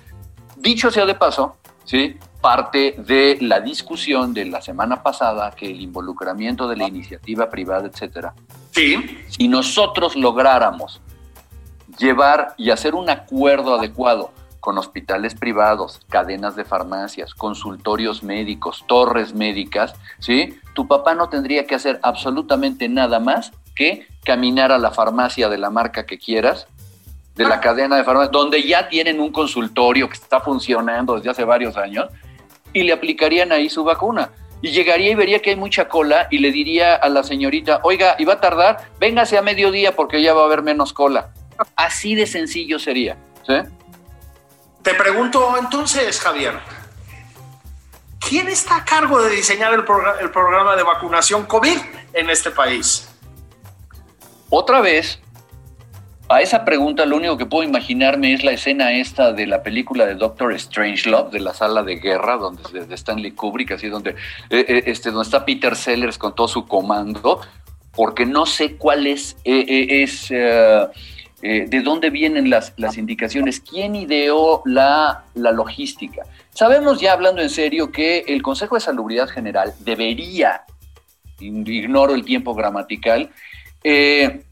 Dicho 0.58 0.92
sea 0.92 1.06
de 1.06 1.16
paso, 1.16 1.58
¿sí? 1.86 2.18
parte 2.42 2.96
de 2.98 3.38
la 3.40 3.62
discusión 3.62 4.34
de 4.34 4.46
la 4.46 4.62
semana 4.62 5.04
pasada 5.04 5.52
que 5.52 5.68
el 5.68 5.80
involucramiento 5.80 6.68
de 6.68 6.76
la 6.76 6.88
iniciativa 6.88 7.50
privada, 7.50 7.88
etcétera. 7.88 8.34
Sí. 8.72 9.24
Si 9.28 9.48
nosotros 9.48 10.16
lográramos 10.16 11.02
llevar 11.98 12.54
y 12.58 12.70
hacer 12.70 12.96
un 12.96 13.10
acuerdo 13.10 13.76
adecuado 13.76 14.32
con 14.60 14.78
hospitales 14.78 15.34
privados, 15.36 16.00
cadenas 16.08 16.56
de 16.56 16.64
farmacias, 16.64 17.34
consultorios 17.34 18.24
médicos, 18.24 18.86
torres 18.88 19.34
médicas, 19.34 19.96
¿sí? 20.20 20.60
Tu 20.76 20.88
papá 20.88 21.16
no 21.16 21.30
tendría 21.30 21.66
que 21.66 21.76
hacer 21.76 22.00
absolutamente 22.04 22.88
nada 22.88 23.20
más 23.20 23.52
que 23.76 24.08
caminar 24.24 24.72
a 24.72 24.78
la 24.78 24.92
farmacia 24.92 25.50
de 25.50 25.58
la 25.58 25.72
marca 25.72 26.06
que 26.06 26.20
quieras, 26.20 26.68
de 27.36 27.46
la 27.46 27.60
cadena 27.60 27.96
de 27.96 28.04
farmacias, 28.04 28.32
donde 28.32 28.62
ya 28.62 28.88
tienen 28.88 29.20
un 29.20 29.32
consultorio 29.32 30.08
que 30.08 30.14
está 30.14 30.42
funcionando 30.42 31.16
desde 31.16 31.32
hace 31.32 31.44
varios 31.44 31.76
años, 31.76 32.10
y 32.72 32.84
le 32.84 32.94
aplicarían 32.94 33.52
ahí 33.52 33.70
su 33.70 33.84
vacuna. 33.84 34.30
Y 34.62 34.70
llegaría 34.70 35.10
y 35.10 35.16
vería 35.16 35.42
que 35.42 35.50
hay 35.50 35.56
mucha 35.56 35.90
cola 35.90 36.28
y 36.30 36.38
le 36.38 36.52
diría 36.52 36.94
a 36.96 37.10
la 37.10 37.24
señorita, 37.24 37.80
oiga, 37.84 38.16
¿y 38.20 38.26
va 38.26 38.34
a 38.34 38.40
tardar? 38.40 38.92
Véngase 39.00 39.40
a 39.40 39.42
mediodía 39.42 39.96
porque 39.96 40.22
ya 40.22 40.36
va 40.36 40.44
a 40.44 40.46
haber 40.46 40.62
menos 40.62 40.94
cola. 40.94 41.32
Así 41.76 42.16
de 42.16 42.28
sencillo 42.28 42.80
sería. 42.80 43.18
¿sí? 43.46 43.54
Te 44.82 44.94
pregunto 44.94 45.56
entonces, 45.58 46.20
Javier, 46.20 46.60
¿quién 48.20 48.48
está 48.48 48.78
a 48.78 48.86
cargo 48.86 49.22
de 49.22 49.30
diseñar 49.36 49.74
el, 49.74 49.84
el 50.22 50.32
programa 50.32 50.76
de 50.76 50.84
vacunación 50.84 51.46
COVID 51.46 51.78
en 52.14 52.30
este 52.30 52.52
país? 52.52 53.08
Otra 54.50 54.82
vez, 54.82 55.22
a 56.32 56.42
esa 56.42 56.64
pregunta 56.64 57.06
lo 57.06 57.18
único 57.18 57.38
que 57.38 57.46
puedo 57.46 57.68
imaginarme 57.68 58.34
es 58.34 58.44
la 58.46 58.52
escena 58.52 58.94
esta 58.94 59.34
de 59.34 59.46
la 59.46 59.64
película 59.64 60.06
de 60.06 60.16
Doctor 60.16 60.58
Strangelove, 60.58 61.30
de 61.30 61.42
la 61.42 61.54
sala 61.54 61.84
de 61.84 61.98
guerra, 61.98 62.38
donde 62.38 62.86
de 62.86 62.96
Stanley 62.96 63.32
Kubrick, 63.32 63.74
así 63.74 63.90
donde, 63.90 64.12
eh, 64.50 64.66
eh, 64.66 64.84
este, 64.86 65.12
donde 65.12 65.26
está 65.26 65.44
Peter 65.44 65.76
Sellers 65.76 66.18
con 66.18 66.34
todo 66.34 66.48
su 66.48 66.66
comando, 66.68 67.42
porque 67.94 68.26
no 68.26 68.46
sé 68.46 68.78
cuál 68.78 69.08
es, 69.08 69.36
eh, 69.44 70.04
es 70.04 70.32
de 71.42 71.82
dónde 71.82 72.10
vienen 72.10 72.50
las, 72.50 72.74
las 72.78 72.98
indicaciones, 72.98 73.60
quién 73.60 73.96
ideó 73.96 74.62
la, 74.66 75.24
la 75.34 75.52
logística. 75.52 76.24
Sabemos 76.52 77.00
ya, 77.00 77.14
hablando 77.14 77.42
en 77.42 77.50
serio, 77.50 77.92
que 77.92 78.26
el 78.28 78.42
Consejo 78.42 78.76
de 78.76 78.82
Salubridad 78.82 79.28
General 79.28 79.74
debería, 79.80 80.64
ignoro 81.40 82.14
el 82.14 82.24
tiempo 82.24 82.54
gramatical, 82.54 83.32
eh, 83.84 84.44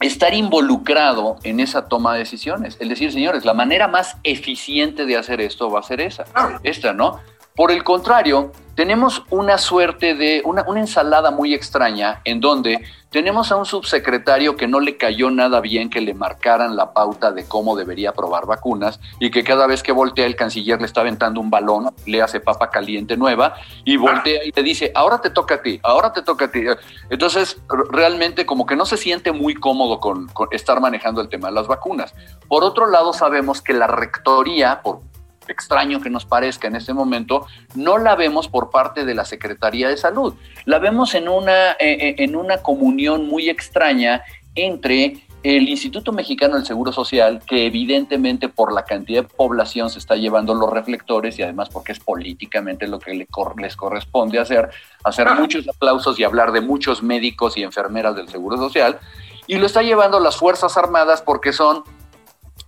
estar 0.00 0.32
involucrado 0.32 1.36
en 1.42 1.60
esa 1.60 1.88
toma 1.88 2.14
de 2.14 2.20
decisiones. 2.20 2.76
Es 2.80 2.88
decir, 2.88 3.12
señores, 3.12 3.44
la 3.44 3.54
manera 3.54 3.88
más 3.88 4.16
eficiente 4.22 5.06
de 5.06 5.16
hacer 5.16 5.40
esto 5.40 5.70
va 5.70 5.80
a 5.80 5.82
ser 5.82 6.00
esa, 6.00 6.24
esta, 6.62 6.92
¿no? 6.92 7.20
Por 7.54 7.70
el 7.72 7.84
contrario, 7.84 8.52
tenemos 8.80 9.24
una 9.28 9.58
suerte 9.58 10.14
de 10.14 10.40
una, 10.44 10.64
ensalada 10.74 11.30
muy 11.30 11.52
extraña 11.52 12.22
en 12.24 12.40
donde 12.40 12.82
tenemos 13.10 13.52
a 13.52 13.56
un 13.56 13.66
subsecretario 13.66 14.56
que 14.56 14.68
no 14.68 14.80
le 14.80 14.96
cayó 14.96 15.30
nada 15.30 15.60
bien 15.60 15.90
que 15.90 16.00
le 16.00 16.14
marcaran 16.14 16.76
la 16.76 16.94
pauta 16.94 17.30
de 17.30 17.44
cómo 17.44 17.76
debería 17.76 18.12
probar 18.12 18.46
vacunas 18.46 18.98
y 19.18 19.30
que 19.30 19.44
cada 19.44 19.66
vez 19.66 19.82
que 19.82 19.92
voltea 19.92 20.24
el 20.24 20.34
canciller 20.34 20.80
le 20.80 20.86
está 20.86 21.02
aventando 21.02 21.42
un 21.42 21.50
balón, 21.50 21.92
le 22.06 22.22
hace 22.22 22.40
papa 22.40 22.70
caliente 22.70 23.18
nueva 23.18 23.54
y 23.84 23.98
voltea 23.98 24.44
y 24.44 24.52
le 24.52 24.62
dice, 24.62 24.92
ahora 24.94 25.20
te 25.20 25.28
toca 25.28 25.56
a 25.56 25.62
ti, 25.62 25.78
ahora 25.82 26.14
te 26.14 26.22
toca 26.22 26.46
a 26.46 26.50
ti. 26.50 26.62
Entonces, 27.10 27.60
realmente 27.90 28.46
como 28.46 28.64
que 28.64 28.76
no 28.76 28.86
se 28.86 28.96
siente 28.96 29.32
muy 29.32 29.54
cómodo 29.54 30.00
con, 30.00 30.28
con 30.28 30.48
estar 30.52 30.80
manejando 30.80 31.20
el 31.20 31.28
tema 31.28 31.48
de 31.48 31.54
las 31.54 31.66
vacunas. 31.66 32.14
Por 32.48 32.64
otro 32.64 32.86
lado, 32.86 33.12
sabemos 33.12 33.60
que 33.60 33.74
la 33.74 33.88
rectoría, 33.88 34.80
por 34.82 35.09
extraño 35.50 36.00
que 36.00 36.10
nos 36.10 36.24
parezca 36.24 36.68
en 36.68 36.76
este 36.76 36.92
momento, 36.94 37.46
no 37.74 37.98
la 37.98 38.16
vemos 38.16 38.48
por 38.48 38.70
parte 38.70 39.04
de 39.04 39.14
la 39.14 39.24
Secretaría 39.24 39.88
de 39.88 39.96
Salud. 39.96 40.34
La 40.64 40.78
vemos 40.78 41.14
en 41.14 41.28
una, 41.28 41.72
eh, 41.72 41.76
eh, 41.80 42.14
en 42.18 42.36
una 42.36 42.58
comunión 42.58 43.26
muy 43.26 43.48
extraña 43.48 44.22
entre 44.54 45.24
el 45.42 45.68
Instituto 45.68 46.12
Mexicano 46.12 46.56
del 46.56 46.66
Seguro 46.66 46.92
Social, 46.92 47.40
que 47.46 47.64
evidentemente 47.64 48.48
por 48.48 48.72
la 48.72 48.84
cantidad 48.84 49.22
de 49.22 49.28
población 49.28 49.88
se 49.88 49.98
está 49.98 50.16
llevando 50.16 50.54
los 50.54 50.70
reflectores 50.70 51.38
y 51.38 51.42
además 51.42 51.70
porque 51.70 51.92
es 51.92 52.00
políticamente 52.00 52.86
lo 52.86 52.98
que 52.98 53.14
les 53.14 53.76
corresponde 53.76 54.38
hacer, 54.38 54.68
hacer 55.02 55.30
muchos 55.38 55.66
aplausos 55.66 56.18
y 56.18 56.24
hablar 56.24 56.52
de 56.52 56.60
muchos 56.60 57.02
médicos 57.02 57.56
y 57.56 57.62
enfermeras 57.62 58.16
del 58.16 58.28
Seguro 58.28 58.58
Social, 58.58 58.98
y 59.46 59.56
lo 59.56 59.66
está 59.66 59.82
llevando 59.82 60.20
las 60.20 60.36
Fuerzas 60.36 60.76
Armadas 60.76 61.22
porque 61.22 61.52
son 61.52 61.84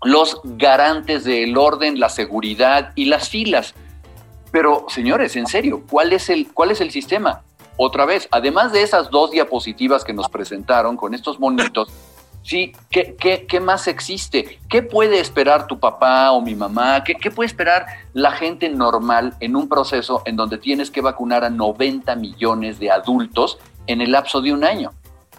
los 0.04 0.40
garantes 0.44 1.24
del 1.24 1.56
orden, 1.56 2.00
la 2.00 2.08
seguridad 2.08 2.92
y 2.94 3.06
las 3.06 3.28
filas. 3.28 3.74
Pero, 4.50 4.86
señores, 4.88 5.36
en 5.36 5.46
serio, 5.46 5.82
¿cuál 5.88 6.12
es 6.12 6.28
el, 6.28 6.52
cuál 6.52 6.70
es 6.70 6.80
el 6.80 6.90
sistema? 6.90 7.42
Otra 7.76 8.04
vez, 8.04 8.28
además 8.30 8.72
de 8.72 8.82
esas 8.82 9.10
dos 9.10 9.30
diapositivas 9.30 10.04
que 10.04 10.12
nos 10.12 10.28
presentaron 10.28 10.96
con 10.96 11.14
estos 11.14 11.40
monitos, 11.40 11.88
¿sí? 12.42 12.72
¿Qué, 12.90 13.16
qué, 13.48 13.60
más 13.60 13.88
existe? 13.88 14.58
¿Qué 14.68 14.82
puede 14.82 15.20
esperar 15.20 15.66
tu 15.66 15.80
papá 15.80 16.32
o 16.32 16.42
mi 16.42 16.54
mamá? 16.54 17.02
¿Qué, 17.02 17.14
¿Qué, 17.14 17.30
puede 17.30 17.46
esperar 17.46 17.86
la 18.12 18.32
gente 18.32 18.68
normal 18.68 19.34
en 19.40 19.56
un 19.56 19.68
proceso 19.68 20.22
en 20.26 20.36
donde 20.36 20.58
tienes 20.58 20.90
que 20.90 21.00
vacunar 21.00 21.44
a 21.44 21.50
90 21.50 22.14
millones 22.16 22.78
de 22.78 22.90
adultos 22.90 23.58
en 23.86 24.02
el 24.02 24.12
lapso 24.12 24.42
de 24.42 24.52
un 24.52 24.64
año? 24.64 24.92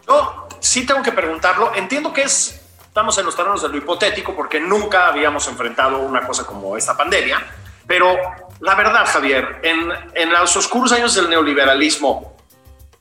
Yo 0.08 0.48
sí 0.60 0.86
tengo 0.86 1.04
que 1.04 1.12
preguntarlo. 1.12 1.72
Entiendo 1.76 2.12
que 2.14 2.24
es 2.24 2.63
Estamos 2.94 3.18
en 3.18 3.26
los 3.26 3.36
terrenos 3.36 3.60
de 3.64 3.70
lo 3.70 3.78
hipotético 3.78 4.36
porque 4.36 4.60
nunca 4.60 5.08
habíamos 5.08 5.48
enfrentado 5.48 5.98
una 5.98 6.28
cosa 6.28 6.46
como 6.46 6.78
esta 6.78 6.96
pandemia, 6.96 7.44
pero 7.88 8.16
la 8.60 8.76
verdad, 8.76 9.08
Javier, 9.08 9.62
en, 9.64 9.92
en 10.14 10.32
los 10.32 10.56
oscuros 10.56 10.92
años 10.92 11.16
del 11.16 11.28
neoliberalismo 11.28 12.38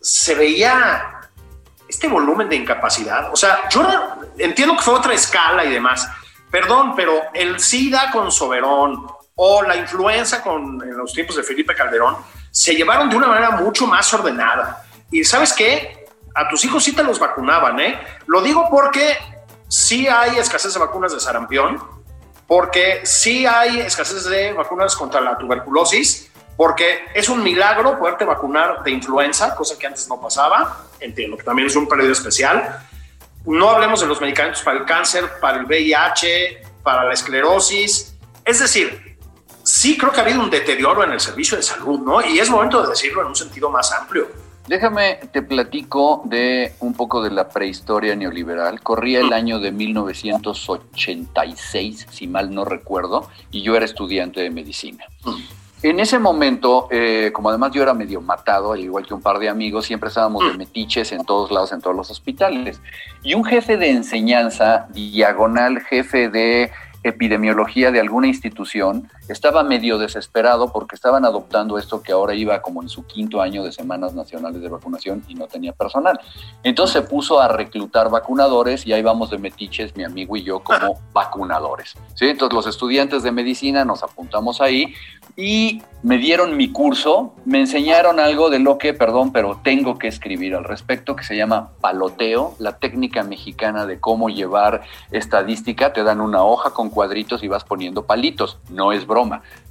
se 0.00 0.34
veía 0.34 1.20
este 1.86 2.08
volumen 2.08 2.48
de 2.48 2.56
incapacidad. 2.56 3.30
O 3.34 3.36
sea, 3.36 3.68
yo 3.68 3.86
entiendo 4.38 4.78
que 4.78 4.82
fue 4.82 4.94
otra 4.94 5.12
escala 5.12 5.62
y 5.66 5.70
demás. 5.70 6.08
Perdón, 6.50 6.94
pero 6.96 7.20
el 7.34 7.60
SIDA 7.60 8.10
con 8.12 8.32
Soberón 8.32 9.06
o 9.34 9.62
la 9.62 9.76
influenza 9.76 10.42
con, 10.42 10.82
en 10.82 10.96
los 10.96 11.12
tiempos 11.12 11.36
de 11.36 11.42
Felipe 11.42 11.74
Calderón 11.74 12.16
se 12.50 12.74
llevaron 12.74 13.10
de 13.10 13.16
una 13.16 13.26
manera 13.26 13.50
mucho 13.50 13.86
más 13.86 14.14
ordenada. 14.14 14.86
Y 15.10 15.22
sabes 15.22 15.52
qué? 15.52 16.06
A 16.34 16.48
tus 16.48 16.64
hijos 16.64 16.82
sí 16.82 16.94
te 16.94 17.04
los 17.04 17.18
vacunaban, 17.18 17.78
¿eh? 17.78 18.00
Lo 18.26 18.40
digo 18.40 18.68
porque 18.70 19.31
sí 19.72 20.06
hay 20.06 20.38
escasez 20.38 20.74
de 20.74 20.80
vacunas 20.80 21.14
de 21.14 21.20
sarampión, 21.20 21.82
porque 22.46 23.00
sí 23.04 23.46
hay 23.46 23.80
escasez 23.80 24.24
de 24.24 24.52
vacunas 24.52 24.94
contra 24.94 25.22
la 25.22 25.38
tuberculosis, 25.38 26.30
porque 26.58 27.06
es 27.14 27.30
un 27.30 27.42
milagro 27.42 27.98
poderte 27.98 28.26
vacunar 28.26 28.82
de 28.82 28.90
influenza, 28.90 29.54
cosa 29.54 29.78
que 29.78 29.86
antes 29.86 30.06
no 30.08 30.20
pasaba. 30.20 30.88
Entiendo 31.00 31.38
que 31.38 31.42
también 31.42 31.68
es 31.68 31.76
un 31.76 31.88
periodo 31.88 32.12
especial. 32.12 32.86
No 33.46 33.70
hablemos 33.70 34.02
de 34.02 34.06
los 34.06 34.20
medicamentos 34.20 34.60
para 34.60 34.78
el 34.78 34.84
cáncer, 34.84 35.30
para 35.40 35.58
el 35.60 35.64
VIH, 35.64 36.62
para 36.82 37.04
la 37.04 37.14
esclerosis. 37.14 38.14
Es 38.44 38.58
decir, 38.58 39.16
sí 39.62 39.96
creo 39.96 40.12
que 40.12 40.20
ha 40.20 40.22
habido 40.22 40.40
un 40.40 40.50
deterioro 40.50 41.02
en 41.02 41.12
el 41.12 41.20
servicio 41.20 41.56
de 41.56 41.62
salud, 41.62 41.98
¿no? 42.00 42.20
Y 42.20 42.38
es 42.38 42.50
momento 42.50 42.82
de 42.82 42.90
decirlo 42.90 43.22
en 43.22 43.28
un 43.28 43.36
sentido 43.36 43.70
más 43.70 43.90
amplio. 43.90 44.28
Déjame, 44.68 45.18
te 45.32 45.42
platico 45.42 46.22
de 46.24 46.74
un 46.80 46.94
poco 46.94 47.22
de 47.22 47.30
la 47.30 47.48
prehistoria 47.48 48.14
neoliberal. 48.14 48.80
Corría 48.80 49.18
el 49.20 49.32
año 49.32 49.58
de 49.58 49.72
1986, 49.72 52.06
si 52.10 52.28
mal 52.28 52.54
no 52.54 52.64
recuerdo, 52.64 53.28
y 53.50 53.62
yo 53.62 53.74
era 53.74 53.84
estudiante 53.84 54.40
de 54.40 54.50
medicina. 54.50 55.04
En 55.82 55.98
ese 55.98 56.20
momento, 56.20 56.86
eh, 56.92 57.32
como 57.32 57.48
además 57.48 57.72
yo 57.72 57.82
era 57.82 57.92
medio 57.92 58.20
matado, 58.20 58.72
al 58.72 58.78
igual 58.78 59.04
que 59.04 59.14
un 59.14 59.20
par 59.20 59.40
de 59.40 59.48
amigos, 59.48 59.86
siempre 59.86 60.10
estábamos 60.10 60.48
de 60.48 60.56
metiches 60.56 61.10
en 61.10 61.24
todos 61.24 61.50
lados, 61.50 61.72
en 61.72 61.80
todos 61.80 61.96
los 61.96 62.08
hospitales. 62.08 62.80
Y 63.24 63.34
un 63.34 63.44
jefe 63.44 63.76
de 63.76 63.90
enseñanza, 63.90 64.86
diagonal 64.92 65.80
jefe 65.80 66.28
de 66.28 66.70
epidemiología 67.02 67.90
de 67.90 67.98
alguna 67.98 68.28
institución 68.28 69.10
estaba 69.32 69.62
medio 69.62 69.98
desesperado 69.98 70.72
porque 70.72 70.94
estaban 70.94 71.24
adoptando 71.24 71.78
esto 71.78 72.02
que 72.02 72.12
ahora 72.12 72.34
iba 72.34 72.62
como 72.62 72.82
en 72.82 72.88
su 72.88 73.06
quinto 73.06 73.40
año 73.40 73.64
de 73.64 73.72
semanas 73.72 74.14
nacionales 74.14 74.60
de 74.62 74.68
vacunación 74.68 75.24
y 75.28 75.34
no 75.34 75.46
tenía 75.46 75.72
personal. 75.72 76.20
Entonces 76.62 76.92
se 76.92 77.08
puso 77.08 77.40
a 77.40 77.48
reclutar 77.48 78.10
vacunadores 78.10 78.86
y 78.86 78.92
ahí 78.92 79.02
vamos 79.02 79.30
de 79.30 79.38
metiches, 79.38 79.96
mi 79.96 80.04
amigo 80.04 80.36
y 80.36 80.44
yo, 80.44 80.60
como 80.60 81.00
vacunadores. 81.12 81.94
¿sí? 82.14 82.26
Entonces 82.26 82.54
los 82.54 82.66
estudiantes 82.66 83.22
de 83.22 83.32
medicina 83.32 83.84
nos 83.84 84.02
apuntamos 84.02 84.60
ahí 84.60 84.94
y 85.36 85.82
me 86.02 86.18
dieron 86.18 86.56
mi 86.56 86.70
curso, 86.72 87.34
me 87.44 87.60
enseñaron 87.60 88.20
algo 88.20 88.50
de 88.50 88.58
lo 88.58 88.76
que, 88.76 88.92
perdón, 88.92 89.32
pero 89.32 89.60
tengo 89.62 89.98
que 89.98 90.08
escribir 90.08 90.54
al 90.54 90.64
respecto, 90.64 91.16
que 91.16 91.24
se 91.24 91.36
llama 91.36 91.70
paloteo, 91.80 92.54
la 92.58 92.78
técnica 92.78 93.22
mexicana 93.22 93.86
de 93.86 94.00
cómo 94.00 94.28
llevar 94.28 94.82
estadística. 95.10 95.92
Te 95.92 96.02
dan 96.02 96.20
una 96.20 96.42
hoja 96.42 96.70
con 96.70 96.90
cuadritos 96.90 97.42
y 97.42 97.48
vas 97.48 97.64
poniendo 97.64 98.04
palitos. 98.04 98.58
No 98.68 98.92
es 98.92 99.06
broma. 99.06 99.21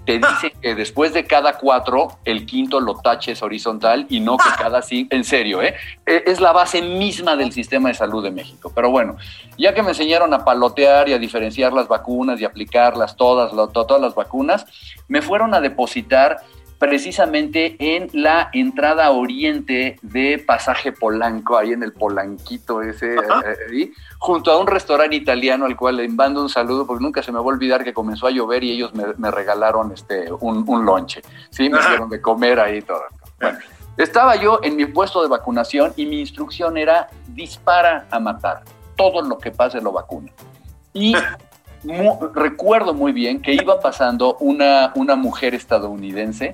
Te 0.06 0.14
dicen 0.18 0.52
que 0.62 0.76
después 0.76 1.14
de 1.14 1.26
cada 1.26 1.58
cuatro, 1.58 2.18
el 2.26 2.46
quinto 2.46 2.80
lo 2.80 2.96
taches 2.96 3.42
horizontal 3.44 4.06
y 4.10 4.20
no 4.20 4.38
que 4.38 4.50
cada 4.58 4.82
sí, 4.82 5.08
en 5.12 5.24
serio, 5.24 5.62
¿eh? 5.62 5.76
E, 6.06 6.24
es 6.28 6.40
la 6.40 6.52
base 6.52 6.82
misma 6.82 7.36
del 7.36 7.52
sistema 7.52 7.90
de 7.90 7.96
salud 7.96 8.24
de 8.24 8.32
México. 8.32 8.72
Pero 8.74 8.90
bueno, 8.90 9.18
ya 9.58 9.74
que 9.74 9.84
me 9.84 9.90
enseñaron 9.90 10.34
a 10.34 10.44
palotear 10.44 11.10
y 11.10 11.14
a 11.14 11.20
diferenciar 11.20 11.74
las 11.74 11.88
vacunas 11.88 12.42
y 12.42 12.46
aplicarlas 12.46 13.16
todas, 13.16 13.52
todas 13.72 14.02
las 14.02 14.16
vacunas, 14.16 14.66
me 15.08 15.22
fueron 15.22 15.54
a 15.54 15.62
depositar 15.62 16.38
precisamente 16.82 17.76
en 17.78 18.10
la 18.12 18.50
entrada 18.54 19.12
oriente 19.12 20.00
de 20.02 20.44
Pasaje 20.44 20.92
Polanco, 20.92 21.56
ahí 21.56 21.74
en 21.74 21.84
el 21.84 21.94
Polanquito 21.94 22.82
ese, 22.82 23.14
eh, 23.14 23.20
ahí, 23.70 23.94
junto 24.18 24.52
a 24.52 24.58
un 24.58 24.66
restaurante 24.66 25.16
italiano 25.16 25.68
al 25.68 25.78
cual 25.78 25.98
le 25.98 26.10
mando 26.10 26.42
un 26.42 26.50
saludo, 26.50 26.88
porque 26.88 27.04
nunca 27.04 27.22
se 27.22 27.32
me 27.32 27.38
va 27.38 27.44
a 27.44 27.48
olvidar 27.50 27.84
que 27.84 27.94
comenzó 27.94 28.26
a 28.26 28.32
llover 28.32 28.64
y 28.64 28.72
ellos 28.72 28.96
me, 28.96 29.30
regalaron 29.30 29.92
este, 29.92 30.32
un, 30.40 30.68
un, 30.68 30.84
lonche, 30.84 31.22
¿sí? 31.52 31.70
Me 31.70 31.78
hicieron 31.78 32.10
de 32.10 32.20
comer 32.20 32.60
ahí 32.60 32.82
todo. 32.82 33.04
Bueno, 33.40 33.60
estaba 33.98 34.36
yo 34.38 34.60
en 34.64 34.76
mi 34.76 34.88
puesto 34.88 35.22
de 35.22 35.28
vacunación 35.28 35.94
y 35.96 36.08
mi 36.08 36.20
instrucción 36.20 36.80
era 36.80 37.10
dispara 37.28 38.08
a 38.10 38.20
matar, 38.20 38.64
todo 38.98 39.22
lo 39.22 39.38
que 39.38 39.52
pase 39.52 39.80
lo 39.82 39.92
vacuna. 39.92 40.32
Y 40.94 41.14
recuerdo 42.34 42.94
muy 42.94 43.12
bien 43.12 43.42
que 43.42 43.54
iba 43.54 43.80
pasando 43.80 44.38
una, 44.40 44.92
una 44.96 45.16
mujer 45.16 45.56
estadounidense 45.56 46.54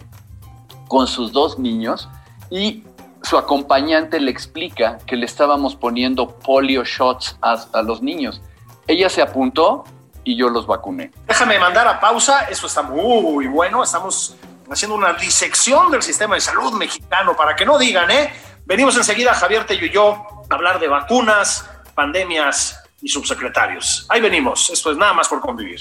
con 0.88 1.08
sus 1.08 1.32
dos 1.32 1.60
niños 1.60 2.10
y 2.50 2.84
su 3.28 3.38
acompañante 3.38 4.20
le 4.20 4.32
explica 4.32 5.00
que 5.06 5.18
le 5.18 5.26
estábamos 5.26 5.76
poniendo 5.76 6.30
polio 6.30 6.84
shots 6.86 7.38
a, 7.42 7.82
los 7.82 8.02
niños. 8.02 8.42
Ella 8.88 9.10
se 9.10 9.22
apuntó 9.22 9.84
y 10.24 10.38
yo 10.38 10.50
los 10.50 10.66
vacuné. 10.66 11.12
Déjame 11.28 11.60
mandar 11.60 11.88
a 11.88 12.00
pausa, 12.00 12.48
eso 12.50 12.68
está 12.68 12.84
muy 12.84 13.48
bueno, 13.48 13.84
estamos 13.84 14.36
haciendo 14.70 14.96
una 14.96 15.14
disección 15.14 15.92
del 15.92 16.04
sistema 16.04 16.36
de 16.36 16.42
salud 16.42 16.74
mexicano 16.74 17.36
para 17.36 17.56
que 17.56 17.66
no 17.66 17.78
digan, 17.78 18.10
¿eh? 18.12 18.32
Venimos 18.66 18.96
enseguida, 18.98 19.34
Javier 19.34 19.66
Tello 19.66 19.86
y 19.86 19.92
yo, 19.92 20.26
a 20.50 20.56
hablar 20.56 20.80
de 20.80 20.88
vacunas, 20.88 21.70
pandemias 21.96 22.82
y 23.02 23.08
subsecretarios. 23.08 24.06
Ahí 24.10 24.22
venimos, 24.22 24.70
esto 24.70 24.92
es 24.92 24.98
nada 24.98 25.14
más 25.14 25.28
por 25.28 25.40
convivir. 25.42 25.80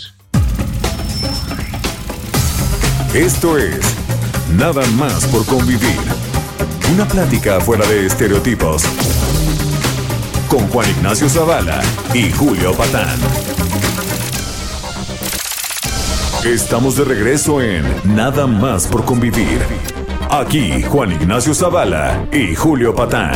Esto 3.15 3.57
es 3.57 3.97
Nada 4.55 4.87
más 4.93 5.27
por 5.27 5.45
convivir. 5.45 6.01
Una 6.95 7.05
plática 7.05 7.61
fuera 7.61 7.87
de 7.87 8.07
estereotipos. 8.07 8.85
Con 10.49 10.67
Juan 10.69 10.89
Ignacio 10.89 11.29
Zavala 11.29 11.83
y 12.15 12.31
Julio 12.31 12.73
Patán. 12.73 13.19
Estamos 16.45 16.97
de 16.97 17.05
regreso 17.05 17.61
en 17.61 17.85
Nada 18.05 18.47
más 18.47 18.87
por 18.87 19.05
convivir. 19.05 19.61
Aquí 20.31 20.83
Juan 20.85 21.13
Ignacio 21.13 21.53
Zavala 21.53 22.27
y 22.33 22.55
Julio 22.55 22.95
Patán. 22.95 23.35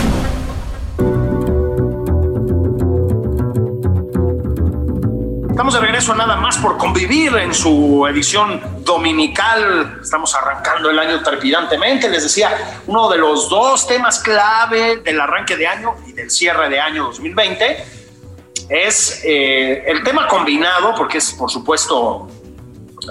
Estamos 5.60 5.74
de 5.74 5.80
regreso 5.80 6.14
nada 6.14 6.36
más 6.36 6.56
por 6.56 6.78
convivir 6.78 7.36
en 7.36 7.52
su 7.52 8.06
edición 8.08 8.82
dominical. 8.82 9.98
Estamos 10.02 10.34
arrancando 10.34 10.88
el 10.88 10.98
año 10.98 11.22
trepidantemente. 11.22 12.08
Les 12.08 12.22
decía, 12.22 12.80
uno 12.86 13.10
de 13.10 13.18
los 13.18 13.50
dos 13.50 13.86
temas 13.86 14.20
clave 14.20 15.02
del 15.04 15.20
arranque 15.20 15.58
de 15.58 15.66
año 15.66 15.96
y 16.06 16.12
del 16.12 16.30
cierre 16.30 16.70
de 16.70 16.80
año 16.80 17.04
2020 17.04 17.76
es 18.70 19.20
eh, 19.22 19.84
el 19.86 20.02
tema 20.02 20.26
combinado, 20.28 20.94
porque 20.94 21.18
es 21.18 21.30
por 21.34 21.50
supuesto 21.50 22.26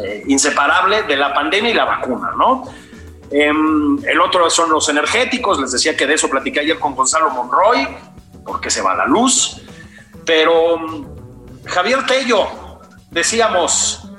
eh, 0.03 0.23
inseparable 0.25 1.03
de 1.03 1.17
la 1.17 1.31
pandemia 1.31 1.69
y 1.69 1.75
la 1.75 1.85
vacuna, 1.85 2.31
¿no? 2.35 2.63
Em, 3.29 4.03
el 4.07 4.19
otro 4.19 4.49
son 4.49 4.71
los 4.71 4.89
energéticos, 4.89 5.59
les 5.61 5.71
decía 5.71 5.95
que 5.95 6.07
de 6.07 6.15
eso 6.15 6.27
platiqué 6.27 6.61
ayer 6.61 6.79
con 6.79 6.95
Gonzalo 6.95 7.29
Monroy, 7.29 7.87
porque 8.43 8.71
se 8.71 8.81
va 8.81 8.95
la 8.95 9.05
luz, 9.05 9.61
pero 10.25 11.08
Javier 11.65 12.05
Tello, 12.05 12.47
decíamos, 13.11 14.09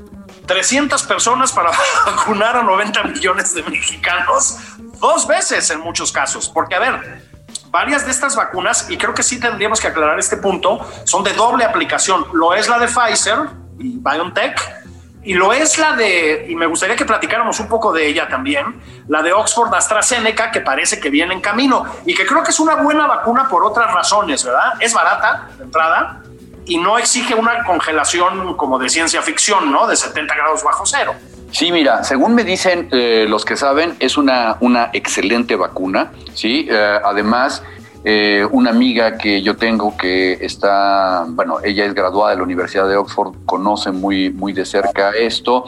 300 0.46 1.02
personas 1.04 1.52
para 1.52 1.70
vacunar 2.06 2.56
a 2.56 2.62
90 2.62 3.04
millones 3.04 3.54
de 3.54 3.62
mexicanos, 3.62 4.58
dos 5.00 5.26
veces 5.26 5.70
en 5.70 5.80
muchos 5.80 6.12
casos, 6.12 6.48
porque 6.48 6.74
a 6.74 6.80
ver, 6.80 7.22
varias 7.70 8.04
de 8.04 8.10
estas 8.10 8.36
vacunas, 8.36 8.90
y 8.90 8.98
creo 8.98 9.14
que 9.14 9.22
sí 9.22 9.38
tendríamos 9.38 9.80
que 9.80 9.88
aclarar 9.88 10.18
este 10.18 10.36
punto, 10.36 10.80
son 11.04 11.22
de 11.22 11.32
doble 11.32 11.64
aplicación. 11.64 12.26
Lo 12.32 12.54
es 12.54 12.68
la 12.68 12.78
de 12.78 12.88
Pfizer 12.88 13.38
y 13.78 13.98
BioNTech, 13.98 14.80
y 15.22 15.34
lo 15.34 15.52
es 15.52 15.78
la 15.78 15.92
de, 15.92 16.46
y 16.48 16.54
me 16.54 16.66
gustaría 16.66 16.96
que 16.96 17.04
platicáramos 17.04 17.60
un 17.60 17.68
poco 17.68 17.92
de 17.92 18.06
ella 18.06 18.26
también, 18.26 18.80
la 19.06 19.22
de 19.22 19.32
Oxford 19.32 19.72
AstraZeneca, 19.74 20.50
que 20.50 20.62
parece 20.62 20.98
que 20.98 21.10
viene 21.10 21.34
en 21.34 21.40
camino 21.40 21.84
y 22.06 22.14
que 22.14 22.26
creo 22.26 22.42
que 22.42 22.50
es 22.50 22.58
una 22.58 22.76
buena 22.76 23.06
vacuna 23.06 23.48
por 23.48 23.64
otras 23.64 23.92
razones, 23.92 24.42
¿verdad? 24.44 24.72
Es 24.80 24.94
barata 24.94 25.48
de 25.58 25.64
entrada 25.64 26.22
y 26.70 26.78
no 26.78 26.98
exige 26.98 27.34
una 27.34 27.64
congelación 27.64 28.56
como 28.56 28.78
de 28.78 28.88
ciencia 28.88 29.20
ficción, 29.22 29.72
¿no? 29.72 29.88
De 29.88 29.96
70 29.96 30.32
grados 30.36 30.62
bajo 30.62 30.86
cero. 30.86 31.16
Sí, 31.50 31.72
mira, 31.72 32.04
según 32.04 32.36
me 32.36 32.44
dicen 32.44 32.88
eh, 32.92 33.26
los 33.28 33.44
que 33.44 33.56
saben, 33.56 33.96
es 33.98 34.16
una, 34.16 34.56
una 34.60 34.90
excelente 34.92 35.56
vacuna, 35.56 36.12
¿sí? 36.32 36.68
Eh, 36.70 37.00
además, 37.04 37.64
eh, 38.02 38.46
una 38.50 38.70
amiga 38.70 39.18
que 39.18 39.42
yo 39.42 39.56
tengo 39.56 39.96
que 39.96 40.32
está, 40.40 41.26
bueno, 41.28 41.58
ella 41.62 41.84
es 41.84 41.94
graduada 41.94 42.30
de 42.30 42.38
la 42.38 42.42
Universidad 42.42 42.88
de 42.88 42.96
Oxford, 42.96 43.34
conoce 43.44 43.90
muy, 43.90 44.30
muy 44.30 44.52
de 44.52 44.64
cerca 44.64 45.10
esto 45.10 45.64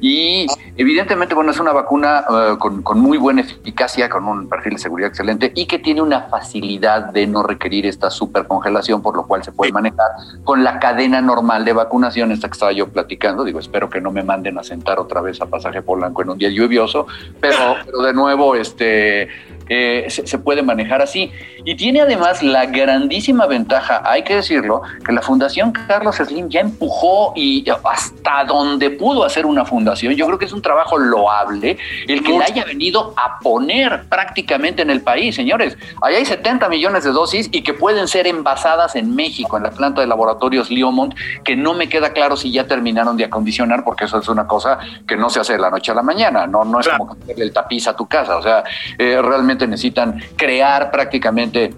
y 0.00 0.46
evidentemente, 0.76 1.34
bueno, 1.34 1.52
es 1.52 1.60
una 1.60 1.72
vacuna 1.72 2.24
eh, 2.28 2.56
con, 2.58 3.00
muy 3.00 3.18
buena 3.18 3.42
eficacia, 3.42 4.08
con 4.08 4.26
un 4.26 4.48
perfil 4.48 4.74
de 4.74 4.78
seguridad 4.78 5.08
excelente 5.08 5.52
y 5.54 5.66
que 5.66 5.78
tiene 5.78 6.02
una 6.02 6.22
facilidad 6.22 7.12
de 7.12 7.26
no 7.26 7.42
requerir 7.42 7.86
esta 7.86 8.10
supercongelación, 8.10 9.00
por 9.00 9.16
lo 9.16 9.26
cual 9.26 9.42
se 9.44 9.52
puede 9.52 9.72
manejar 9.72 10.10
con 10.44 10.64
la 10.64 10.78
cadena 10.78 11.22
normal 11.22 11.64
de 11.64 11.72
vacunación, 11.72 12.32
esta 12.32 12.48
que 12.48 12.52
estaba 12.52 12.72
yo 12.72 12.88
platicando. 12.88 13.44
Digo, 13.44 13.58
espero 13.58 13.88
que 13.88 14.00
no 14.00 14.10
me 14.10 14.22
manden 14.22 14.58
a 14.58 14.64
sentar 14.64 14.98
otra 14.98 15.20
vez 15.20 15.40
a 15.40 15.46
pasaje 15.46 15.82
Polanco 15.82 16.22
en 16.22 16.30
un 16.30 16.38
día 16.38 16.50
lluvioso, 16.50 17.06
pero, 17.40 17.76
pero 17.84 18.02
de 18.02 18.12
nuevo, 18.12 18.54
este 18.54 19.28
eh, 19.68 20.06
se, 20.08 20.38
puede 20.38 20.62
manejar 20.62 21.02
así. 21.02 21.32
Y 21.64 21.74
tiene 21.74 22.00
además 22.00 22.42
la 22.42 22.66
grandísima 22.66 23.46
ventaja, 23.46 24.02
hay 24.04 24.22
que 24.22 24.36
decirlo, 24.36 24.82
que 25.04 25.12
la 25.12 25.22
Fundación 25.22 25.72
Carlos 25.72 26.16
Slim 26.16 26.48
ya 26.48 26.60
empujó 26.60 27.32
y 27.34 27.64
hasta 27.84 28.44
donde 28.44 28.90
pudo 28.90 29.24
hacer 29.24 29.46
una 29.46 29.64
fundación. 29.64 30.14
Yo 30.14 30.26
creo 30.26 30.38
que 30.38 30.44
es 30.44 30.52
un 30.52 30.62
trabajo 30.62 30.98
loable 30.98 31.78
el 32.06 32.22
que 32.22 32.38
la 32.38 32.44
haya 32.44 32.64
venido 32.64 33.14
a 33.16 33.38
poner 33.40 34.04
prácticamente 34.08 34.82
en 34.82 34.90
el 34.90 35.00
país, 35.00 35.34
señores. 35.34 35.76
Allá 36.00 36.18
hay 36.18 36.24
70 36.24 36.68
millones 36.68 37.04
de 37.04 37.10
dosis 37.10 37.48
y 37.50 37.62
que 37.62 37.74
pueden 37.74 38.06
ser 38.06 38.26
envasadas 38.26 38.94
en 38.94 39.14
México, 39.14 39.56
en 39.56 39.64
la 39.64 39.70
planta 39.70 40.00
de 40.00 40.06
laboratorios 40.06 40.70
Liomont, 40.70 41.14
que 41.44 41.56
no 41.56 41.74
me 41.74 41.88
queda 41.88 42.12
claro 42.12 42.36
si 42.36 42.52
ya 42.52 42.66
terminaron 42.66 43.16
de 43.16 43.24
acondicionar, 43.24 43.82
porque 43.84 44.04
eso 44.04 44.18
es 44.18 44.28
una 44.28 44.46
cosa 44.46 44.78
que 45.06 45.16
no 45.16 45.30
se 45.30 45.40
hace 45.40 45.54
de 45.54 45.58
la 45.58 45.70
noche 45.70 45.92
a 45.92 45.94
la 45.94 46.02
mañana, 46.02 46.46
no, 46.46 46.64
no 46.64 46.80
es 46.80 46.88
como 46.88 47.08
cambiarle 47.08 47.44
el 47.44 47.52
tapiz 47.52 47.88
a 47.88 47.96
tu 47.96 48.06
casa, 48.06 48.36
o 48.36 48.42
sea, 48.42 48.64
eh, 48.98 49.20
realmente 49.22 49.55
necesitan 49.64 50.20
crear 50.36 50.90
prácticamente 50.90 51.72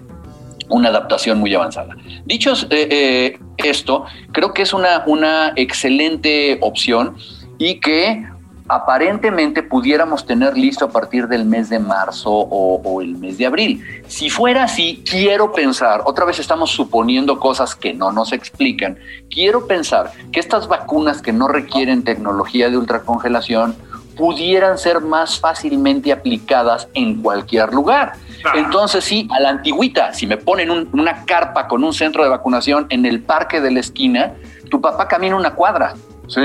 una 0.69 0.89
adaptación 0.89 1.39
muy 1.39 1.53
avanzada. 1.53 1.95
Dicho 2.25 2.53
eh, 2.69 2.87
eh, 2.91 3.39
esto, 3.57 4.05
creo 4.31 4.53
que 4.53 4.61
es 4.61 4.73
una, 4.73 5.03
una 5.05 5.53
excelente 5.55 6.57
opción 6.61 7.15
y 7.57 7.79
que 7.79 8.25
aparentemente 8.69 9.63
pudiéramos 9.63 10.25
tener 10.27 10.55
listo 10.55 10.85
a 10.85 10.89
partir 10.91 11.27
del 11.27 11.43
mes 11.43 11.69
de 11.69 11.79
marzo 11.79 12.29
o, 12.31 12.79
o, 12.83 13.01
el 13.01 13.17
mes 13.17 13.39
de 13.39 13.47
abril. 13.47 13.83
Si 14.07 14.29
fuera 14.29 14.63
así, 14.63 15.03
quiero 15.09 15.51
pensar, 15.51 16.03
otra 16.05 16.23
vez 16.23 16.37
estamos 16.37 16.69
suponiendo 16.69 17.39
cosas 17.39 17.75
que 17.75 17.93
no 17.95 18.11
nos 18.11 18.31
explican, 18.31 18.99
quiero 19.31 19.65
pensar 19.65 20.11
que 20.31 20.39
estas 20.39 20.67
vacunas 20.67 21.23
que 21.23 21.33
no 21.33 21.47
requieren 21.47 22.03
tecnología 22.03 22.69
de 22.69 22.77
ultracongelación, 22.77 23.75
pudieran 24.19 24.77
ser 24.77 24.99
más 24.99 25.39
fácilmente 25.39 26.11
aplicadas 26.11 26.89
en 26.93 27.21
cualquier 27.21 27.73
lugar. 27.73 28.11
Entonces 28.53 29.05
sí, 29.05 29.25
a 29.31 29.39
la 29.39 29.49
antigüita, 29.49 30.13
si 30.13 30.27
me 30.27 30.35
ponen 30.35 30.89
una 30.91 31.23
carpa 31.23 31.69
con 31.69 31.85
un 31.85 31.93
centro 31.93 32.21
de 32.23 32.29
vacunación 32.29 32.85
en 32.89 33.05
el 33.05 33.21
parque 33.21 33.61
de 33.61 33.71
la 33.71 33.79
esquina, 33.79 34.33
tu 34.69 34.81
papá 34.81 35.07
camina 35.07 35.37
una 35.37 35.55
cuadra. 35.55 35.93
¿sí? 36.27 36.41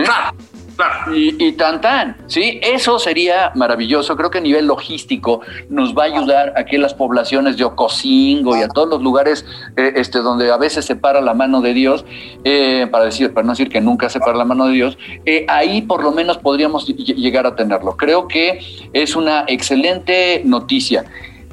Y, 1.13 1.53
tan 1.53 1.81
tan, 1.81 2.17
¿sí? 2.27 2.61
Eso 2.63 2.99
sería 2.99 3.53
maravilloso. 3.55 4.17
Creo 4.17 4.31
que 4.31 4.39
a 4.39 4.41
nivel 4.41 4.67
logístico 4.67 5.41
nos 5.69 5.97
va 5.97 6.05
a 6.05 6.07
ayudar 6.07 6.53
a 6.57 6.65
que 6.65 6.79
las 6.79 6.95
poblaciones 6.95 7.57
de 7.57 7.65
Ocosingo 7.65 8.57
y 8.57 8.63
a 8.63 8.69
todos 8.69 8.89
los 8.89 9.03
lugares 9.03 9.45
eh, 9.77 9.93
este, 9.97 10.19
donde 10.19 10.51
a 10.51 10.57
veces 10.57 10.85
se 10.85 10.97
para 10.97 11.21
la 11.21 11.35
mano 11.35 11.61
de 11.61 11.75
Dios, 11.75 12.05
eh, 12.45 12.87
para, 12.91 13.05
decir, 13.05 13.33
para 13.33 13.47
no 13.47 13.53
decir 13.53 13.69
que 13.69 13.81
nunca 13.81 14.09
se 14.09 14.19
para 14.21 14.37
la 14.37 14.45
mano 14.45 14.67
de 14.67 14.73
Dios, 14.73 14.99
eh, 15.25 15.47
ahí 15.49 15.83
por 15.83 16.03
lo 16.03 16.13
menos 16.13 16.39
podríamos 16.39 16.87
llegar 16.87 17.47
a 17.47 17.55
tenerlo. 17.55 17.97
Creo 17.97 18.27
que 18.27 18.61
es 18.93 19.17
una 19.17 19.45
excelente 19.47 20.43
noticia. 20.45 21.05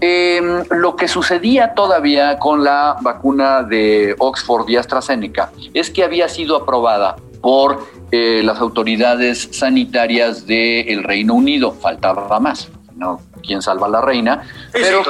Em, 0.04 0.64
lo 0.72 0.96
que 0.96 1.08
sucedía 1.08 1.76
todavía 1.76 2.40
con 2.40 2.64
la 2.64 2.98
vacuna 3.02 3.62
de 3.62 4.16
Oxford 4.18 4.68
y 4.68 4.76
AstraZeneca 4.76 5.52
es 5.76 5.92
que 5.92 6.04
había 6.04 6.28
sido 6.28 6.56
aprobada 6.56 7.18
por 7.42 7.88
eh, 8.12 8.42
las 8.44 8.60
autoridades 8.60 9.50
sanitarias 9.52 10.46
del 10.46 11.04
Reino 11.04 11.34
Unido. 11.34 11.72
Faltaba 11.74 12.40
más, 12.40 12.70
¿no? 12.96 13.20
¿Quién 13.42 13.62
salva 13.62 13.88
a 13.88 13.90
la 13.90 14.02
reina? 14.02 14.44
Pero 14.72 15.02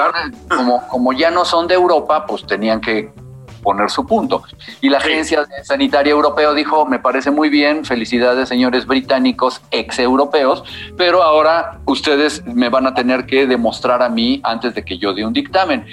como, 0.48 0.88
como 0.88 1.14
ya 1.14 1.30
no 1.30 1.44
son 1.44 1.68
de 1.68 1.76
Europa, 1.76 2.26
pues 2.26 2.46
tenían 2.48 2.80
que 2.80 3.12
poner 3.62 3.90
su 3.90 4.06
punto. 4.06 4.44
Y 4.82 4.90
la 4.90 4.98
Agencia 4.98 5.46
Sanitaria 5.64 6.12
Europea 6.12 6.54
dijo, 6.54 6.86
me 6.86 7.00
parece 7.00 7.32
muy 7.32 7.50
bien, 7.50 7.86
felicidades 7.86 8.50
señores 8.50 8.86
británicos 8.86 9.62
ex 9.72 10.00
europeos, 10.00 10.64
pero 10.98 11.24
ahora 11.24 11.80
ustedes 11.86 12.46
me 12.46 12.70
van 12.70 12.88
a 12.88 12.94
tener 12.94 13.26
que 13.26 13.48
demostrar 13.48 14.02
a 14.02 14.10
mí 14.10 14.42
antes 14.44 14.74
de 14.76 14.84
que 14.84 14.98
yo 14.98 15.14
dé 15.14 15.26
un 15.26 15.34
dictamen. 15.34 15.86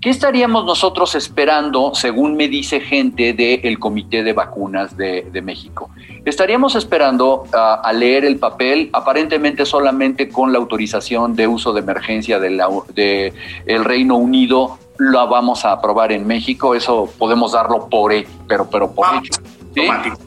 ¿Qué 0.00 0.10
estaríamos 0.10 0.64
nosotros 0.64 1.16
esperando, 1.16 1.92
según 1.94 2.36
me 2.36 2.46
dice 2.46 2.80
gente 2.80 3.32
del 3.32 3.78
Comité 3.80 4.22
de 4.22 4.32
Vacunas 4.32 4.96
de, 4.96 5.42
México? 5.42 5.90
Estaríamos 6.24 6.76
esperando 6.76 7.44
a 7.52 7.92
leer 7.92 8.24
el 8.24 8.38
papel, 8.38 8.90
aparentemente 8.92 9.66
solamente 9.66 10.28
con 10.28 10.52
la 10.52 10.58
autorización 10.58 11.34
de 11.34 11.48
uso 11.48 11.72
de 11.72 11.80
emergencia 11.80 12.38
del 12.38 12.60
de 12.94 13.32
el 13.66 13.84
Reino 13.84 14.16
Unido, 14.16 14.78
la 14.98 15.24
vamos 15.24 15.64
a 15.64 15.72
aprobar 15.72 16.12
en 16.12 16.26
México, 16.26 16.74
eso 16.74 17.10
podemos 17.18 17.52
darlo 17.52 17.88
por 17.88 18.12
hecho, 18.12 18.30
pero, 18.46 18.68
pero 18.70 18.92
por 18.92 19.06
hecho. 19.16 19.40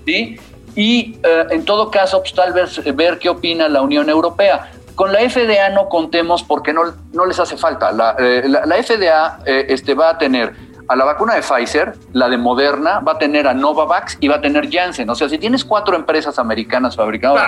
¿sí? 0.05 0.37
Y 0.75 1.17
eh, 1.23 1.45
en 1.51 1.65
todo 1.65 1.91
caso, 1.91 2.21
pues, 2.21 2.33
tal 2.33 2.53
vez 2.53 2.81
ver 2.95 3.19
qué 3.19 3.29
opina 3.29 3.67
la 3.67 3.81
Unión 3.81 4.09
Europea. 4.09 4.71
Con 4.95 5.11
la 5.11 5.19
FDA 5.19 5.69
no 5.69 5.89
contemos 5.89 6.43
porque 6.43 6.73
no, 6.73 6.81
no 7.13 7.25
les 7.25 7.39
hace 7.39 7.57
falta. 7.57 7.91
La, 7.91 8.15
eh, 8.19 8.43
FDA 8.83 9.39
eh, 9.45 9.65
este, 9.69 9.93
va 9.93 10.11
a 10.11 10.17
tener 10.17 10.53
a 10.87 10.95
la 10.95 11.05
vacuna 11.05 11.35
de 11.35 11.41
Pfizer, 11.41 11.93
la 12.11 12.27
de 12.27 12.37
Moderna, 12.37 12.99
va 12.99 13.13
a 13.13 13.17
tener 13.17 13.47
a 13.47 13.53
Novavax 13.53 14.17
y 14.19 14.27
va 14.27 14.35
a 14.35 14.41
tener 14.41 14.69
Janssen. 14.69 15.09
O 15.09 15.15
sea, 15.15 15.29
si 15.29 15.37
tienes 15.37 15.63
cuatro 15.63 15.95
empresas 15.95 16.37
americanas 16.37 16.95
fabricando, 16.97 17.39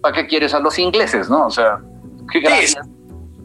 ¿para 0.00 0.14
qué 0.14 0.26
quieres 0.26 0.52
a 0.52 0.58
los 0.58 0.78
ingleses, 0.78 1.30
no? 1.30 1.46
O 1.46 1.50
sea, 1.50 1.78
qué 2.32 2.40
gracias. 2.40 2.84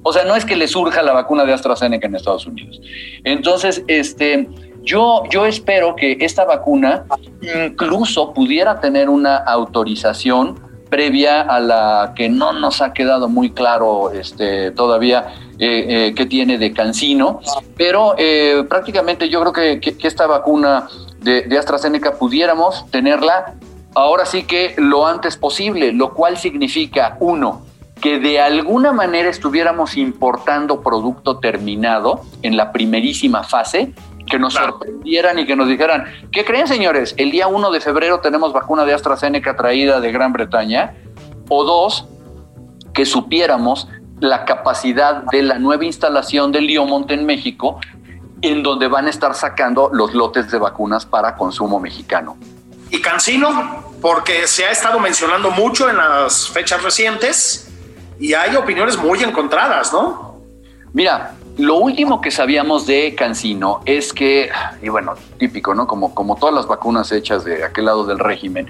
O 0.01 0.13
sea, 0.13 0.23
no 0.23 0.35
es 0.35 0.45
que 0.45 0.55
le 0.55 0.67
surja 0.67 1.03
la 1.03 1.13
vacuna 1.13 1.43
de 1.45 1.53
AstraZeneca 1.53 2.07
en 2.07 2.15
Estados 2.15 2.47
Unidos. 2.47 2.79
Entonces, 3.23 3.83
este, 3.87 4.49
yo, 4.81 5.23
yo 5.29 5.45
espero 5.45 5.95
que 5.95 6.17
esta 6.21 6.45
vacuna 6.45 7.05
incluso 7.41 8.33
pudiera 8.33 8.79
tener 8.79 9.09
una 9.09 9.35
autorización 9.35 10.66
previa 10.89 11.41
a 11.41 11.59
la 11.59 12.13
que 12.15 12.29
no 12.29 12.53
nos 12.53 12.81
ha 12.81 12.93
quedado 12.93 13.29
muy 13.29 13.51
claro 13.51 14.11
este, 14.11 14.71
todavía 14.71 15.33
eh, 15.59 15.85
eh, 16.09 16.13
qué 16.15 16.25
tiene 16.25 16.57
de 16.57 16.71
cancino, 16.71 17.39
pero 17.75 18.13
eh, 18.17 18.63
prácticamente 18.69 19.29
yo 19.29 19.41
creo 19.41 19.53
que, 19.53 19.97
esta 20.03 20.27
vacuna 20.27 20.87
de, 21.19 21.57
AstraZeneca 21.57 22.13
pudiéramos 22.13 22.89
tenerla 22.91 23.55
ahora 23.95 24.25
sí 24.25 24.43
que 24.43 24.75
lo 24.77 25.07
antes 25.07 25.35
posible, 25.35 25.91
lo 25.93 26.13
cual 26.13 26.37
significa, 26.37 27.17
uno, 27.19 27.63
que 27.99 28.19
de 28.19 28.39
alguna 28.39 28.93
manera 28.93 29.29
estuviéramos 29.29 29.97
importando 29.97 30.81
producto 30.81 31.39
terminado 31.39 32.21
en 32.43 32.55
la 32.55 32.71
primerísima 32.71 33.43
fase, 33.43 33.93
que 34.29 34.37
nos 34.39 34.53
sorprendieran 34.53 35.39
y 35.39 35.45
que 35.45 35.55
nos 35.55 35.67
dijeran, 35.67 36.05
¿qué 36.31 36.45
creen 36.45 36.67
señores? 36.67 37.15
El 37.17 37.31
día 37.31 37.47
1 37.47 37.71
de 37.71 37.81
febrero 37.81 38.19
tenemos 38.19 38.53
vacuna 38.53 38.85
de 38.85 38.93
AstraZeneca 38.93 39.55
traída 39.55 39.99
de 39.99 40.11
Gran 40.11 40.33
Bretaña. 40.33 40.95
O 41.49 41.63
dos, 41.63 42.07
que 42.93 43.05
supiéramos 43.05 43.87
la 44.19 44.45
capacidad 44.45 45.23
de 45.31 45.43
la 45.43 45.59
nueva 45.59 45.85
instalación 45.85 46.51
de 46.51 46.61
Liomont 46.61 47.09
en 47.11 47.25
México, 47.25 47.79
en 48.41 48.63
donde 48.63 48.87
van 48.87 49.07
a 49.07 49.09
estar 49.09 49.33
sacando 49.33 49.89
los 49.91 50.13
lotes 50.13 50.51
de 50.51 50.57
vacunas 50.57 51.05
para 51.05 51.35
consumo 51.35 51.79
mexicano. 51.79 52.37
Y 52.89 53.01
Cancino, 53.01 53.83
porque 54.01 54.47
se 54.47 54.65
ha 54.65 54.71
estado 54.71 54.99
mencionando 54.99 55.51
mucho 55.51 55.89
en 55.89 55.97
las 55.97 56.49
fechas 56.49 56.83
recientes 56.83 57.69
y 58.19 58.33
hay 58.33 58.55
opiniones 58.55 58.97
muy 58.97 59.23
encontradas, 59.23 59.91
¿no? 59.91 60.41
Mira, 60.93 61.33
lo 61.57 61.77
último 61.77 62.21
que 62.21 62.29
sabíamos 62.29 62.85
de 62.85 63.15
Cancino 63.15 63.81
es 63.85 64.13
que, 64.13 64.49
y 64.81 64.89
bueno, 64.89 65.15
típico, 65.39 65.73
¿no? 65.73 65.87
Como, 65.87 66.13
como 66.13 66.35
todas 66.35 66.53
las 66.53 66.67
vacunas 66.67 67.11
hechas 67.11 67.43
de 67.45 67.63
aquel 67.63 67.85
lado 67.85 68.05
del 68.05 68.19
régimen, 68.19 68.67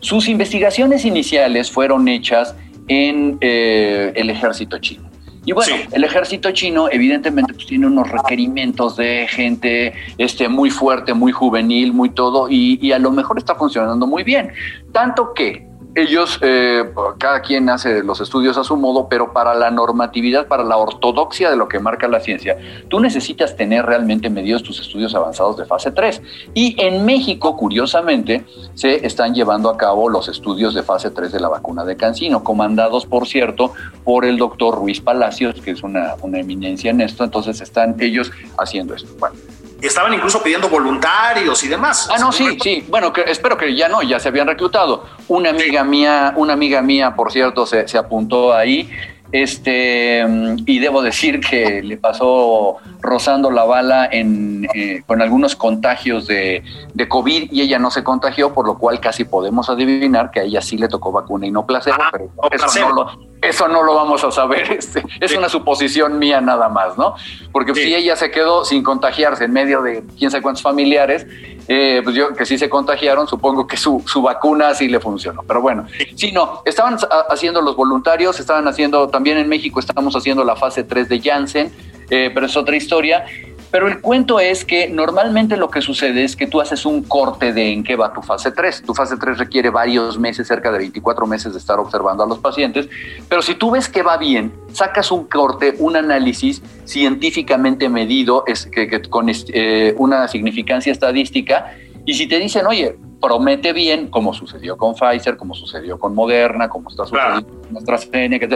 sus 0.00 0.28
investigaciones 0.28 1.04
iniciales 1.04 1.70
fueron 1.70 2.06
hechas 2.06 2.54
en 2.86 3.38
eh, 3.40 4.12
el 4.14 4.30
ejército 4.30 4.78
chino. 4.78 5.08
Y 5.44 5.52
bueno, 5.52 5.76
el 5.92 6.04
ejército 6.04 6.50
chino 6.50 6.88
evidentemente 6.90 7.54
pues, 7.54 7.66
tiene 7.66 7.86
unos 7.86 8.10
requerimientos 8.10 8.96
de 8.96 9.26
gente 9.28 9.94
este, 10.18 10.48
muy 10.48 10.70
fuerte, 10.70 11.14
muy 11.14 11.32
juvenil, 11.32 11.92
muy 11.92 12.10
todo, 12.10 12.48
y, 12.50 12.78
y 12.82 12.92
a 12.92 12.98
lo 12.98 13.10
mejor 13.10 13.38
está 13.38 13.54
funcionando 13.54 14.06
muy 14.06 14.24
bien. 14.24 14.52
Tanto 14.92 15.32
que 15.34 15.67
ellos, 15.94 16.38
eh, 16.42 16.84
cada 17.18 17.40
quien 17.42 17.68
hace 17.70 18.02
los 18.02 18.20
estudios 18.20 18.56
a 18.56 18.64
su 18.64 18.76
modo, 18.76 19.08
pero 19.08 19.32
para 19.32 19.54
la 19.54 19.70
normatividad, 19.70 20.46
para 20.46 20.64
la 20.64 20.76
ortodoxia 20.76 21.50
de 21.50 21.56
lo 21.56 21.68
que 21.68 21.78
marca 21.80 22.08
la 22.08 22.20
ciencia, 22.20 22.56
tú 22.88 23.00
necesitas 23.00 23.56
tener 23.56 23.84
realmente 23.84 24.30
medidos 24.30 24.62
tus 24.62 24.80
estudios 24.80 25.14
avanzados 25.14 25.56
de 25.56 25.64
fase 25.64 25.90
3. 25.90 26.22
Y 26.54 26.76
en 26.78 27.04
México, 27.04 27.56
curiosamente, 27.56 28.44
se 28.74 29.06
están 29.06 29.34
llevando 29.34 29.70
a 29.70 29.76
cabo 29.76 30.08
los 30.08 30.28
estudios 30.28 30.74
de 30.74 30.82
fase 30.82 31.10
3 31.10 31.32
de 31.32 31.40
la 31.40 31.48
vacuna 31.48 31.84
de 31.84 31.96
Cancino, 31.96 32.44
comandados, 32.44 33.06
por 33.06 33.26
cierto, 33.26 33.72
por 34.04 34.24
el 34.24 34.36
doctor 34.36 34.76
Ruiz 34.76 35.00
Palacios, 35.00 35.60
que 35.60 35.72
es 35.72 35.82
una, 35.82 36.14
una 36.22 36.38
eminencia 36.38 36.90
en 36.90 37.00
esto. 37.00 37.24
Entonces 37.24 37.60
están 37.60 37.96
ellos 37.98 38.30
haciendo 38.58 38.94
esto. 38.94 39.08
Bueno, 39.18 39.36
estaban 39.86 40.12
incluso 40.14 40.42
pidiendo 40.42 40.68
voluntarios 40.68 41.62
y 41.64 41.68
demás. 41.68 42.08
Ah, 42.12 42.18
no, 42.18 42.32
sí, 42.32 42.58
sí. 42.62 42.84
Bueno, 42.88 43.12
que, 43.12 43.22
espero 43.22 43.56
que 43.56 43.74
ya 43.76 43.88
no, 43.88 44.02
ya 44.02 44.18
se 44.18 44.28
habían 44.28 44.46
reclutado. 44.46 45.04
Una 45.28 45.50
amiga 45.50 45.84
mía, 45.84 46.32
una 46.36 46.54
amiga 46.54 46.82
mía, 46.82 47.14
por 47.14 47.30
cierto, 47.30 47.66
se, 47.66 47.86
se 47.86 47.98
apuntó 47.98 48.54
ahí 48.54 48.90
este, 49.30 50.24
y 50.64 50.78
debo 50.78 51.02
decir 51.02 51.40
que 51.40 51.82
le 51.82 51.98
pasó 51.98 52.76
rozando 53.00 53.50
la 53.50 53.64
bala 53.64 54.08
en, 54.10 54.66
eh, 54.74 55.02
con 55.06 55.20
algunos 55.20 55.54
contagios 55.54 56.26
de, 56.26 56.62
de, 56.94 57.08
COVID 57.08 57.52
y 57.52 57.60
ella 57.60 57.78
no 57.78 57.90
se 57.90 58.02
contagió, 58.02 58.54
por 58.54 58.66
lo 58.66 58.78
cual 58.78 59.00
casi 59.00 59.24
podemos 59.24 59.68
adivinar 59.68 60.30
que 60.30 60.40
a 60.40 60.42
ella 60.44 60.62
sí 60.62 60.78
le 60.78 60.88
tocó 60.88 61.12
vacuna 61.12 61.46
y 61.46 61.50
no 61.50 61.66
placebo, 61.66 61.98
pero 62.10 62.30
eso, 62.50 62.80
No 62.80 62.92
lo, 62.94 63.10
eso, 63.48 63.68
no 63.68 63.82
lo, 63.82 63.94
vamos 63.94 64.22
a 64.24 64.30
saber. 64.30 64.58
Este, 64.78 65.02
es 65.20 65.36
una 65.36 65.48
suposición 65.48 66.18
mía 66.18 66.40
nada 66.40 66.68
más, 66.68 66.96
¿no? 66.96 67.14
Porque 67.52 67.74
si 67.74 67.94
ella 67.94 68.14
se 68.16 68.30
quedó 68.30 68.64
sin 68.64 68.82
contagiarse 68.82 69.44
en 69.44 69.52
medio 69.52 69.82
de 69.82 70.04
quién 70.16 70.30
sabe 70.30 70.42
cuántos 70.42 70.62
familiares, 70.62 71.26
eh, 71.66 72.00
pues 72.04 72.14
yo 72.14 72.34
que 72.34 72.46
sí 72.46 72.58
se 72.58 72.68
contagiaron, 72.68 73.26
supongo 73.26 73.66
que 73.66 73.76
su, 73.76 74.02
su 74.06 74.22
vacuna 74.22 74.74
sí 74.74 74.88
le 74.88 75.00
funcionó. 75.00 75.42
Pero 75.42 75.60
bueno, 75.60 75.86
sí, 76.14 76.32
no, 76.32 76.62
estaban 76.64 76.96
haciendo 77.28 77.60
los 77.60 77.76
voluntarios, 77.76 78.38
estaban 78.38 78.68
haciendo, 78.68 79.08
también 79.08 79.38
en 79.38 79.48
México 79.48 79.80
estamos 79.80 80.14
haciendo 80.14 80.44
la 80.44 80.54
fase 80.54 80.84
3 80.84 81.08
de 81.08 81.20
Janssen, 81.20 81.72
eh, 82.10 82.30
pero 82.32 82.46
es 82.46 82.56
otra 82.56 82.76
historia. 82.76 83.24
Pero 83.70 83.86
el 83.86 84.00
cuento 84.00 84.40
es 84.40 84.64
que 84.64 84.88
normalmente 84.88 85.56
lo 85.56 85.68
que 85.68 85.82
sucede 85.82 86.24
es 86.24 86.36
que 86.36 86.46
tú 86.46 86.60
haces 86.60 86.86
un 86.86 87.02
corte 87.02 87.52
de 87.52 87.72
en 87.72 87.84
qué 87.84 87.96
va 87.96 88.12
tu 88.12 88.22
fase 88.22 88.50
3. 88.50 88.82
Tu 88.82 88.94
fase 88.94 89.16
3 89.18 89.36
requiere 89.36 89.68
varios 89.68 90.18
meses, 90.18 90.48
cerca 90.48 90.72
de 90.72 90.78
24 90.78 91.26
meses 91.26 91.52
de 91.52 91.58
estar 91.58 91.78
observando 91.78 92.22
a 92.22 92.26
los 92.26 92.38
pacientes. 92.38 92.88
Pero 93.28 93.42
si 93.42 93.54
tú 93.54 93.70
ves 93.72 93.88
que 93.88 94.02
va 94.02 94.16
bien, 94.16 94.52
sacas 94.72 95.10
un 95.12 95.24
corte, 95.24 95.74
un 95.78 95.96
análisis 95.96 96.62
científicamente 96.84 97.90
medido 97.90 98.44
es, 98.46 98.66
que, 98.66 99.02
con 99.02 99.26
eh, 99.28 99.94
una 99.98 100.28
significancia 100.28 100.90
estadística. 100.90 101.76
Y 102.06 102.14
si 102.14 102.26
te 102.26 102.38
dicen, 102.38 102.66
oye, 102.66 102.96
promete 103.20 103.74
bien, 103.74 104.08
como 104.08 104.32
sucedió 104.32 104.78
con 104.78 104.94
Pfizer, 104.94 105.36
como 105.36 105.54
sucedió 105.54 105.98
con 105.98 106.14
Moderna, 106.14 106.70
como 106.70 106.88
está 106.88 107.04
sucediendo 107.04 107.60
con 107.60 107.76
AstraZeneca, 107.76 108.48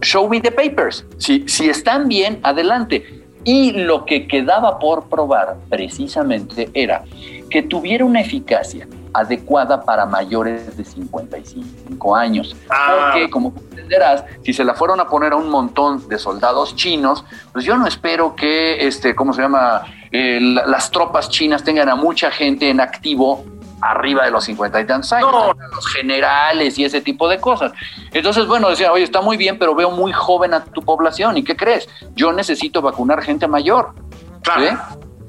show 0.00 0.26
me 0.26 0.40
the 0.40 0.50
papers. 0.50 1.04
Si, 1.18 1.44
si 1.46 1.68
están 1.68 2.08
bien, 2.08 2.40
adelante. 2.42 3.25
Y 3.46 3.70
lo 3.70 4.04
que 4.04 4.26
quedaba 4.26 4.80
por 4.80 5.04
probar 5.04 5.56
precisamente 5.68 6.68
era 6.74 7.04
que 7.48 7.62
tuviera 7.62 8.04
una 8.04 8.20
eficacia 8.20 8.88
adecuada 9.12 9.84
para 9.84 10.04
mayores 10.04 10.76
de 10.76 10.84
55 10.84 12.16
años. 12.16 12.56
Ah. 12.68 13.12
Porque, 13.12 13.30
como 13.30 13.54
entenderás, 13.70 14.24
si 14.42 14.52
se 14.52 14.64
la 14.64 14.74
fueron 14.74 14.98
a 14.98 15.06
poner 15.06 15.32
a 15.32 15.36
un 15.36 15.48
montón 15.48 16.08
de 16.08 16.18
soldados 16.18 16.74
chinos, 16.74 17.24
pues 17.52 17.64
yo 17.64 17.76
no 17.76 17.86
espero 17.86 18.34
que, 18.34 18.84
este, 18.84 19.14
¿cómo 19.14 19.32
se 19.32 19.42
llama? 19.42 19.84
Eh, 20.10 20.40
las 20.40 20.90
tropas 20.90 21.30
chinas 21.30 21.62
tengan 21.62 21.88
a 21.88 21.94
mucha 21.94 22.32
gente 22.32 22.68
en 22.68 22.80
activo 22.80 23.44
arriba 23.80 24.24
de 24.24 24.30
los 24.30 24.44
50 24.44 24.80
y 24.80 24.86
tantos 24.86 25.12
años, 25.12 25.30
los 25.74 25.86
generales 25.88 26.78
y 26.78 26.84
ese 26.84 27.00
tipo 27.00 27.28
de 27.28 27.38
cosas. 27.38 27.72
Entonces, 28.12 28.46
bueno, 28.46 28.70
decía, 28.70 28.92
oye, 28.92 29.04
está 29.04 29.20
muy 29.20 29.36
bien, 29.36 29.58
pero 29.58 29.74
veo 29.74 29.90
muy 29.90 30.12
joven 30.12 30.54
a 30.54 30.64
tu 30.64 30.82
población. 30.82 31.36
¿Y 31.36 31.44
qué 31.44 31.56
crees? 31.56 31.88
Yo 32.14 32.32
necesito 32.32 32.80
vacunar 32.82 33.22
gente 33.22 33.46
mayor. 33.46 33.94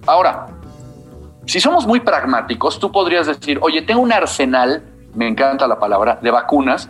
Ahora, 0.05 0.47
si 1.45 1.59
somos 1.59 1.87
muy 1.87 1.99
pragmáticos, 1.99 2.79
tú 2.79 2.91
podrías 2.91 3.27
decir, 3.27 3.59
oye, 3.61 3.81
tengo 3.81 4.01
un 4.01 4.11
arsenal, 4.11 4.83
me 5.13 5.27
encanta 5.27 5.67
la 5.67 5.79
palabra, 5.79 6.19
de 6.21 6.29
vacunas, 6.29 6.89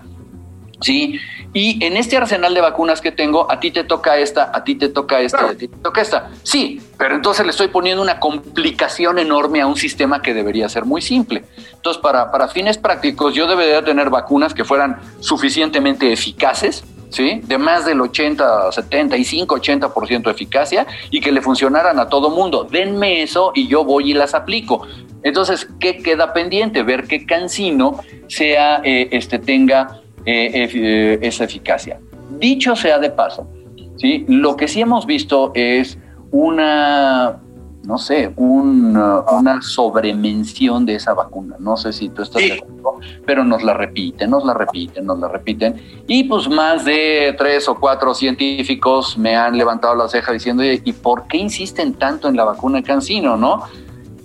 ¿sí? 0.81 1.19
Y 1.57 1.83
en 1.83 1.97
este 1.97 2.15
arsenal 2.15 2.53
de 2.53 2.61
vacunas 2.61 3.01
que 3.01 3.11
tengo, 3.11 3.51
a 3.51 3.59
ti 3.59 3.71
te 3.71 3.83
toca 3.83 4.19
esta, 4.19 4.51
a 4.53 4.63
ti 4.63 4.75
te 4.75 4.89
toca 4.89 5.21
esta, 5.21 5.49
a 5.49 5.55
ti 5.55 5.67
te 5.67 5.77
toca 5.77 6.01
esta. 6.01 6.29
Sí, 6.43 6.79
pero 6.99 7.15
entonces 7.15 7.47
le 7.47 7.49
estoy 7.49 7.69
poniendo 7.69 7.99
una 8.03 8.19
complicación 8.19 9.17
enorme 9.17 9.61
a 9.61 9.65
un 9.65 9.75
sistema 9.75 10.21
que 10.21 10.35
debería 10.35 10.69
ser 10.69 10.85
muy 10.85 11.01
simple. 11.01 11.45
Entonces, 11.73 11.99
para, 11.99 12.31
para 12.31 12.47
fines 12.47 12.77
prácticos, 12.77 13.33
yo 13.33 13.47
debería 13.47 13.83
tener 13.83 14.11
vacunas 14.11 14.53
que 14.53 14.63
fueran 14.65 14.99
suficientemente 15.19 16.13
eficaces, 16.13 16.83
¿sí? 17.09 17.41
De 17.45 17.57
más 17.57 17.87
del 17.87 18.01
80, 18.01 18.71
75, 18.71 19.55
80% 19.55 20.25
de 20.25 20.31
eficacia 20.31 20.85
y 21.09 21.21
que 21.21 21.31
le 21.31 21.41
funcionaran 21.41 21.97
a 21.97 22.07
todo 22.07 22.29
mundo. 22.29 22.67
Denme 22.69 23.23
eso 23.23 23.51
y 23.55 23.67
yo 23.67 23.83
voy 23.83 24.11
y 24.11 24.13
las 24.13 24.35
aplico. 24.35 24.85
Entonces, 25.23 25.67
¿qué 25.79 25.97
queda 26.03 26.33
pendiente? 26.33 26.83
Ver 26.83 27.07
que 27.07 27.25
Cancino 27.25 27.99
sea, 28.27 28.79
eh, 28.83 29.09
este, 29.11 29.39
tenga 29.39 30.01
eh, 30.27 30.69
eh, 30.73 31.19
esa 31.21 31.45
eficacia. 31.45 32.01
Dicho 32.37 32.75
sea 32.75 32.99
de 32.99 33.09
paso, 33.09 33.47
¿sí? 33.95 34.25
lo 34.27 34.57
que 34.57 34.67
sí 34.67 34.81
hemos 34.81 35.05
visto 35.05 35.51
es 35.55 35.97
una, 36.31 37.39
no 37.83 37.97
sé, 37.97 38.33
una 38.35 39.61
sobremención 39.61 40.85
de 40.85 40.95
esa 40.95 41.13
vacuna. 41.13 41.55
No 41.59 41.77
sé 41.77 41.93
si 41.93 42.09
tú 42.09 42.23
estás 42.23 42.41
de 42.41 42.53
acuerdo, 42.53 42.99
pero 43.25 43.45
nos 43.45 43.63
la 43.63 43.73
repiten, 43.73 44.29
nos 44.29 44.43
la 44.43 44.53
repiten, 44.53 45.05
nos 45.05 45.17
la 45.17 45.29
repiten. 45.29 45.75
Y 46.07 46.25
pues 46.25 46.49
más 46.49 46.83
de 46.83 47.33
tres 47.37 47.69
o 47.69 47.75
cuatro 47.75 48.13
científicos 48.13 49.17
me 49.17 49.37
han 49.37 49.57
levantado 49.57 49.95
la 49.95 50.09
ceja 50.09 50.33
diciendo, 50.33 50.61
¿y 50.61 50.91
por 50.91 51.27
qué 51.27 51.37
insisten 51.37 51.93
tanto 51.93 52.27
en 52.27 52.35
la 52.35 52.43
vacuna 52.43 52.79
de 52.79 52.83
Cancino, 52.83 53.37
no? 53.37 53.63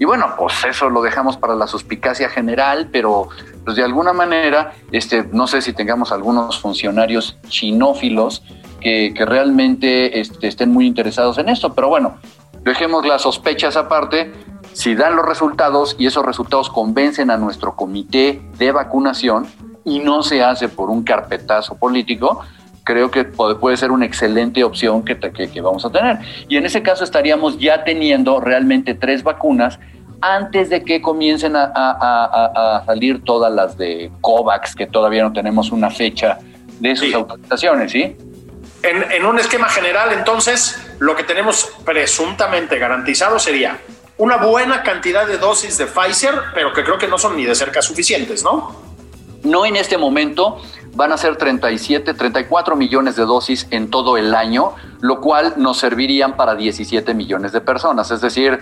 Y 0.02 0.04
bueno, 0.04 0.34
pues 0.36 0.64
eso 0.64 0.90
lo 0.90 1.00
dejamos 1.00 1.36
para 1.36 1.54
la 1.54 1.68
suspicacia 1.68 2.28
general, 2.28 2.88
pero 2.90 3.28
pues 3.64 3.76
de 3.76 3.84
alguna 3.84 4.12
manera, 4.12 4.72
este, 4.90 5.22
no 5.30 5.46
sé 5.46 5.62
si 5.62 5.74
tengamos 5.74 6.10
algunos 6.10 6.58
funcionarios 6.58 7.38
chinófilos 7.46 8.42
que, 8.80 9.14
realmente 9.16 10.18
este, 10.18 10.48
estén 10.48 10.72
muy 10.72 10.88
interesados 10.88 11.38
en 11.38 11.48
esto, 11.48 11.72
pero 11.72 11.88
bueno, 11.88 12.16
dejemos 12.64 13.06
las 13.06 13.22
sospechas 13.22 13.76
aparte. 13.76 14.32
Si 14.72 14.96
dan 14.96 15.14
los 15.14 15.24
resultados 15.24 15.94
y 15.96 16.06
esos 16.06 16.26
resultados 16.26 16.68
convencen 16.68 17.30
a 17.30 17.36
nuestro 17.36 17.76
comité 17.76 18.42
de 18.58 18.72
vacunación 18.72 19.46
y 19.84 20.00
no 20.00 20.24
se 20.24 20.42
hace 20.42 20.68
por 20.68 20.90
un 20.90 21.04
carpetazo 21.04 21.76
político, 21.76 22.44
creo 22.84 23.10
que 23.10 23.24
puede, 23.24 23.76
ser 23.76 23.90
una 23.90 24.06
excelente 24.06 24.64
opción 24.64 25.04
que, 25.04 25.18
que, 25.18 25.60
vamos 25.60 25.84
a 25.84 25.90
tener. 25.90 26.18
Y 26.48 26.56
en 26.56 26.66
ese 26.66 26.82
caso 26.82 27.04
estaríamos 27.04 27.58
ya 27.58 27.84
teniendo 27.84 28.40
realmente 28.40 28.94
tres 28.94 29.22
vacunas 29.22 29.78
antes 30.20 30.70
de 30.70 30.84
que 30.84 31.02
comiencen 31.02 31.54
a, 31.56 32.82
salir 32.86 33.24
todas 33.24 33.52
las 33.52 33.76
de 33.76 34.10
COVAX, 34.20 34.74
que 34.74 34.86
todavía 34.86 35.22
no 35.24 35.32
tenemos 35.32 35.72
una 35.72 35.90
fecha 35.90 36.38
de 36.78 36.96
sus 36.96 37.12
autorizaciones, 37.14 37.92
¿sí? 37.92 38.16
En, 38.82 39.12
en 39.12 39.24
un 39.24 39.38
esquema 39.38 39.68
general, 39.68 40.12
entonces, 40.12 40.76
lo 40.98 41.14
que 41.14 41.22
tenemos 41.22 41.68
presuntamente 41.84 42.78
garantizado 42.78 43.38
sería 43.38 43.78
una 44.18 44.36
buena 44.36 44.82
cantidad 44.82 45.26
de 45.26 45.38
dosis 45.38 45.78
de 45.78 45.86
Pfizer, 45.86 46.34
pero 46.54 46.72
que 46.72 46.84
creo 46.84 46.98
que 46.98 47.08
no 47.08 47.18
son 47.18 47.36
ni 47.36 47.44
de 47.44 47.54
cerca 47.54 47.82
suficientes, 47.82 48.44
¿no? 48.44 48.74
No 49.42 49.66
en 49.66 49.76
este 49.76 49.98
momento, 49.98 50.62
van 50.94 51.12
a 51.12 51.16
ser 51.16 51.36
37, 51.36 52.14
34 52.14 52.76
millones 52.76 53.16
de 53.16 53.24
dosis 53.24 53.66
en 53.70 53.90
todo 53.90 54.16
el 54.16 54.34
año, 54.34 54.72
lo 55.00 55.20
cual 55.20 55.54
nos 55.56 55.78
servirían 55.78 56.36
para 56.36 56.54
17 56.54 57.14
millones 57.14 57.52
de 57.52 57.60
personas, 57.60 58.10
es 58.10 58.20
decir, 58.20 58.60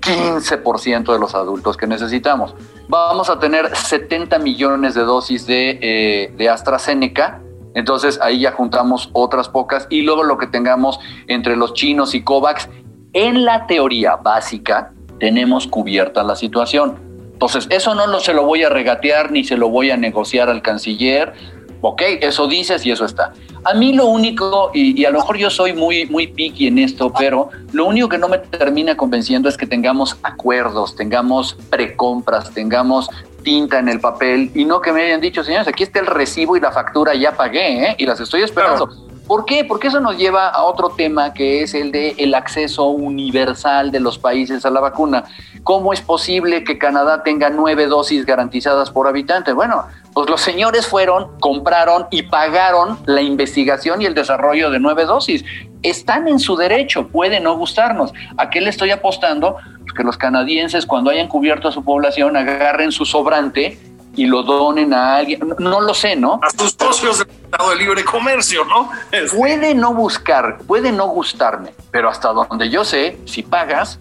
15% 0.00 1.12
de 1.12 1.18
los 1.18 1.34
adultos 1.34 1.76
que 1.76 1.86
necesitamos. 1.86 2.54
Vamos 2.88 3.30
a 3.30 3.38
tener 3.38 3.74
70 3.74 4.38
millones 4.38 4.94
de 4.94 5.02
dosis 5.02 5.46
de, 5.46 5.78
eh, 5.80 6.34
de 6.36 6.48
AstraZeneca, 6.48 7.40
entonces 7.74 8.18
ahí 8.22 8.40
ya 8.40 8.52
juntamos 8.52 9.10
otras 9.12 9.48
pocas 9.48 9.86
y 9.90 10.02
luego 10.02 10.24
lo 10.24 10.38
que 10.38 10.46
tengamos 10.46 10.98
entre 11.26 11.56
los 11.56 11.74
chinos 11.74 12.14
y 12.14 12.22
COVAX, 12.22 12.68
en 13.12 13.44
la 13.44 13.66
teoría 13.66 14.16
básica 14.16 14.92
tenemos 15.20 15.66
cubierta 15.66 16.22
la 16.22 16.36
situación. 16.36 17.08
Entonces, 17.32 17.68
eso 17.70 17.94
no 17.94 18.08
lo, 18.08 18.18
se 18.18 18.34
lo 18.34 18.44
voy 18.44 18.64
a 18.64 18.68
regatear 18.68 19.30
ni 19.30 19.44
se 19.44 19.56
lo 19.56 19.68
voy 19.68 19.92
a 19.92 19.96
negociar 19.96 20.48
al 20.48 20.60
canciller 20.60 21.34
ok, 21.80 22.02
eso 22.20 22.46
dices 22.46 22.84
y 22.84 22.90
eso 22.90 23.04
está. 23.04 23.32
A 23.64 23.74
mí 23.74 23.92
lo 23.92 24.06
único, 24.06 24.70
y, 24.72 25.04
a 25.04 25.10
lo 25.10 25.18
mejor 25.18 25.36
yo 25.36 25.50
soy 25.50 25.72
muy, 25.72 26.06
muy 26.06 26.26
picky 26.26 26.68
en 26.68 26.78
esto, 26.78 27.12
pero 27.18 27.50
lo 27.72 27.86
único 27.86 28.08
que 28.08 28.18
no 28.18 28.28
me 28.28 28.38
termina 28.38 28.96
convenciendo 28.96 29.48
es 29.48 29.56
que 29.56 29.66
tengamos 29.66 30.16
acuerdos, 30.22 30.96
tengamos 30.96 31.56
precompras, 31.70 32.52
tengamos 32.52 33.08
tinta 33.42 33.78
en 33.78 33.88
el 33.88 34.00
papel 34.00 34.50
y 34.54 34.64
no 34.64 34.80
que 34.80 34.92
me 34.92 35.02
hayan 35.02 35.20
dicho, 35.20 35.42
señores, 35.44 35.68
aquí 35.68 35.82
está 35.82 36.00
el 36.00 36.06
recibo 36.06 36.56
y 36.56 36.60
la 36.60 36.72
factura, 36.72 37.14
ya 37.14 37.32
pagué, 37.32 37.84
¿eh? 37.84 37.94
y 37.98 38.06
las 38.06 38.20
estoy 38.20 38.42
esperando. 38.42 38.88
¿Por 39.28 39.44
qué? 39.44 39.62
Porque 39.62 39.88
eso 39.88 40.00
nos 40.00 40.16
lleva 40.16 40.48
a 40.48 40.62
otro 40.62 40.88
tema 40.88 41.34
que 41.34 41.62
es 41.62 41.74
el 41.74 41.92
de 41.92 42.14
el 42.16 42.34
acceso 42.34 42.86
universal 42.86 43.90
de 43.90 44.00
los 44.00 44.18
países 44.18 44.64
a 44.64 44.70
la 44.70 44.80
vacuna. 44.80 45.24
¿Cómo 45.64 45.92
es 45.92 46.00
posible 46.00 46.64
que 46.64 46.78
Canadá 46.78 47.22
tenga 47.22 47.50
nueve 47.50 47.88
dosis 47.88 48.24
garantizadas 48.24 48.90
por 48.90 49.06
habitante? 49.06 49.52
Bueno, 49.52 49.84
pues 50.18 50.30
los 50.30 50.40
señores 50.40 50.84
fueron, 50.84 51.38
compraron 51.38 52.08
y 52.10 52.22
pagaron 52.22 52.98
la 53.06 53.22
investigación 53.22 54.02
y 54.02 54.04
el 54.04 54.14
desarrollo 54.14 54.68
de 54.68 54.80
nueve 54.80 55.04
dosis. 55.04 55.44
Están 55.84 56.26
en 56.26 56.40
su 56.40 56.56
derecho, 56.56 57.06
puede 57.06 57.38
no 57.38 57.56
gustarnos. 57.56 58.12
¿A 58.36 58.50
qué 58.50 58.60
le 58.60 58.68
estoy 58.68 58.90
apostando? 58.90 59.58
Pues 59.78 59.92
que 59.96 60.02
los 60.02 60.18
canadienses 60.18 60.86
cuando 60.86 61.10
hayan 61.10 61.28
cubierto 61.28 61.68
a 61.68 61.70
su 61.70 61.84
población 61.84 62.36
agarren 62.36 62.90
su 62.90 63.04
sobrante 63.04 63.78
y 64.16 64.26
lo 64.26 64.42
donen 64.42 64.92
a 64.92 65.14
alguien, 65.14 65.54
no, 65.60 65.80
lo 65.80 65.94
sé, 65.94 66.16
¿no? 66.16 66.40
A 66.42 66.50
sus 66.50 66.72
socios 66.76 67.20
del 67.20 67.28
Estado 67.28 67.70
de 67.70 67.76
Libre 67.76 68.02
Comercio, 68.02 68.64
¿no? 68.64 68.90
Puede 69.36 69.72
no 69.76 69.94
buscar, 69.94 70.58
puede 70.66 70.90
no 70.90 71.06
gustarme, 71.06 71.74
pero 71.92 72.08
hasta 72.08 72.32
donde 72.32 72.70
yo 72.70 72.84
sé, 72.84 73.20
si 73.24 73.44
pagas, 73.44 74.00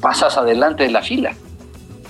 pasas 0.00 0.38
adelante 0.38 0.84
de 0.84 0.90
la 0.90 1.02
fila. 1.02 1.34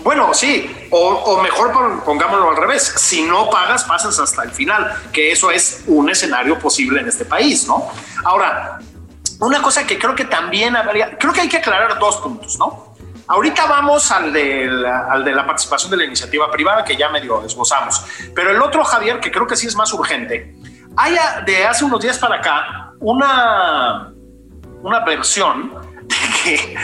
Bueno, 0.04 0.34
sí, 0.34 0.88
o, 0.90 1.40
mejor 1.42 1.72
pongámoslo 2.04 2.50
al 2.50 2.56
revés, 2.58 2.82
si 2.82 3.22
no 3.22 3.48
pagas, 3.48 3.84
pasas 3.84 4.18
hasta 4.18 4.42
el 4.42 4.50
final, 4.50 4.94
que 5.10 5.32
eso 5.32 5.50
es 5.50 5.82
un 5.86 6.10
escenario 6.10 6.58
posible 6.58 7.00
en 7.00 7.08
este 7.08 7.24
país, 7.24 7.66
¿no? 7.66 7.88
Ahora, 8.22 8.78
una 9.40 9.62
cosa 9.62 9.86
que 9.86 9.98
creo 9.98 10.14
que 10.14 10.26
también 10.26 10.76
habría, 10.76 11.16
creo 11.16 11.32
que 11.32 11.40
hay 11.40 11.48
que 11.48 11.56
aclarar 11.56 11.98
dos 11.98 12.18
puntos, 12.18 12.58
¿no? 12.58 12.94
Ahorita 13.26 13.64
vamos 13.64 14.12
al 14.12 14.30
de, 14.30 14.66
la, 14.66 15.46
participación 15.46 15.90
de 15.90 15.96
la 15.96 16.04
iniciativa 16.04 16.50
privada, 16.50 16.84
que 16.84 16.94
ya 16.96 17.08
medio 17.08 17.42
esbozamos. 17.42 18.04
Pero 18.34 18.50
el 18.50 18.60
otro, 18.60 18.84
Javier, 18.84 19.20
que 19.20 19.32
creo 19.32 19.46
que 19.46 19.56
sí 19.56 19.66
es 19.66 19.74
más 19.74 19.90
urgente, 19.94 20.54
hay 20.98 21.16
de 21.46 21.64
hace 21.64 21.82
unos 21.82 22.02
días 22.02 22.18
para 22.18 22.36
acá 22.36 22.92
una, 23.00 24.12
una 24.82 25.00
versión 25.00 25.72
de 26.02 26.16
que, 26.42 26.76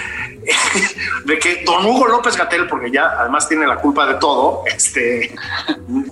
de 1.24 1.38
que 1.38 1.62
don 1.64 1.84
Hugo 1.84 2.07
López 2.09 2.36
Gatel, 2.36 2.66
porque 2.66 2.90
ya 2.90 3.16
además 3.18 3.48
tiene 3.48 3.66
la 3.66 3.76
culpa 3.76 4.07
de 4.07 4.14
todo, 4.14 4.64
este, 4.66 5.34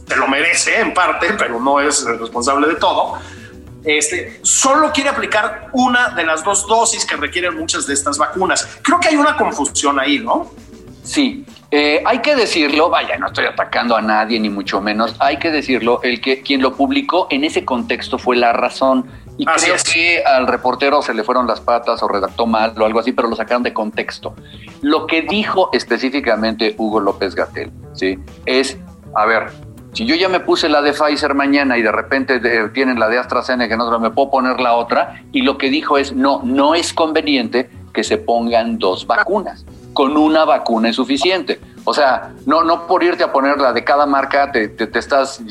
se 0.06 0.16
lo 0.16 0.28
merece 0.28 0.80
en 0.80 0.94
parte, 0.94 1.34
pero 1.38 1.60
no 1.60 1.80
es 1.80 2.04
el 2.04 2.18
responsable 2.18 2.68
de 2.68 2.74
todo, 2.76 3.18
este, 3.84 4.40
solo 4.42 4.92
quiere 4.92 5.10
aplicar 5.10 5.68
una 5.72 6.10
de 6.10 6.24
las 6.24 6.44
dos 6.44 6.66
dosis 6.66 7.04
que 7.06 7.16
requieren 7.16 7.56
muchas 7.56 7.86
de 7.86 7.94
estas 7.94 8.18
vacunas. 8.18 8.68
Creo 8.82 9.00
que 9.00 9.08
hay 9.08 9.16
una 9.16 9.36
confusión 9.36 9.98
ahí, 9.98 10.18
¿no? 10.18 10.50
Sí, 11.02 11.44
eh, 11.70 12.02
hay 12.04 12.20
que 12.20 12.34
decirlo, 12.34 12.90
vaya, 12.90 13.16
no 13.18 13.28
estoy 13.28 13.46
atacando 13.46 13.96
a 13.96 14.02
nadie 14.02 14.40
ni 14.40 14.50
mucho 14.50 14.80
menos, 14.80 15.14
hay 15.18 15.38
que 15.38 15.50
decirlo, 15.50 16.00
el 16.02 16.20
que 16.20 16.42
quien 16.42 16.62
lo 16.62 16.74
publicó 16.74 17.26
en 17.30 17.44
ese 17.44 17.64
contexto 17.64 18.18
fue 18.18 18.36
la 18.36 18.52
razón. 18.52 19.10
Y 19.38 19.46
creo 19.46 19.76
que 19.92 20.22
al 20.24 20.48
reportero 20.48 21.00
se 21.00 21.14
le 21.14 21.22
fueron 21.22 21.46
las 21.46 21.60
patas 21.60 22.02
o 22.02 22.08
redactó 22.08 22.44
mal 22.44 22.74
o 22.78 22.84
algo 22.84 22.98
así, 22.98 23.12
pero 23.12 23.28
lo 23.28 23.36
sacaron 23.36 23.62
de 23.62 23.72
contexto. 23.72 24.34
Lo 24.82 25.06
que 25.06 25.22
dijo 25.22 25.70
específicamente 25.72 26.74
Hugo 26.76 26.98
López 26.98 27.36
Gatel, 27.36 27.70
¿sí? 27.94 28.18
Es, 28.46 28.76
a 29.14 29.26
ver, 29.26 29.52
si 29.92 30.06
yo 30.06 30.16
ya 30.16 30.28
me 30.28 30.40
puse 30.40 30.68
la 30.68 30.82
de 30.82 30.92
Pfizer 30.92 31.34
mañana 31.34 31.78
y 31.78 31.82
de 31.82 31.92
repente 31.92 32.40
tienen 32.70 32.98
la 32.98 33.08
de 33.08 33.18
AstraZeneca, 33.18 33.76
no 33.76 33.98
me 34.00 34.10
puedo 34.10 34.30
poner 34.30 34.60
la 34.60 34.74
otra, 34.74 35.22
y 35.32 35.42
lo 35.42 35.56
que 35.56 35.70
dijo 35.70 35.98
es, 35.98 36.12
no, 36.12 36.40
no 36.42 36.74
es 36.74 36.92
conveniente 36.92 37.70
que 37.92 38.04
se 38.04 38.18
pongan 38.18 38.78
dos 38.78 39.06
vacunas, 39.06 39.64
con 39.98 40.16
una 40.16 40.44
vacuna 40.44 40.90
es 40.90 40.94
suficiente. 40.94 41.58
O 41.82 41.92
sea, 41.92 42.32
no, 42.46 42.62
no 42.62 42.86
por 42.86 43.02
irte 43.02 43.24
a 43.24 43.32
poner 43.32 43.58
la 43.58 43.72
de 43.72 43.82
cada 43.82 44.06
marca 44.06 44.52
te, 44.52 44.68
te, 44.68 44.96
estás 44.96 45.42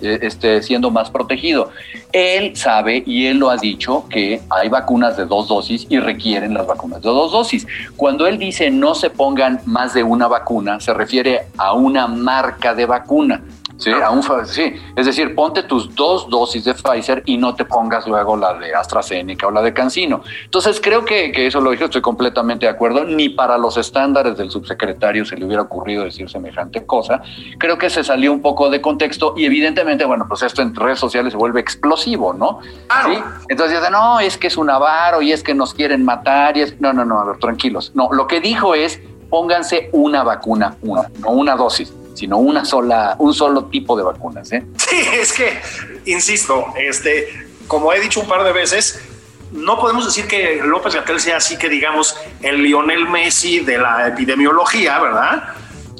este, 0.00 0.62
siendo 0.62 0.90
más 0.90 1.10
protegido. 1.10 1.68
Él 2.10 2.56
sabe 2.56 3.02
y 3.04 3.26
él 3.26 3.36
lo 3.36 3.50
ha 3.50 3.58
dicho 3.58 4.06
que 4.08 4.40
hay 4.48 4.70
vacunas 4.70 5.18
de 5.18 5.26
dos 5.26 5.48
dosis 5.48 5.86
y 5.90 5.98
requieren 5.98 6.54
las 6.54 6.66
vacunas 6.66 7.02
de 7.02 7.10
dos 7.10 7.30
dosis. 7.30 7.66
Cuando 7.94 8.26
él 8.26 8.38
dice 8.38 8.70
no 8.70 8.94
se 8.94 9.10
pongan 9.10 9.60
más 9.66 9.92
de 9.92 10.02
una 10.02 10.28
vacuna, 10.28 10.80
se 10.80 10.94
refiere 10.94 11.48
a 11.58 11.74
una 11.74 12.06
marca 12.06 12.74
de 12.74 12.86
vacuna. 12.86 13.42
Sí, 13.80 13.90
aún, 13.90 14.22
sí, 14.44 14.74
es 14.94 15.06
decir, 15.06 15.34
ponte 15.34 15.62
tus 15.62 15.94
dos 15.94 16.28
dosis 16.28 16.64
de 16.64 16.74
Pfizer 16.74 17.22
y 17.24 17.38
no 17.38 17.54
te 17.54 17.64
pongas 17.64 18.06
luego 18.06 18.36
la 18.36 18.52
de 18.52 18.74
AstraZeneca 18.74 19.46
o 19.46 19.50
la 19.50 19.62
de 19.62 19.72
Cancino. 19.72 20.22
Entonces, 20.44 20.78
creo 20.82 21.02
que, 21.06 21.32
eso 21.34 21.62
lo 21.62 21.70
dije, 21.70 21.84
estoy 21.84 22.02
completamente 22.02 22.66
de 22.66 22.72
acuerdo. 22.72 23.04
Ni 23.04 23.30
para 23.30 23.56
los 23.56 23.78
estándares 23.78 24.36
del 24.36 24.50
subsecretario 24.50 25.24
se 25.24 25.36
le 25.36 25.46
hubiera 25.46 25.62
ocurrido 25.62 26.04
decir 26.04 26.28
semejante 26.28 26.84
cosa. 26.84 27.22
Creo 27.58 27.78
que 27.78 27.88
se 27.88 28.04
salió 28.04 28.34
un 28.34 28.42
poco 28.42 28.68
de 28.68 28.82
contexto 28.82 29.32
y, 29.34 29.46
evidentemente, 29.46 30.04
bueno, 30.04 30.26
pues 30.28 30.42
esto 30.42 30.60
en 30.60 30.74
redes 30.74 30.98
sociales 30.98 31.32
se 31.32 31.38
vuelve 31.38 31.60
explosivo, 31.60 32.34
¿no? 32.34 32.60
¿Sí? 33.06 33.18
Entonces, 33.48 33.80
no, 33.90 34.20
es 34.20 34.36
que 34.36 34.48
es 34.48 34.58
un 34.58 34.68
avaro 34.68 35.22
y 35.22 35.32
es 35.32 35.42
que 35.42 35.54
nos 35.54 35.72
quieren 35.72 36.04
matar 36.04 36.58
y 36.58 36.62
es. 36.62 36.78
No, 36.82 36.92
no, 36.92 37.06
no, 37.06 37.18
a 37.18 37.24
ver, 37.24 37.38
tranquilos. 37.38 37.92
No, 37.94 38.12
lo 38.12 38.26
que 38.26 38.40
dijo 38.40 38.74
es 38.74 39.00
pónganse 39.30 39.88
una 39.92 40.22
vacuna, 40.22 40.76
una, 40.82 41.08
no 41.20 41.30
una 41.30 41.56
dosis 41.56 41.94
sino 42.14 42.38
una 42.38 42.64
sola, 42.64 43.16
un 43.18 43.34
solo 43.34 43.66
tipo 43.66 43.96
de 43.96 44.02
vacunas. 44.02 44.52
¿eh? 44.52 44.64
Sí, 44.76 44.96
es 45.12 45.32
que, 45.32 45.60
insisto, 46.06 46.66
este, 46.76 47.48
como 47.66 47.92
he 47.92 48.00
dicho 48.00 48.20
un 48.20 48.28
par 48.28 48.42
de 48.44 48.52
veces, 48.52 49.00
no 49.52 49.78
podemos 49.78 50.04
decir 50.04 50.26
que 50.26 50.60
López 50.64 50.94
Gatel 50.94 51.20
sea 51.20 51.36
así 51.36 51.56
que 51.56 51.68
digamos 51.68 52.16
el 52.42 52.62
Lionel 52.62 53.08
Messi 53.08 53.60
de 53.60 53.78
la 53.78 54.08
epidemiología, 54.08 55.00
¿verdad? 55.00 55.54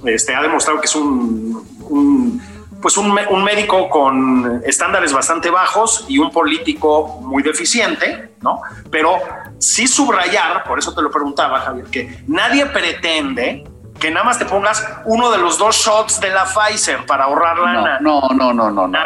Este 0.04 0.34
ha 0.34 0.42
demostrado 0.42 0.80
que 0.80 0.86
es 0.86 0.94
un, 0.94 2.40
pues 2.80 2.96
un, 2.96 3.16
un, 3.30 3.44
médico 3.44 3.88
con 3.88 4.62
estándares 4.64 5.12
bastante 5.12 5.50
bajos 5.50 6.04
y 6.08 6.18
un 6.18 6.30
político 6.30 7.20
muy 7.22 7.42
deficiente, 7.42 8.34
¿no? 8.40 8.60
Pero 8.90 9.18
sí 9.58 9.86
subrayar, 9.86 10.64
por 10.64 10.78
eso 10.78 10.94
te 10.94 11.02
lo 11.02 11.10
preguntaba, 11.10 11.60
Javier, 11.60 11.86
que 11.86 12.22
nadie 12.28 12.66
pretende 12.66 13.64
que 14.00 14.10
nada 14.10 14.24
más 14.24 14.38
te 14.38 14.46
pongas 14.46 14.84
uno 15.04 15.30
de 15.30 15.38
los 15.38 15.58
dos 15.58 15.76
shots 15.76 16.20
de 16.20 16.30
la 16.30 16.44
Pfizer 16.44 17.04
para 17.06 17.24
ahorrar 17.24 17.58
lana. 17.58 17.98
No, 18.00 18.28
no, 18.30 18.52
no, 18.52 18.70
no, 18.70 18.88
no. 18.88 18.98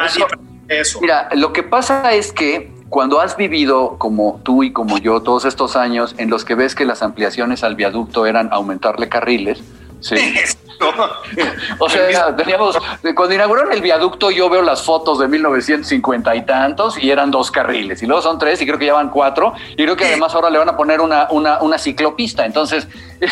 eso, 0.68 1.00
Mira, 1.00 1.28
lo 1.34 1.52
que 1.52 1.62
pasa 1.62 2.12
es 2.12 2.32
que 2.32 2.72
cuando 2.88 3.20
has 3.20 3.36
vivido 3.36 3.98
como 3.98 4.40
tú 4.44 4.62
y 4.62 4.72
como 4.72 4.98
yo 4.98 5.20
todos 5.20 5.44
estos 5.44 5.74
años 5.74 6.14
en 6.16 6.30
los 6.30 6.44
que 6.44 6.54
ves 6.54 6.76
que 6.76 6.84
las 6.84 7.02
ampliaciones 7.02 7.64
al 7.64 7.74
viaducto 7.74 8.24
eran 8.24 8.52
aumentarle 8.52 9.08
carriles, 9.08 9.62
Sí. 10.04 10.16
o 11.78 11.88
sea, 11.88 12.36
teníamos, 12.36 12.76
cuando 13.14 13.34
inauguraron 13.34 13.72
el 13.72 13.80
viaducto, 13.80 14.30
yo 14.30 14.50
veo 14.50 14.60
las 14.60 14.82
fotos 14.82 15.18
de 15.18 15.28
1950 15.28 16.36
y 16.36 16.44
tantos 16.44 17.02
y 17.02 17.10
eran 17.10 17.30
dos 17.30 17.50
carriles, 17.50 18.02
y 18.02 18.06
luego 18.06 18.20
son 18.20 18.38
tres, 18.38 18.60
y 18.60 18.66
creo 18.66 18.78
que 18.78 18.84
ya 18.84 18.92
van 18.92 19.08
cuatro, 19.08 19.54
y 19.70 19.82
creo 19.82 19.96
que 19.96 20.04
además 20.04 20.34
ahora 20.34 20.50
le 20.50 20.58
van 20.58 20.68
a 20.68 20.76
poner 20.76 21.00
una, 21.00 21.28
una, 21.30 21.62
una 21.62 21.78
ciclopista. 21.78 22.44
Entonces, 22.44 22.86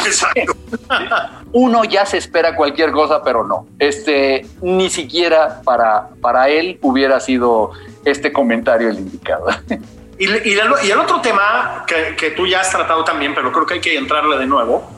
uno 1.52 1.84
ya 1.84 2.06
se 2.06 2.16
espera 2.16 2.56
cualquier 2.56 2.90
cosa, 2.90 3.22
pero 3.22 3.44
no. 3.44 3.66
Este, 3.78 4.46
ni 4.62 4.88
siquiera 4.88 5.60
para, 5.64 6.08
para 6.22 6.48
él 6.48 6.78
hubiera 6.80 7.20
sido 7.20 7.72
este 8.06 8.32
comentario 8.32 8.88
el 8.88 8.98
indicado. 8.98 9.46
Y, 10.18 10.26
y, 10.26 10.52
el 10.52 10.98
otro 10.98 11.20
tema 11.20 11.84
que, 11.84 12.14
que 12.14 12.30
tú 12.30 12.46
ya 12.46 12.60
has 12.60 12.70
tratado 12.70 13.02
también, 13.02 13.34
pero 13.34 13.50
creo 13.50 13.66
que 13.66 13.74
hay 13.74 13.80
que 13.80 13.96
entrarle 13.96 14.38
de 14.38 14.46
nuevo, 14.46 14.88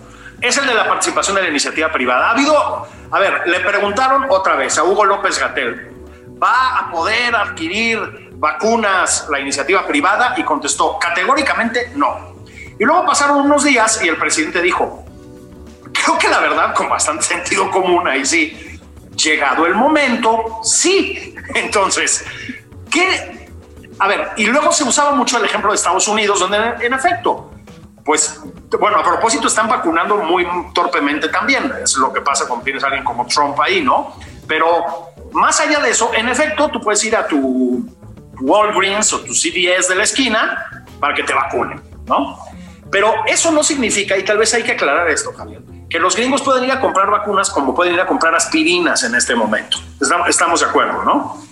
es 0.48 0.56
el 0.58 0.66
de 0.66 0.74
la 0.74 0.86
participación 0.86 1.36
de 1.36 1.42
la 1.42 1.48
iniciativa 1.48 1.90
privada. 1.90 2.28
Ha 2.28 2.30
habido, 2.32 2.86
a 3.10 3.18
ver, 3.18 3.42
le 3.46 3.60
preguntaron 3.60 4.26
otra 4.28 4.56
vez 4.56 4.76
a 4.78 4.84
Hugo 4.84 5.04
López 5.04 5.38
Gatel, 5.38 5.90
¿va 6.42 6.78
a 6.78 6.90
poder 6.90 7.34
adquirir 7.34 8.30
vacunas 8.34 9.26
la 9.30 9.40
iniciativa 9.40 9.86
privada? 9.86 10.34
Y 10.36 10.42
contestó 10.42 10.98
categóricamente 10.98 11.92
no. 11.94 12.34
Y 12.78 12.84
luego 12.84 13.06
pasaron 13.06 13.38
unos 13.38 13.64
días 13.64 14.02
y 14.02 14.08
el 14.08 14.16
presidente 14.16 14.60
dijo, 14.60 15.04
creo 15.92 16.18
que 16.18 16.28
la 16.28 16.40
verdad 16.40 16.74
con 16.74 16.88
bastante 16.88 17.24
sentido 17.24 17.70
común 17.70 18.06
ahí 18.06 18.26
sí, 18.26 18.80
llegado 19.16 19.66
el 19.66 19.74
momento, 19.74 20.60
sí. 20.62 21.34
Entonces, 21.54 22.24
¿qué? 22.90 23.48
A 23.98 24.08
ver, 24.08 24.32
y 24.36 24.46
luego 24.46 24.72
se 24.72 24.84
usaba 24.84 25.12
mucho 25.12 25.38
el 25.38 25.44
ejemplo 25.44 25.70
de 25.70 25.76
Estados 25.76 26.06
Unidos, 26.08 26.40
donde 26.40 26.58
en 26.84 26.92
efecto, 26.92 27.53
pues 28.04 28.40
bueno, 28.78 28.98
a 28.98 29.02
propósito, 29.02 29.48
están 29.48 29.68
vacunando 29.68 30.16
muy 30.18 30.46
torpemente 30.74 31.28
también. 31.28 31.72
Es 31.82 31.96
lo 31.96 32.12
que 32.12 32.20
pasa 32.20 32.46
cuando 32.46 32.64
tienes 32.64 32.84
a 32.84 32.88
alguien 32.88 33.04
como 33.04 33.26
Trump 33.26 33.58
ahí, 33.60 33.80
¿no? 33.80 34.14
Pero 34.46 35.12
más 35.32 35.58
allá 35.60 35.80
de 35.80 35.90
eso, 35.90 36.10
en 36.14 36.28
efecto, 36.28 36.68
tú 36.68 36.80
puedes 36.80 37.02
ir 37.04 37.16
a 37.16 37.26
tu 37.26 37.88
Walgreens 38.40 39.12
o 39.12 39.20
tu 39.20 39.32
CVS 39.32 39.88
de 39.88 39.94
la 39.94 40.02
esquina 40.02 40.86
para 41.00 41.14
que 41.14 41.22
te 41.22 41.32
vacunen, 41.32 41.82
¿no? 42.06 42.38
Pero 42.90 43.12
eso 43.26 43.50
no 43.50 43.64
significa, 43.64 44.16
y 44.16 44.22
tal 44.22 44.38
vez 44.38 44.52
hay 44.54 44.62
que 44.62 44.72
aclarar 44.72 45.08
esto, 45.08 45.32
Javier, 45.32 45.62
que 45.88 45.98
los 45.98 46.14
gringos 46.14 46.42
pueden 46.42 46.64
ir 46.64 46.72
a 46.72 46.80
comprar 46.80 47.10
vacunas 47.10 47.50
como 47.50 47.74
pueden 47.74 47.94
ir 47.94 48.00
a 48.00 48.06
comprar 48.06 48.34
aspirinas 48.34 49.02
en 49.02 49.14
este 49.14 49.34
momento. 49.34 49.78
Estamos 50.28 50.60
de 50.60 50.66
acuerdo, 50.66 51.02
¿no? 51.02 51.42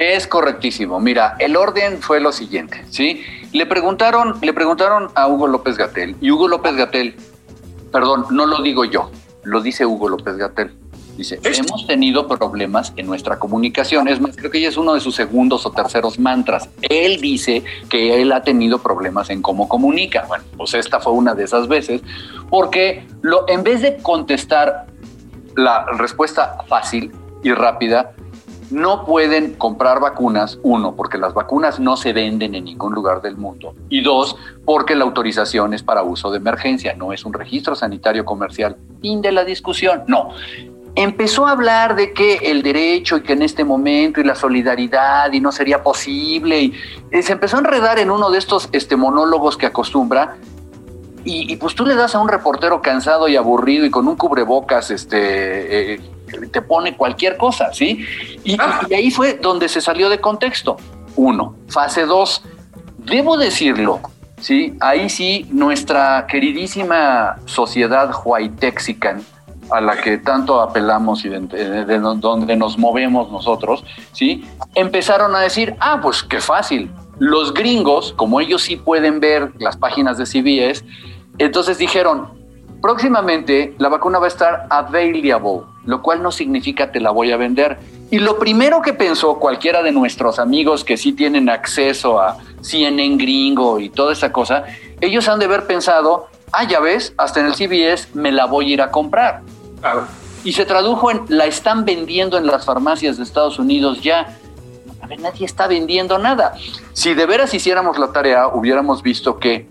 Es 0.00 0.26
correctísimo. 0.26 0.98
Mira, 0.98 1.36
el 1.40 1.56
orden 1.56 2.00
fue 2.00 2.20
lo 2.20 2.32
siguiente, 2.32 2.86
¿sí? 2.88 3.22
Le 3.52 3.66
preguntaron, 3.66 4.34
le 4.40 4.54
preguntaron 4.54 5.10
a 5.14 5.28
Hugo 5.28 5.46
López 5.46 5.76
Gatel 5.76 6.16
y 6.22 6.30
Hugo 6.30 6.48
López 6.48 6.74
Gatel, 6.74 7.16
perdón, 7.92 8.24
no 8.30 8.46
lo 8.46 8.62
digo 8.62 8.86
yo, 8.86 9.10
lo 9.44 9.60
dice 9.60 9.84
Hugo 9.84 10.08
López 10.08 10.38
Gatel. 10.38 10.74
Dice, 11.18 11.38
hemos 11.44 11.86
tenido 11.86 12.26
problemas 12.26 12.94
en 12.96 13.08
nuestra 13.08 13.38
comunicación. 13.38 14.08
Es 14.08 14.22
más, 14.22 14.34
creo 14.36 14.50
que 14.50 14.62
ya 14.62 14.70
es 14.70 14.78
uno 14.78 14.94
de 14.94 15.00
sus 15.00 15.14
segundos 15.14 15.66
o 15.66 15.70
terceros 15.70 16.18
mantras. 16.18 16.70
Él 16.80 17.20
dice 17.20 17.62
que 17.90 18.22
él 18.22 18.32
ha 18.32 18.42
tenido 18.42 18.78
problemas 18.78 19.28
en 19.28 19.42
cómo 19.42 19.68
comunica. 19.68 20.24
Bueno, 20.26 20.44
pues 20.56 20.72
esta 20.72 21.00
fue 21.00 21.12
una 21.12 21.34
de 21.34 21.44
esas 21.44 21.68
veces, 21.68 22.00
porque 22.48 23.06
lo, 23.20 23.46
en 23.50 23.62
vez 23.62 23.82
de 23.82 23.98
contestar 23.98 24.86
la 25.56 25.84
respuesta 25.98 26.56
fácil 26.68 27.12
y 27.42 27.52
rápida, 27.52 28.14
no 28.70 29.04
pueden 29.04 29.54
comprar 29.54 30.00
vacunas, 30.00 30.58
uno, 30.62 30.94
porque 30.94 31.18
las 31.18 31.34
vacunas 31.34 31.80
no 31.80 31.96
se 31.96 32.12
venden 32.12 32.54
en 32.54 32.64
ningún 32.64 32.94
lugar 32.94 33.20
del 33.20 33.36
mundo, 33.36 33.74
y 33.88 34.02
dos, 34.02 34.36
porque 34.64 34.94
la 34.94 35.04
autorización 35.04 35.74
es 35.74 35.82
para 35.82 36.02
uso 36.02 36.30
de 36.30 36.38
emergencia, 36.38 36.94
no 36.94 37.12
es 37.12 37.24
un 37.24 37.32
registro 37.32 37.74
sanitario 37.74 38.24
comercial. 38.24 38.76
Fin 39.00 39.20
de 39.20 39.32
la 39.32 39.44
discusión, 39.44 40.02
no. 40.06 40.30
Empezó 40.94 41.46
a 41.46 41.52
hablar 41.52 41.94
de 41.94 42.12
que 42.12 42.34
el 42.42 42.62
derecho 42.62 43.16
y 43.16 43.22
que 43.22 43.32
en 43.32 43.42
este 43.42 43.64
momento 43.64 44.20
y 44.20 44.24
la 44.24 44.34
solidaridad 44.34 45.32
y 45.32 45.40
no 45.40 45.52
sería 45.52 45.82
posible, 45.82 46.62
y, 46.62 46.74
se 47.22 47.32
empezó 47.32 47.56
a 47.56 47.60
enredar 47.60 47.98
en 47.98 48.10
uno 48.10 48.30
de 48.30 48.38
estos 48.38 48.68
este, 48.72 48.96
monólogos 48.96 49.56
que 49.56 49.66
acostumbra, 49.66 50.36
y, 51.22 51.54
pues 51.56 51.74
tú 51.74 51.84
le 51.84 51.94
das 51.96 52.14
a 52.14 52.20
un 52.20 52.28
reportero 52.28 52.80
cansado 52.80 53.28
y 53.28 53.36
aburrido 53.36 53.84
y 53.84 53.90
con 53.90 54.08
un 54.08 54.16
cubrebocas, 54.16 54.90
este, 54.90 55.94
eh, 55.94 56.00
te 56.52 56.62
pone 56.62 56.96
cualquier 56.96 57.36
cosa, 57.36 57.72
¿sí? 57.72 58.04
Y, 58.44 58.56
ahí 58.94 59.10
fue 59.10 59.34
donde 59.34 59.68
se 59.68 59.80
salió 59.80 60.08
de 60.08 60.20
contexto. 60.20 60.76
Uno. 61.16 61.56
Fase 61.68 62.06
dos. 62.06 62.42
Debo 62.98 63.36
decirlo, 63.36 64.00
¿sí? 64.40 64.76
Ahí 64.80 65.08
sí, 65.08 65.46
nuestra 65.50 66.26
queridísima 66.26 67.36
sociedad 67.46 68.10
huaytexican, 68.24 69.22
a 69.70 69.80
la 69.80 70.00
que 70.00 70.18
tanto 70.18 70.60
apelamos 70.60 71.24
y 71.24 71.28
de, 71.28 71.98
donde 71.98 72.56
nos 72.56 72.76
movemos 72.76 73.30
nosotros, 73.30 73.84
¿sí? 74.12 74.44
Empezaron 74.74 75.34
a 75.34 75.40
decir, 75.40 75.76
ah, 75.80 76.00
pues 76.02 76.22
qué 76.22 76.40
fácil. 76.40 76.90
Los 77.18 77.54
gringos, 77.54 78.12
como 78.16 78.40
ellos 78.40 78.62
sí 78.62 78.76
pueden 78.76 79.20
ver 79.20 79.52
las 79.58 79.76
páginas 79.76 80.18
de 80.18 80.26
CBS, 80.26 80.84
entonces 81.38 81.78
dijeron, 81.78 82.39
próximamente 82.80 83.74
la 83.78 83.88
vacuna 83.88 84.18
va 84.18 84.26
a 84.26 84.28
estar 84.28 84.66
available, 84.70 85.62
lo 85.84 86.02
cual 86.02 86.22
no 86.22 86.32
significa 86.32 86.90
te 86.90 87.00
la 87.00 87.10
voy 87.10 87.32
a 87.32 87.36
vender. 87.36 87.78
Y 88.10 88.18
lo 88.18 88.38
primero 88.38 88.82
que 88.82 88.92
pensó 88.92 89.38
cualquiera 89.38 89.82
de 89.82 89.92
nuestros 89.92 90.38
amigos 90.38 90.84
que 90.84 90.96
sí 90.96 91.12
tienen 91.12 91.48
acceso 91.48 92.20
a 92.20 92.38
CNN 92.60 93.16
gringo 93.16 93.78
y 93.78 93.88
toda 93.88 94.12
esa 94.12 94.32
cosa, 94.32 94.64
ellos 95.00 95.28
han 95.28 95.38
de 95.38 95.44
haber 95.44 95.66
pensado, 95.66 96.28
ah, 96.52 96.64
ya 96.64 96.80
ves, 96.80 97.14
hasta 97.16 97.40
en 97.40 97.46
el 97.46 97.54
CBS 97.54 98.08
me 98.14 98.32
la 98.32 98.46
voy 98.46 98.70
a 98.70 98.74
ir 98.74 98.82
a 98.82 98.90
comprar. 98.90 99.42
Y 100.42 100.52
se 100.52 100.64
tradujo 100.64 101.10
en, 101.10 101.22
la 101.28 101.46
están 101.46 101.84
vendiendo 101.84 102.36
en 102.38 102.46
las 102.46 102.64
farmacias 102.64 103.16
de 103.16 103.22
Estados 103.22 103.58
Unidos 103.58 104.02
ya. 104.02 104.36
A 105.00 105.06
ver, 105.06 105.20
nadie 105.20 105.46
está 105.46 105.66
vendiendo 105.66 106.18
nada. 106.18 106.54
Si 106.92 107.14
de 107.14 107.26
veras 107.26 107.54
hiciéramos 107.54 107.98
la 107.98 108.12
tarea, 108.12 108.48
hubiéramos 108.48 109.02
visto 109.02 109.38
que 109.38 109.68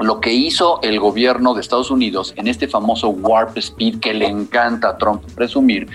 lo 0.00 0.20
que 0.20 0.32
hizo 0.32 0.80
el 0.82 0.98
gobierno 0.98 1.54
de 1.54 1.60
Estados 1.60 1.90
Unidos 1.90 2.32
en 2.36 2.48
este 2.48 2.68
famoso 2.68 3.10
warp 3.10 3.56
speed 3.58 4.00
que 4.00 4.14
le 4.14 4.26
encanta 4.26 4.90
a 4.90 4.98
Trump 4.98 5.22
presumir, 5.34 5.88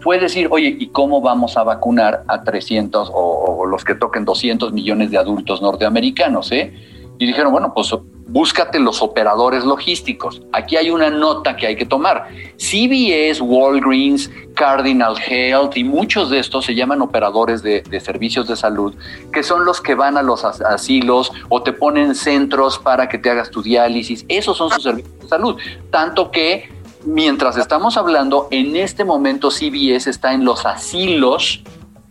fue 0.00 0.18
decir, 0.18 0.48
oye, 0.50 0.76
¿y 0.78 0.88
cómo 0.88 1.20
vamos 1.20 1.56
a 1.56 1.64
vacunar 1.64 2.22
a 2.28 2.44
300 2.44 3.10
o, 3.12 3.66
los 3.66 3.84
que 3.84 3.94
toquen 3.94 4.24
200 4.24 4.72
millones 4.72 5.10
de 5.10 5.18
adultos 5.18 5.60
norteamericanos? 5.60 6.52
Eh? 6.52 6.72
Y 7.18 7.26
dijeron, 7.26 7.50
bueno, 7.50 7.72
pues 7.74 7.92
búscate 8.26 8.80
los 8.80 9.02
operadores 9.02 9.64
logísticos. 9.64 10.42
Aquí 10.52 10.76
hay 10.76 10.90
una 10.90 11.10
nota 11.10 11.56
que 11.56 11.66
hay 11.66 11.76
que 11.76 11.86
tomar. 11.86 12.28
CBS, 12.56 13.40
Walgreens, 13.40 14.30
Cardinal 14.54 15.16
Health 15.18 15.76
y 15.76 15.84
muchos 15.84 16.30
de 16.30 16.40
estos 16.40 16.64
se 16.64 16.74
llaman 16.74 17.02
operadores 17.02 17.62
de, 17.62 17.82
servicios 18.00 18.48
de 18.48 18.56
salud, 18.56 18.94
que 19.32 19.42
son 19.42 19.64
los 19.64 19.80
que 19.80 19.94
van 19.94 20.16
a 20.16 20.22
los 20.22 20.44
asilos 20.44 21.32
o 21.48 21.62
te 21.62 21.72
ponen 21.72 22.14
centros 22.14 22.78
para 22.78 23.08
que 23.08 23.18
te 23.18 23.30
hagas 23.30 23.50
tu 23.50 23.62
diálisis. 23.62 24.24
Esos 24.28 24.56
son 24.56 24.70
sus 24.70 24.82
servicios 24.82 25.20
de 25.20 25.28
salud. 25.28 25.56
Tanto 25.90 26.30
que 26.30 26.68
mientras 27.04 27.56
estamos 27.56 27.96
hablando, 27.96 28.48
en 28.50 28.76
este 28.76 29.04
momento 29.04 29.50
CBS 29.50 30.10
está 30.10 30.32
en 30.32 30.44
los 30.44 30.66
asilos 30.66 31.62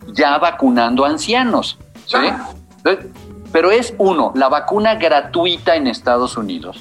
ya 0.08 0.38
vacunando 0.38 1.04
ancianos. 1.04 1.78
¿sí? 2.06 2.16
Pero 3.56 3.70
es 3.70 3.94
uno, 3.96 4.32
la 4.34 4.50
vacuna 4.50 4.96
gratuita 4.96 5.76
en 5.76 5.86
Estados 5.86 6.36
Unidos. 6.36 6.76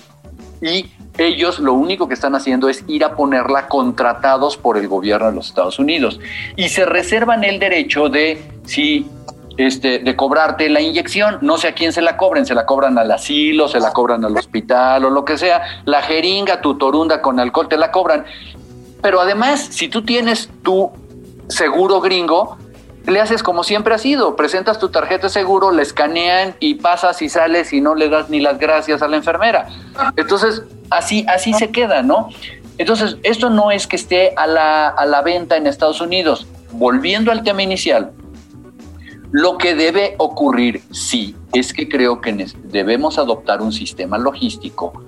Y 0.61 0.87
ellos 1.17 1.59
lo 1.59 1.71
único 1.71 2.09
que 2.09 2.13
están 2.13 2.35
haciendo 2.35 2.67
es 2.67 2.83
ir 2.89 3.05
a 3.05 3.15
ponerla 3.15 3.69
contratados 3.69 4.57
por 4.57 4.77
el 4.77 4.89
gobierno 4.89 5.27
de 5.27 5.35
los 5.35 5.47
Estados 5.47 5.79
Unidos. 5.79 6.19
Y 6.57 6.67
se 6.67 6.83
reservan 6.83 7.45
el 7.45 7.59
derecho 7.59 8.09
de, 8.09 8.43
si 8.65 9.07
este, 9.55 9.99
de 9.99 10.15
cobrarte 10.17 10.67
la 10.67 10.81
inyección. 10.81 11.37
No 11.39 11.57
sé 11.57 11.69
a 11.69 11.75
quién 11.75 11.93
se 11.93 12.01
la 12.01 12.17
cobren, 12.17 12.45
se 12.45 12.53
la 12.53 12.65
cobran 12.65 12.97
al 12.97 13.09
asilo, 13.09 13.69
se 13.69 13.79
la 13.79 13.93
cobran 13.93 14.25
al 14.25 14.35
hospital 14.35 15.05
o 15.05 15.09
lo 15.09 15.23
que 15.23 15.37
sea. 15.37 15.61
La 15.85 16.01
jeringa, 16.01 16.59
tu 16.59 16.77
torunda 16.77 17.21
con 17.21 17.39
alcohol, 17.39 17.69
te 17.69 17.77
la 17.77 17.89
cobran. 17.89 18.25
Pero 19.01 19.21
además, 19.21 19.61
si 19.61 19.87
tú 19.87 20.01
tienes 20.01 20.49
tu 20.61 20.91
seguro 21.47 22.01
gringo, 22.01 22.57
le 23.07 23.21
haces 23.21 23.43
como 23.43 23.63
siempre 23.63 23.93
ha 23.93 23.97
sido, 23.97 24.35
presentas 24.35 24.79
tu 24.79 24.89
tarjeta 24.89 25.27
de 25.27 25.33
seguro, 25.33 25.71
le 25.71 25.81
escanean 25.81 26.55
y 26.59 26.75
pasas 26.75 27.21
y 27.21 27.29
sales 27.29 27.73
y 27.73 27.81
no 27.81 27.95
le 27.95 28.09
das 28.09 28.29
ni 28.29 28.39
las 28.39 28.57
gracias 28.57 29.01
a 29.01 29.07
la 29.07 29.17
enfermera. 29.17 29.67
Entonces, 30.15 30.63
así, 30.89 31.25
así 31.27 31.53
se 31.53 31.71
queda, 31.71 32.01
¿no? 32.01 32.29
Entonces, 32.77 33.17
esto 33.23 33.49
no 33.49 33.71
es 33.71 33.87
que 33.87 33.95
esté 33.95 34.33
a 34.35 34.47
la, 34.47 34.89
a 34.89 35.05
la 35.05 35.21
venta 35.21 35.55
en 35.55 35.67
Estados 35.67 36.01
Unidos. 36.01 36.47
Volviendo 36.71 37.31
al 37.31 37.43
tema 37.43 37.61
inicial, 37.61 38.11
lo 39.31 39.57
que 39.57 39.75
debe 39.75 40.15
ocurrir, 40.17 40.81
sí, 40.91 41.35
es 41.53 41.73
que 41.73 41.87
creo 41.87 42.21
que 42.21 42.47
debemos 42.63 43.17
adoptar 43.17 43.61
un 43.61 43.71
sistema 43.71 44.17
logístico 44.17 45.03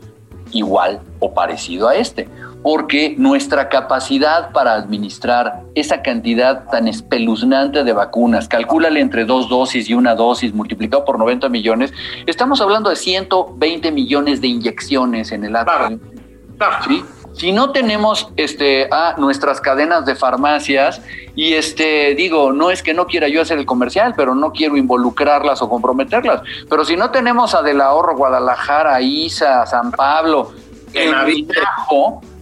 igual 0.52 1.02
o 1.20 1.34
parecido 1.34 1.90
a 1.90 1.96
este 1.96 2.28
porque 2.68 3.16
nuestra 3.18 3.70
capacidad 3.70 4.52
para 4.52 4.74
administrar 4.74 5.62
esa 5.74 6.02
cantidad 6.02 6.66
tan 6.70 6.90
espeluznante 6.90 7.86
de 7.86 7.94
vacunas, 7.94 8.50
calcúlale 8.50 9.00
entre 9.00 9.24
dos 9.24 9.48
dosis 9.48 9.90
y 9.90 9.94
una 9.94 10.16
dosis 10.16 10.54
multiplicado 10.54 11.06
por 11.06 11.18
90 11.18 11.48
millones, 11.48 11.94
estamos 12.26 12.60
hablando 12.60 12.90
de 12.90 12.98
120 12.98 13.90
millones 13.94 14.42
de 14.42 14.50
inyecciones 14.50 15.32
en 15.32 15.46
el 15.46 15.56
año. 15.56 15.98
¿sí? 16.86 17.06
si 17.32 17.54
no 17.54 17.72
tenemos 17.72 18.34
este, 18.36 18.90
a 18.92 19.16
nuestras 19.18 19.62
cadenas 19.62 20.06
de 20.06 20.18
farmacias 20.18 21.02
y 21.36 21.54
este, 21.54 22.16
digo, 22.16 22.52
no 22.52 22.70
es 22.70 22.84
que 22.84 22.94
no 22.94 23.06
quiera 23.06 23.30
yo 23.30 23.44
hacer 23.44 23.60
el 23.60 23.66
comercial, 23.66 24.14
pero 24.18 24.36
no 24.36 24.52
quiero 24.52 24.76
involucrarlas 24.76 25.62
o 25.62 25.70
comprometerlas, 25.70 26.42
pero 26.70 26.84
si 26.84 26.98
no 26.98 27.12
tenemos 27.12 27.56
a 27.56 27.62
Del 27.62 27.80
Ahorro, 27.80 28.18
Guadalajara, 28.18 29.00
Isa, 29.00 29.66
San 29.66 29.92
Pablo, 29.92 30.52
Benavides, 30.92 31.56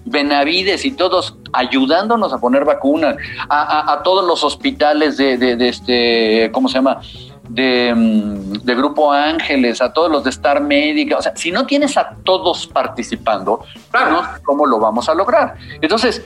Benavides 0.06 0.86
y 0.86 0.92
todos 0.92 1.36
ayudándonos 1.52 2.32
a 2.32 2.38
poner 2.38 2.64
vacunas, 2.64 3.16
a, 3.50 4.02
todos 4.04 4.26
los 4.26 4.44
hospitales 4.44 5.18
de, 5.18 5.38
de 5.38 5.68
este, 5.68 6.52
¿cómo 6.52 6.70
se 6.70 6.76
llama? 6.76 7.02
Mm, 7.50 8.54
de, 8.64 8.76
Grupo 8.76 9.12
Ángeles, 9.12 9.82
a 9.82 9.94
todos 9.94 10.12
los 10.12 10.24
de 10.24 10.30
Star 10.32 10.62
Médica. 10.62 11.18
O 11.18 11.22
sea, 11.22 11.36
si 11.36 11.52
no 11.52 11.66
tienes 11.66 11.98
a 11.98 12.16
todos 12.24 12.68
participando, 12.68 13.64
claro. 13.92 14.22
¿cómo 14.44 14.66
lo 14.66 14.80
vamos 14.80 15.08
a 15.10 15.14
lograr? 15.14 15.56
Entonces, 15.82 16.26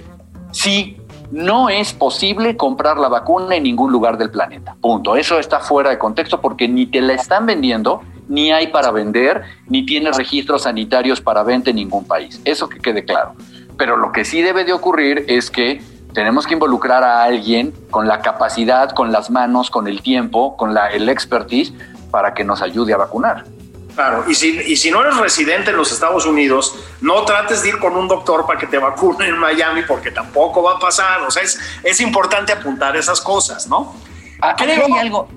si 0.52 0.98
no 1.32 1.70
es 1.70 1.94
posible 1.94 2.58
comprar 2.58 2.98
la 2.98 3.08
vacuna 3.08 3.56
en 3.56 3.64
ningún 3.64 3.92
lugar 3.92 4.18
del 4.18 4.32
planeta. 4.32 4.76
Punto. 4.82 5.16
Eso 5.16 5.38
está 5.38 5.60
fuera 5.60 5.92
de 5.92 6.00
contexto 6.00 6.42
porque 6.42 6.68
ni 6.68 6.88
te 6.88 7.02
la 7.02 7.14
están 7.14 7.46
vendiendo, 7.46 8.02
ni 8.28 8.52
hay 8.52 8.68
para 8.68 8.90
vender, 8.92 9.44
ni 9.68 9.86
tienes 9.86 10.18
registros 10.18 10.64
sanitarios 10.64 11.22
para 11.22 11.44
venta 11.44 11.70
en 11.70 11.76
ningún 11.76 12.06
país. 12.06 12.42
Eso 12.46 12.68
que 12.68 12.80
quede 12.80 13.06
claro. 13.06 13.36
Pero 13.80 13.96
lo 13.96 14.12
que 14.12 14.26
sí 14.26 14.42
debe 14.42 14.66
de 14.66 14.74
ocurrir 14.74 15.24
es 15.30 15.50
que 15.50 15.82
tenemos 16.14 16.46
que 16.46 16.54
involucrar 16.54 17.02
a 17.04 17.24
alguien 17.24 17.74
con 17.90 18.10
la 18.10 18.20
capacidad, 18.20 18.92
con 18.92 19.14
las 19.14 19.30
manos, 19.30 19.70
con 19.70 19.88
el 19.88 20.02
tiempo, 20.02 20.58
con 20.58 20.74
la, 20.74 20.88
el 20.88 21.08
expertise 21.08 21.72
para 22.12 22.34
que 22.34 22.44
nos 22.44 22.62
ayude 22.62 22.94
a 22.94 22.98
vacunar. 22.98 23.46
Claro, 23.96 24.26
y 24.28 24.36
si, 24.36 24.60
y 24.60 24.76
si 24.76 24.92
no 24.92 25.02
eres 25.02 25.16
residente 25.18 25.72
en 25.72 25.78
los 25.78 25.94
Estados 25.94 26.26
Unidos, 26.26 26.76
no 27.00 27.24
trates 27.24 27.64
de 27.64 27.70
ir 27.70 27.80
con 27.80 27.96
un 27.96 28.10
doctor 28.10 28.46
para 28.46 28.60
que 28.60 28.68
te 28.68 28.78
vacune 28.78 29.28
en 29.28 29.38
Miami 29.38 29.84
porque 29.84 30.12
tampoco 30.12 30.62
va 30.62 30.74
a 30.74 30.80
pasar. 30.80 31.22
O 31.22 31.32
sea, 31.32 31.42
es, 31.42 31.58
es 31.82 32.02
importante 32.02 32.52
apuntar 32.52 32.98
esas 32.98 33.22
cosas, 33.22 33.68
¿no? 33.68 33.96
Ah, 34.42 34.56
Creo... 34.58 34.86
hay 34.86 35.00
algo. 35.00 35.30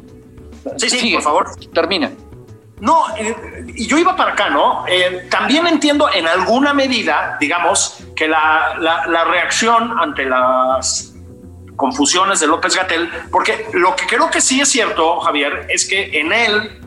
Sí, 0.76 0.90
sí, 0.90 1.12
por 1.12 1.22
favor. 1.22 1.51
Termina. 1.72 2.11
No, 2.83 3.05
eh, 3.16 3.64
y 3.76 3.87
yo 3.87 3.97
iba 3.97 4.16
para 4.16 4.33
acá, 4.33 4.51
¿no? 4.51 4.85
Eh, 4.89 5.28
también 5.30 5.68
entiendo 5.68 6.09
en 6.12 6.26
alguna 6.26 6.74
medida, 6.74 7.37
digamos, 7.39 7.99
que 8.16 8.26
la, 8.26 8.74
la, 8.76 9.22
reacción 9.22 9.97
ante 10.01 10.24
las 10.24 11.14
confusiones 11.76 12.41
de 12.41 12.49
López 12.49 12.74
Gatel, 12.74 13.09
porque 13.30 13.68
lo 13.74 13.95
que 13.95 14.05
creo 14.09 14.28
que 14.30 14.41
sí 14.41 14.61
es 14.61 14.68
cierto, 14.68 15.20
Javier, 15.20 15.68
es 15.68 15.89
que 15.89 16.11
en 16.18 16.33
él, 16.33 16.80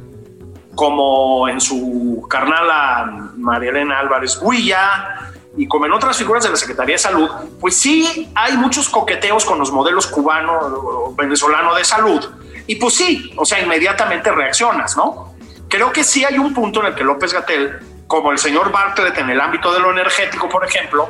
como 0.76 1.48
en 1.48 1.62
su 1.62 2.28
carnal 2.30 3.32
María 3.38 3.70
Elena 3.70 3.98
Álvarez 4.00 4.38
Huilla, 4.41 5.32
y 5.56 5.66
como 5.66 5.86
en 5.86 5.93
otras 5.93 6.18
figuras 6.18 6.43
de 6.43 6.50
la 6.50 6.58
Secretaría 6.58 6.96
de 6.96 7.00
Salud, 7.00 7.30
pues 7.62 7.78
sí 7.78 8.30
hay 8.36 8.58
muchos 8.58 8.89
coqueteos 8.89 9.46
con 9.46 9.60
los 9.60 9.72
modelos 9.72 10.08
cubano 10.08 10.60
o 10.60 11.16
venezolano 11.16 11.74
de 11.74 11.86
salud. 11.86 12.22
Y 12.68 12.76
pues 12.76 12.96
sí, 12.96 13.32
o 13.38 13.46
sea, 13.46 13.62
inmediatamente 13.62 14.30
reaccionas, 14.30 14.98
¿no? 14.98 15.35
Creo 15.70 15.91
que 15.91 16.03
sí 16.03 16.24
hay 16.24 16.38
un 16.38 16.53
punto 16.53 16.82
en 16.82 16.88
el 16.88 16.95
que 16.95 17.03
López 17.03 17.34
Gatel, 17.34 17.80
como 18.07 18.32
el 18.32 18.38
señor 18.38 18.72
Bartlett 18.72 19.18
en 19.18 19.30
el 19.30 19.41
ámbito 19.41 19.74
de 19.74 19.80
lo 19.80 19.91
energético, 19.91 20.47
por 20.47 20.66
ejemplo, 20.66 21.09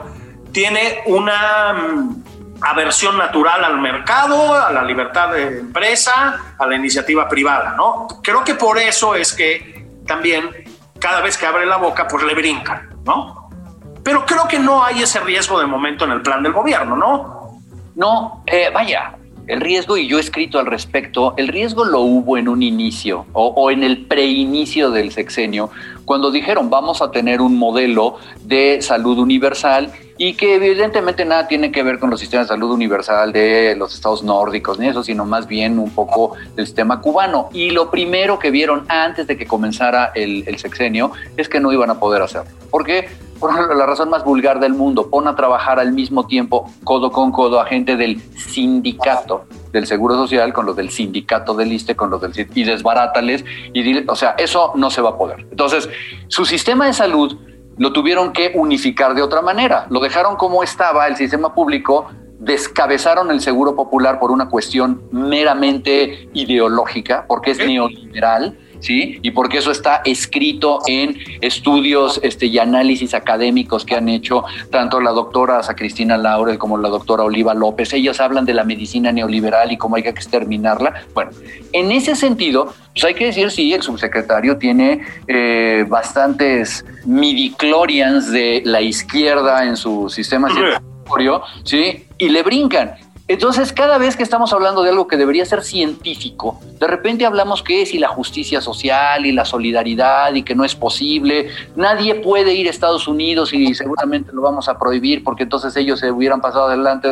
tiene 0.52 1.04
una 1.06 1.74
mm, 1.74 2.24
aversión 2.62 3.18
natural 3.18 3.64
al 3.64 3.80
mercado, 3.80 4.54
a 4.54 4.72
la 4.72 4.84
libertad 4.84 5.32
de 5.32 5.60
empresa, 5.60 6.56
a 6.58 6.66
la 6.66 6.76
iniciativa 6.76 7.28
privada, 7.28 7.74
¿no? 7.76 8.08
Creo 8.24 8.44
que 8.44 8.56
por 8.56 8.78
eso 8.78 9.16
es 9.16 9.34
que 9.34 9.86
también 10.08 10.50
cada 11.00 11.22
vez 11.22 11.38
que 11.38 11.46
abre 11.46 11.66
la 11.66 11.78
boca, 11.78 12.08
pues 12.08 12.24
le 12.24 12.34
brincan, 12.34 12.90
¿no? 13.04 13.50
Pero 14.04 14.26
creo 14.26 14.48
que 14.48 14.60
no 14.60 14.84
hay 14.84 15.04
ese 15.04 15.20
riesgo 15.20 15.60
de 15.60 15.66
momento 15.66 16.06
en 16.06 16.12
el 16.12 16.22
plan 16.22 16.42
del 16.42 16.54
gobierno, 16.54 16.96
¿no? 16.96 17.60
No, 17.96 18.44
eh, 18.46 18.70
vaya, 18.74 19.16
el 19.48 19.62
riesgo, 19.62 19.98
y 19.98 20.08
yo 20.08 20.18
he 20.18 20.22
escrito 20.22 20.60
al 20.60 20.66
respecto, 20.66 21.34
el 21.38 21.48
riesgo 21.48 21.86
lo 21.86 22.02
hubo 22.02 22.38
en 22.38 22.48
un 22.48 22.64
inicio 22.64 23.26
o, 23.34 23.70
en 23.70 23.84
el 23.84 24.06
preinicio 24.06 24.90
del 24.92 25.12
sexenio, 25.12 25.70
cuando 26.04 26.32
dijeron 26.32 26.70
vamos 26.70 27.02
a 27.02 27.12
tener 27.12 27.42
un 27.42 27.58
modelo 27.58 28.18
de 28.44 28.82
salud 28.82 29.20
universal 29.20 29.92
y 30.18 30.34
que 30.36 30.56
evidentemente 30.56 31.26
nada 31.26 31.48
tiene 31.48 31.72
que 31.72 31.84
ver 31.84 32.00
con 32.00 32.10
los 32.10 32.20
sistemas 32.20 32.48
de 32.48 32.54
salud 32.54 32.72
universal 32.72 33.34
de 33.34 33.76
los 33.78 33.94
estados 33.94 34.24
nórdicos 34.24 34.80
ni 34.80 34.88
eso, 34.88 35.04
sino 35.04 35.26
más 35.26 35.48
bien 35.48 35.78
un 35.78 35.90
poco 35.90 36.34
del 36.56 36.66
sistema 36.66 37.02
cubano. 37.02 37.50
Y 37.52 37.72
lo 37.72 37.92
primero 37.92 38.40
que 38.40 38.52
vieron 38.52 38.86
antes 38.88 39.28
de 39.28 39.38
que 39.38 39.46
comenzara 39.46 40.12
el, 40.16 40.46
sexenio 40.58 41.12
es 41.36 41.50
que 41.50 41.60
no 41.60 41.74
iban 41.74 41.90
a 41.90 42.00
poder 42.00 42.22
hacerlo. 42.22 42.52
¿Por 42.70 42.86
qué? 42.86 43.10
por 43.40 43.76
la 43.76 43.86
razón 43.86 44.10
más 44.10 44.24
vulgar 44.24 44.62
del 44.62 44.74
mundo, 44.74 45.10
pon 45.10 45.28
a 45.28 45.36
trabajar 45.36 45.78
al 45.78 45.92
mismo 45.92 46.26
tiempo, 46.26 46.72
codo 46.86 47.12
con 47.12 47.34
codo, 47.34 47.60
a 47.60 47.66
gente 47.66 47.98
del 47.98 48.22
sindicato 48.34 49.46
del 49.74 49.86
Seguro 49.86 50.16
Social 50.16 50.54
con 50.54 50.66
los 50.66 50.78
del 50.78 50.90
sindicato 50.90 51.54
del 51.54 51.74
ISTE, 51.74 51.98
con 51.98 52.10
los 52.10 52.22
del 52.22 52.32
y 52.56 52.64
desbarátales, 52.64 53.44
y 53.74 53.84
dile, 53.84 54.06
o 54.08 54.16
sea, 54.16 54.36
eso 54.38 54.72
no 54.76 54.90
se 54.90 55.02
va 55.02 55.10
a 55.10 55.18
poder. 55.18 55.46
Entonces, 55.52 55.90
su 56.30 56.46
sistema 56.46 56.86
de 56.86 56.94
salud 56.94 57.38
lo 57.78 57.94
tuvieron 57.94 58.34
que 58.34 58.52
unificar 58.56 59.16
de 59.16 59.22
otra 59.22 59.42
manera. 59.42 59.86
Lo 59.90 60.00
dejaron 60.00 60.36
como 60.36 60.64
estaba 60.64 61.08
el 61.08 61.16
sistema 61.16 61.54
público, 61.54 62.10
descabezaron 62.40 63.32
el 63.32 63.42
seguro 63.42 63.76
popular 63.76 64.20
por 64.20 64.32
una 64.32 64.50
cuestión 64.50 65.04
meramente 65.12 66.30
ideológica, 66.34 67.26
porque 67.28 67.52
es 67.52 67.60
neoliberal 67.60 68.58
¿sí? 68.86 69.20
Y 69.24 69.32
porque 69.32 69.58
eso 69.58 69.72
está 69.72 70.02
escrito 70.06 70.80
en 70.86 71.18
estudios 71.42 72.20
este, 72.22 72.46
y 72.46 72.60
análisis 72.60 73.14
académicos 73.16 73.84
que 73.84 73.96
han 73.96 74.10
hecho 74.10 74.44
tanto 74.70 75.02
la 75.02 75.12
doctora 75.12 75.62
Cristina 75.76 76.18
Laurel 76.18 76.60
como 76.60 76.78
la 76.78 76.90
doctora 76.90 77.24
Oliva 77.24 77.54
López. 77.54 77.94
Ellos 77.94 78.20
hablan 78.20 78.46
de 78.46 78.54
la 78.54 78.64
medicina 78.64 79.12
neoliberal 79.12 79.72
y 79.72 79.78
cómo 79.78 79.96
hay 79.96 80.04
que 80.04 80.10
exterminarla. 80.10 81.06
Bueno, 81.14 81.32
en 81.74 81.92
ese 81.92 82.16
sentido, 82.16 82.74
pues 82.94 83.06
hay 83.06 83.16
que 83.16 83.26
decir, 83.26 83.50
sí, 83.50 83.74
el 83.74 83.82
subsecretario 83.82 84.58
tiene 84.58 85.02
eh, 85.28 85.86
bastantes 85.88 86.86
midichlorians 87.06 88.32
de 88.32 88.62
la 88.66 88.82
izquierda 88.82 89.66
en 89.66 89.76
su 89.76 90.10
sistema 90.10 90.50
circulatorio, 90.50 91.42
¿sí? 91.64 92.06
Y 92.18 92.30
le 92.30 92.44
brincan. 92.44 93.05
Entonces, 93.28 93.74
cada 93.74 93.98
vez 93.98 94.16
que 94.16 94.22
estamos 94.22 94.54
hablando 94.54 94.84
de 94.84 94.92
algo 94.92 95.08
que 95.08 95.18
debería 95.18 95.46
ser 95.46 95.64
científico, 95.64 96.60
de 96.80 96.86
repente 96.86 97.26
hablamos 97.26 97.64
que 97.64 97.82
es 97.82 97.92
y 97.96 97.98
la 97.98 98.08
justicia 98.08 98.62
social 98.62 99.26
y 99.26 99.32
la 99.32 99.46
solidaridad 99.46 100.36
y 100.36 100.44
que 100.44 100.54
no 100.54 100.64
es 100.64 100.76
posible. 100.76 101.50
Nadie 101.76 102.16
puede 102.16 102.54
ir 102.54 102.68
a 102.68 102.70
Estados 102.70 103.08
Unidos 103.08 103.52
y 103.52 103.74
seguramente 103.74 104.32
lo 104.32 104.44
vamos 104.44 104.70
a 104.70 104.78
prohibir 104.78 105.24
porque 105.24 105.42
entonces 105.42 105.76
ellos 105.76 106.00
se 106.00 106.12
hubieran 106.12 106.40
pasado 106.40 106.68
adelante. 106.68 107.10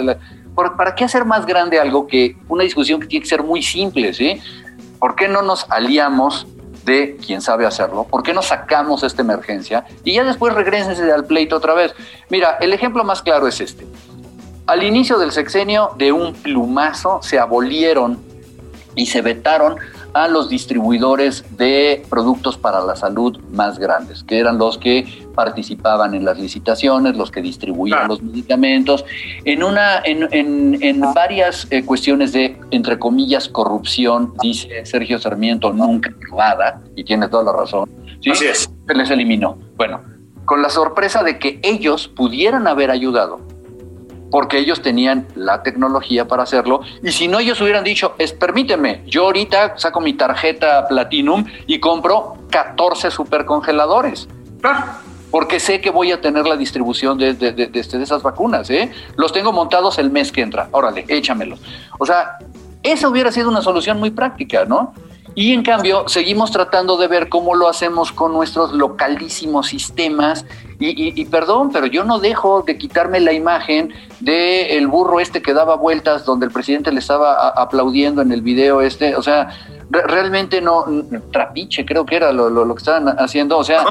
¿Para 0.55 0.93
qué 0.93 1.05
hacer 1.05 1.25
más 1.25 1.47
grande 1.47 1.79
algo 1.79 2.05
que 2.05 2.37
una 2.47 2.63
discusión 2.63 2.99
que 2.99 3.07
tiene 3.07 3.23
que 3.23 3.29
ser 3.29 3.41
muy 3.41 3.63
simple? 3.63 4.13
¿sí? 4.13 4.39
¿Por 4.99 5.15
qué 5.15 5.27
no 5.27 5.41
nos 5.41 5.65
aliamos 5.71 6.45
de 6.85 7.17
quien 7.25 7.41
sabe 7.41 7.65
hacerlo? 7.65 8.03
¿Por 8.03 8.21
qué 8.21 8.35
no 8.35 8.43
sacamos 8.43 9.01
esta 9.01 9.23
emergencia? 9.23 9.83
Y 10.03 10.13
ya 10.13 10.23
después 10.23 10.53
regresense 10.53 11.11
al 11.11 11.25
pleito 11.25 11.55
otra 11.55 11.73
vez. 11.73 11.95
Mira, 12.29 12.57
el 12.61 12.71
ejemplo 12.71 13.03
más 13.03 13.23
claro 13.23 13.47
es 13.47 13.59
este. 13.59 13.87
Al 14.65 14.81
inicio 14.83 15.17
del 15.17 15.31
sexenio, 15.31 15.91
de 15.97 16.13
un 16.13 16.33
plumazo, 16.33 17.19
se 17.21 17.37
abolieron 17.37 18.17
y 18.95 19.07
se 19.07 19.21
vetaron 19.21 19.75
a 20.13 20.27
los 20.27 20.47
distribuidores 20.47 21.43
de 21.57 22.05
productos 22.09 22.57
para 22.57 22.79
la 22.81 22.95
salud 22.95 23.39
más 23.51 23.77
grandes, 23.77 24.23
que 24.23 24.39
eran 24.39 24.57
los 24.57 24.77
que 24.77 25.05
participaban 25.35 26.13
en 26.13 26.23
las 26.23 26.39
licitaciones, 26.39 27.17
los 27.17 27.31
que 27.31 27.41
distribuían 27.41 28.07
los 28.07 28.21
medicamentos, 28.21 29.03
en, 29.43 29.63
una, 29.63 30.01
en, 30.05 31.01
varias 31.13 31.67
eh, 31.71 31.83
cuestiones 31.83 32.31
de, 32.31 32.57
entre 32.71 32.99
comillas, 32.99 33.49
corrupción, 33.49 34.33
dice 34.41 34.85
Sergio 34.85 35.19
Sarmiento, 35.19 35.73
nunca 35.73 36.13
probada, 36.29 36.79
y 36.95 37.03
tiene 37.03 37.27
toda 37.27 37.43
la 37.43 37.51
razón. 37.51 37.89
¿sí? 38.21 38.29
Así 38.29 38.45
es. 38.45 38.69
Se 38.87 38.93
les 38.93 39.09
eliminó. 39.09 39.57
Bueno, 39.75 40.01
con 40.45 40.61
la 40.61 40.69
sorpresa 40.69 41.23
de 41.23 41.39
que 41.39 41.59
ellos 41.63 42.07
pudieran 42.07 42.67
haber 42.67 42.91
ayudado 42.91 43.52
porque 44.33 44.57
ellos 44.57 44.81
tenían 44.81 45.27
la 45.35 45.61
tecnología 45.61 46.27
para 46.27 46.41
hacerlo. 46.41 46.81
Y 47.03 47.11
si 47.11 47.27
no, 47.27 47.37
ellos 47.37 47.61
hubieran 47.61 47.83
dicho, 47.83 48.15
es, 48.17 48.33
permíteme, 48.33 49.03
yo 49.05 49.25
ahorita 49.25 49.77
saco 49.77 50.01
mi 50.01 50.13
tarjeta 50.13 50.87
Platinum 50.87 51.45
y 51.67 51.79
compro 51.79 52.39
14 52.49 53.11
supercongeladores. 53.11 54.27
Porque 55.29 55.59
sé 55.59 55.81
que 55.81 55.91
voy 55.91 56.11
a 56.11 56.19
tener 56.19 56.47
la 56.47 56.57
distribución 56.57 57.15
de, 57.19 57.35
de, 57.35 57.51
de, 57.51 57.67
de 57.67 57.79
esas 57.79 58.23
vacunas. 58.23 58.71
¿eh? 58.71 58.91
Los 59.17 59.31
tengo 59.31 59.51
montados 59.51 59.99
el 59.99 60.09
mes 60.09 60.31
que 60.31 60.41
entra. 60.41 60.67
Órale, 60.71 61.05
échamelos. 61.09 61.59
O 61.99 62.05
sea, 62.07 62.39
esa 62.81 63.09
hubiera 63.09 63.31
sido 63.31 63.49
una 63.49 63.61
solución 63.61 63.99
muy 63.99 64.09
práctica, 64.09 64.65
¿no? 64.65 64.95
Y 65.35 65.53
en 65.53 65.63
cambio, 65.63 66.07
seguimos 66.07 66.51
tratando 66.51 66.97
de 66.97 67.07
ver 67.07 67.27
cómo 67.27 67.55
lo 67.55 67.67
hacemos 67.67 68.11
con 68.11 68.33
nuestros 68.33 68.71
localísimos 68.71 69.67
sistemas. 69.67 70.45
Y, 70.79 71.25
perdón, 71.25 71.71
pero 71.71 71.85
yo 71.85 72.03
no 72.03 72.19
dejo 72.19 72.61
de 72.61 72.77
quitarme 72.77 73.19
la 73.19 73.31
imagen 73.31 73.93
del 74.19 74.67
el 74.69 74.87
burro 74.87 75.19
este 75.19 75.41
que 75.41 75.53
daba 75.53 75.75
vueltas 75.75 76.25
donde 76.25 76.45
el 76.45 76.51
presidente 76.51 76.91
le 76.91 76.99
estaba 76.99 77.49
aplaudiendo 77.49 78.21
en 78.21 78.31
el 78.31 78.41
video 78.41 78.81
este. 78.81 79.15
O 79.15 79.23
sea, 79.23 79.49
realmente 79.89 80.61
no, 80.61 80.85
trapiche 81.31 81.85
creo 81.85 82.05
que 82.05 82.17
era 82.17 82.31
lo, 82.31 82.49
lo, 82.49 82.75
que 82.75 82.79
estaban 82.79 83.07
haciendo. 83.17 83.57
O 83.57 83.63
sea, 83.63 83.85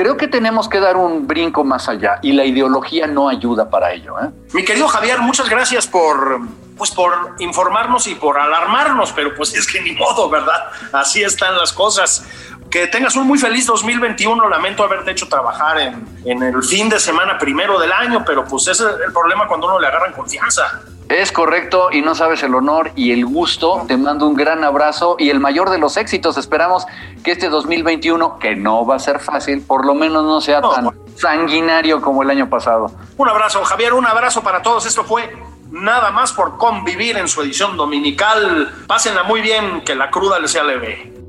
creo 0.00 0.16
que 0.16 0.28
tenemos 0.28 0.66
que 0.66 0.80
dar 0.80 0.96
un 0.96 1.26
brinco 1.26 1.62
más 1.62 1.86
allá 1.86 2.20
y 2.22 2.32
la 2.32 2.46
ideología 2.46 3.06
no 3.06 3.28
ayuda 3.28 3.68
para 3.68 3.92
ello. 3.92 4.18
¿eh? 4.18 4.30
Mi 4.54 4.64
querido 4.64 4.88
Javier, 4.88 5.18
muchas 5.18 5.50
gracias 5.50 5.86
por 5.86 6.40
pues 6.78 6.90
por 6.90 7.12
informarnos 7.40 8.06
y 8.06 8.14
por 8.14 8.38
alarmarnos, 8.38 9.12
pero 9.12 9.34
pues 9.34 9.54
es 9.54 9.66
que 9.66 9.82
ni 9.82 9.92
modo, 9.92 10.30
¿verdad? 10.30 10.70
Así 10.94 11.22
están 11.22 11.54
las 11.58 11.74
cosas. 11.74 12.24
Que 12.70 12.86
tengas 12.86 13.16
un 13.16 13.26
muy 13.26 13.38
feliz 13.38 13.66
2021. 13.66 14.48
Lamento 14.48 14.84
haberte 14.84 15.10
hecho 15.10 15.26
trabajar 15.28 15.80
en, 15.80 16.06
en 16.24 16.42
el 16.42 16.62
fin 16.62 16.88
de 16.88 17.00
semana 17.00 17.36
primero 17.36 17.80
del 17.80 17.90
año, 17.90 18.22
pero 18.24 18.44
pues 18.44 18.68
ese 18.68 18.84
es 18.84 18.90
el 19.06 19.12
problema 19.12 19.48
cuando 19.48 19.66
uno 19.66 19.80
le 19.80 19.88
agarran 19.88 20.12
confianza. 20.12 20.80
Es 21.08 21.32
correcto 21.32 21.88
y 21.90 22.02
no 22.02 22.14
sabes 22.14 22.44
el 22.44 22.54
honor 22.54 22.92
y 22.94 23.10
el 23.10 23.26
gusto. 23.26 23.84
Te 23.88 23.96
mando 23.96 24.28
un 24.28 24.36
gran 24.36 24.62
abrazo 24.62 25.16
y 25.18 25.30
el 25.30 25.40
mayor 25.40 25.68
de 25.70 25.78
los 25.78 25.96
éxitos. 25.96 26.36
Esperamos 26.36 26.86
que 27.24 27.32
este 27.32 27.48
2021, 27.48 28.38
que 28.38 28.54
no 28.54 28.86
va 28.86 28.94
a 28.94 28.98
ser 29.00 29.18
fácil, 29.18 29.62
por 29.62 29.84
lo 29.84 29.96
menos 29.96 30.22
no 30.22 30.40
sea 30.40 30.62
tan 30.62 30.90
sanguinario 31.16 32.00
como 32.00 32.22
el 32.22 32.30
año 32.30 32.48
pasado. 32.48 32.92
Un 33.16 33.28
abrazo, 33.28 33.64
Javier, 33.64 33.92
un 33.94 34.06
abrazo 34.06 34.44
para 34.44 34.62
todos. 34.62 34.86
Esto 34.86 35.02
fue 35.02 35.36
nada 35.72 36.12
más 36.12 36.32
por 36.32 36.56
convivir 36.56 37.16
en 37.16 37.26
su 37.26 37.42
edición 37.42 37.76
dominical. 37.76 38.72
Pásenla 38.86 39.24
muy 39.24 39.40
bien, 39.40 39.80
que 39.80 39.96
la 39.96 40.10
cruda 40.10 40.38
les 40.38 40.52
sea 40.52 40.62
leve. 40.62 41.19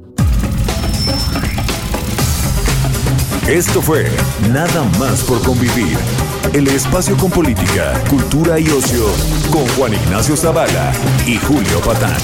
Esto 3.48 3.82
fue 3.82 4.06
Nada 4.52 4.84
más 5.00 5.24
por 5.24 5.42
convivir. 5.42 5.98
El 6.54 6.68
espacio 6.68 7.18
con 7.18 7.32
política, 7.32 8.00
cultura 8.10 8.60
y 8.60 8.70
ocio 8.70 9.06
con 9.52 9.68
Juan 9.70 9.94
Ignacio 9.94 10.36
Zavala 10.38 10.94
y 11.26 11.38
Julio 11.38 11.82
Patán. 11.82 12.18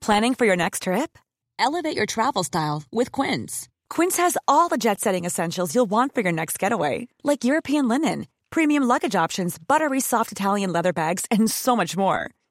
Planning 0.00 0.34
for 0.34 0.44
your 0.44 0.56
next 0.56 0.82
trip? 0.82 1.16
Elevate 1.58 1.96
your 1.96 2.06
travel 2.06 2.42
style 2.42 2.82
with 2.90 3.12
Quince. 3.12 3.68
Quince 3.88 4.16
has 4.16 4.36
all 4.48 4.68
the 4.68 4.78
jet 4.78 5.00
setting 5.00 5.24
essentials 5.24 5.72
you'll 5.74 5.86
want 5.88 6.14
for 6.14 6.22
your 6.22 6.32
next 6.32 6.58
getaway, 6.58 7.06
like 7.22 7.44
European 7.44 7.86
linen, 7.86 8.26
premium 8.50 8.82
luggage 8.82 9.14
options, 9.14 9.56
buttery 9.58 10.00
soft 10.00 10.32
Italian 10.32 10.72
leather 10.72 10.92
bags, 10.92 11.26
and 11.30 11.48
so 11.50 11.76
much 11.76 11.96
more. 11.96 12.30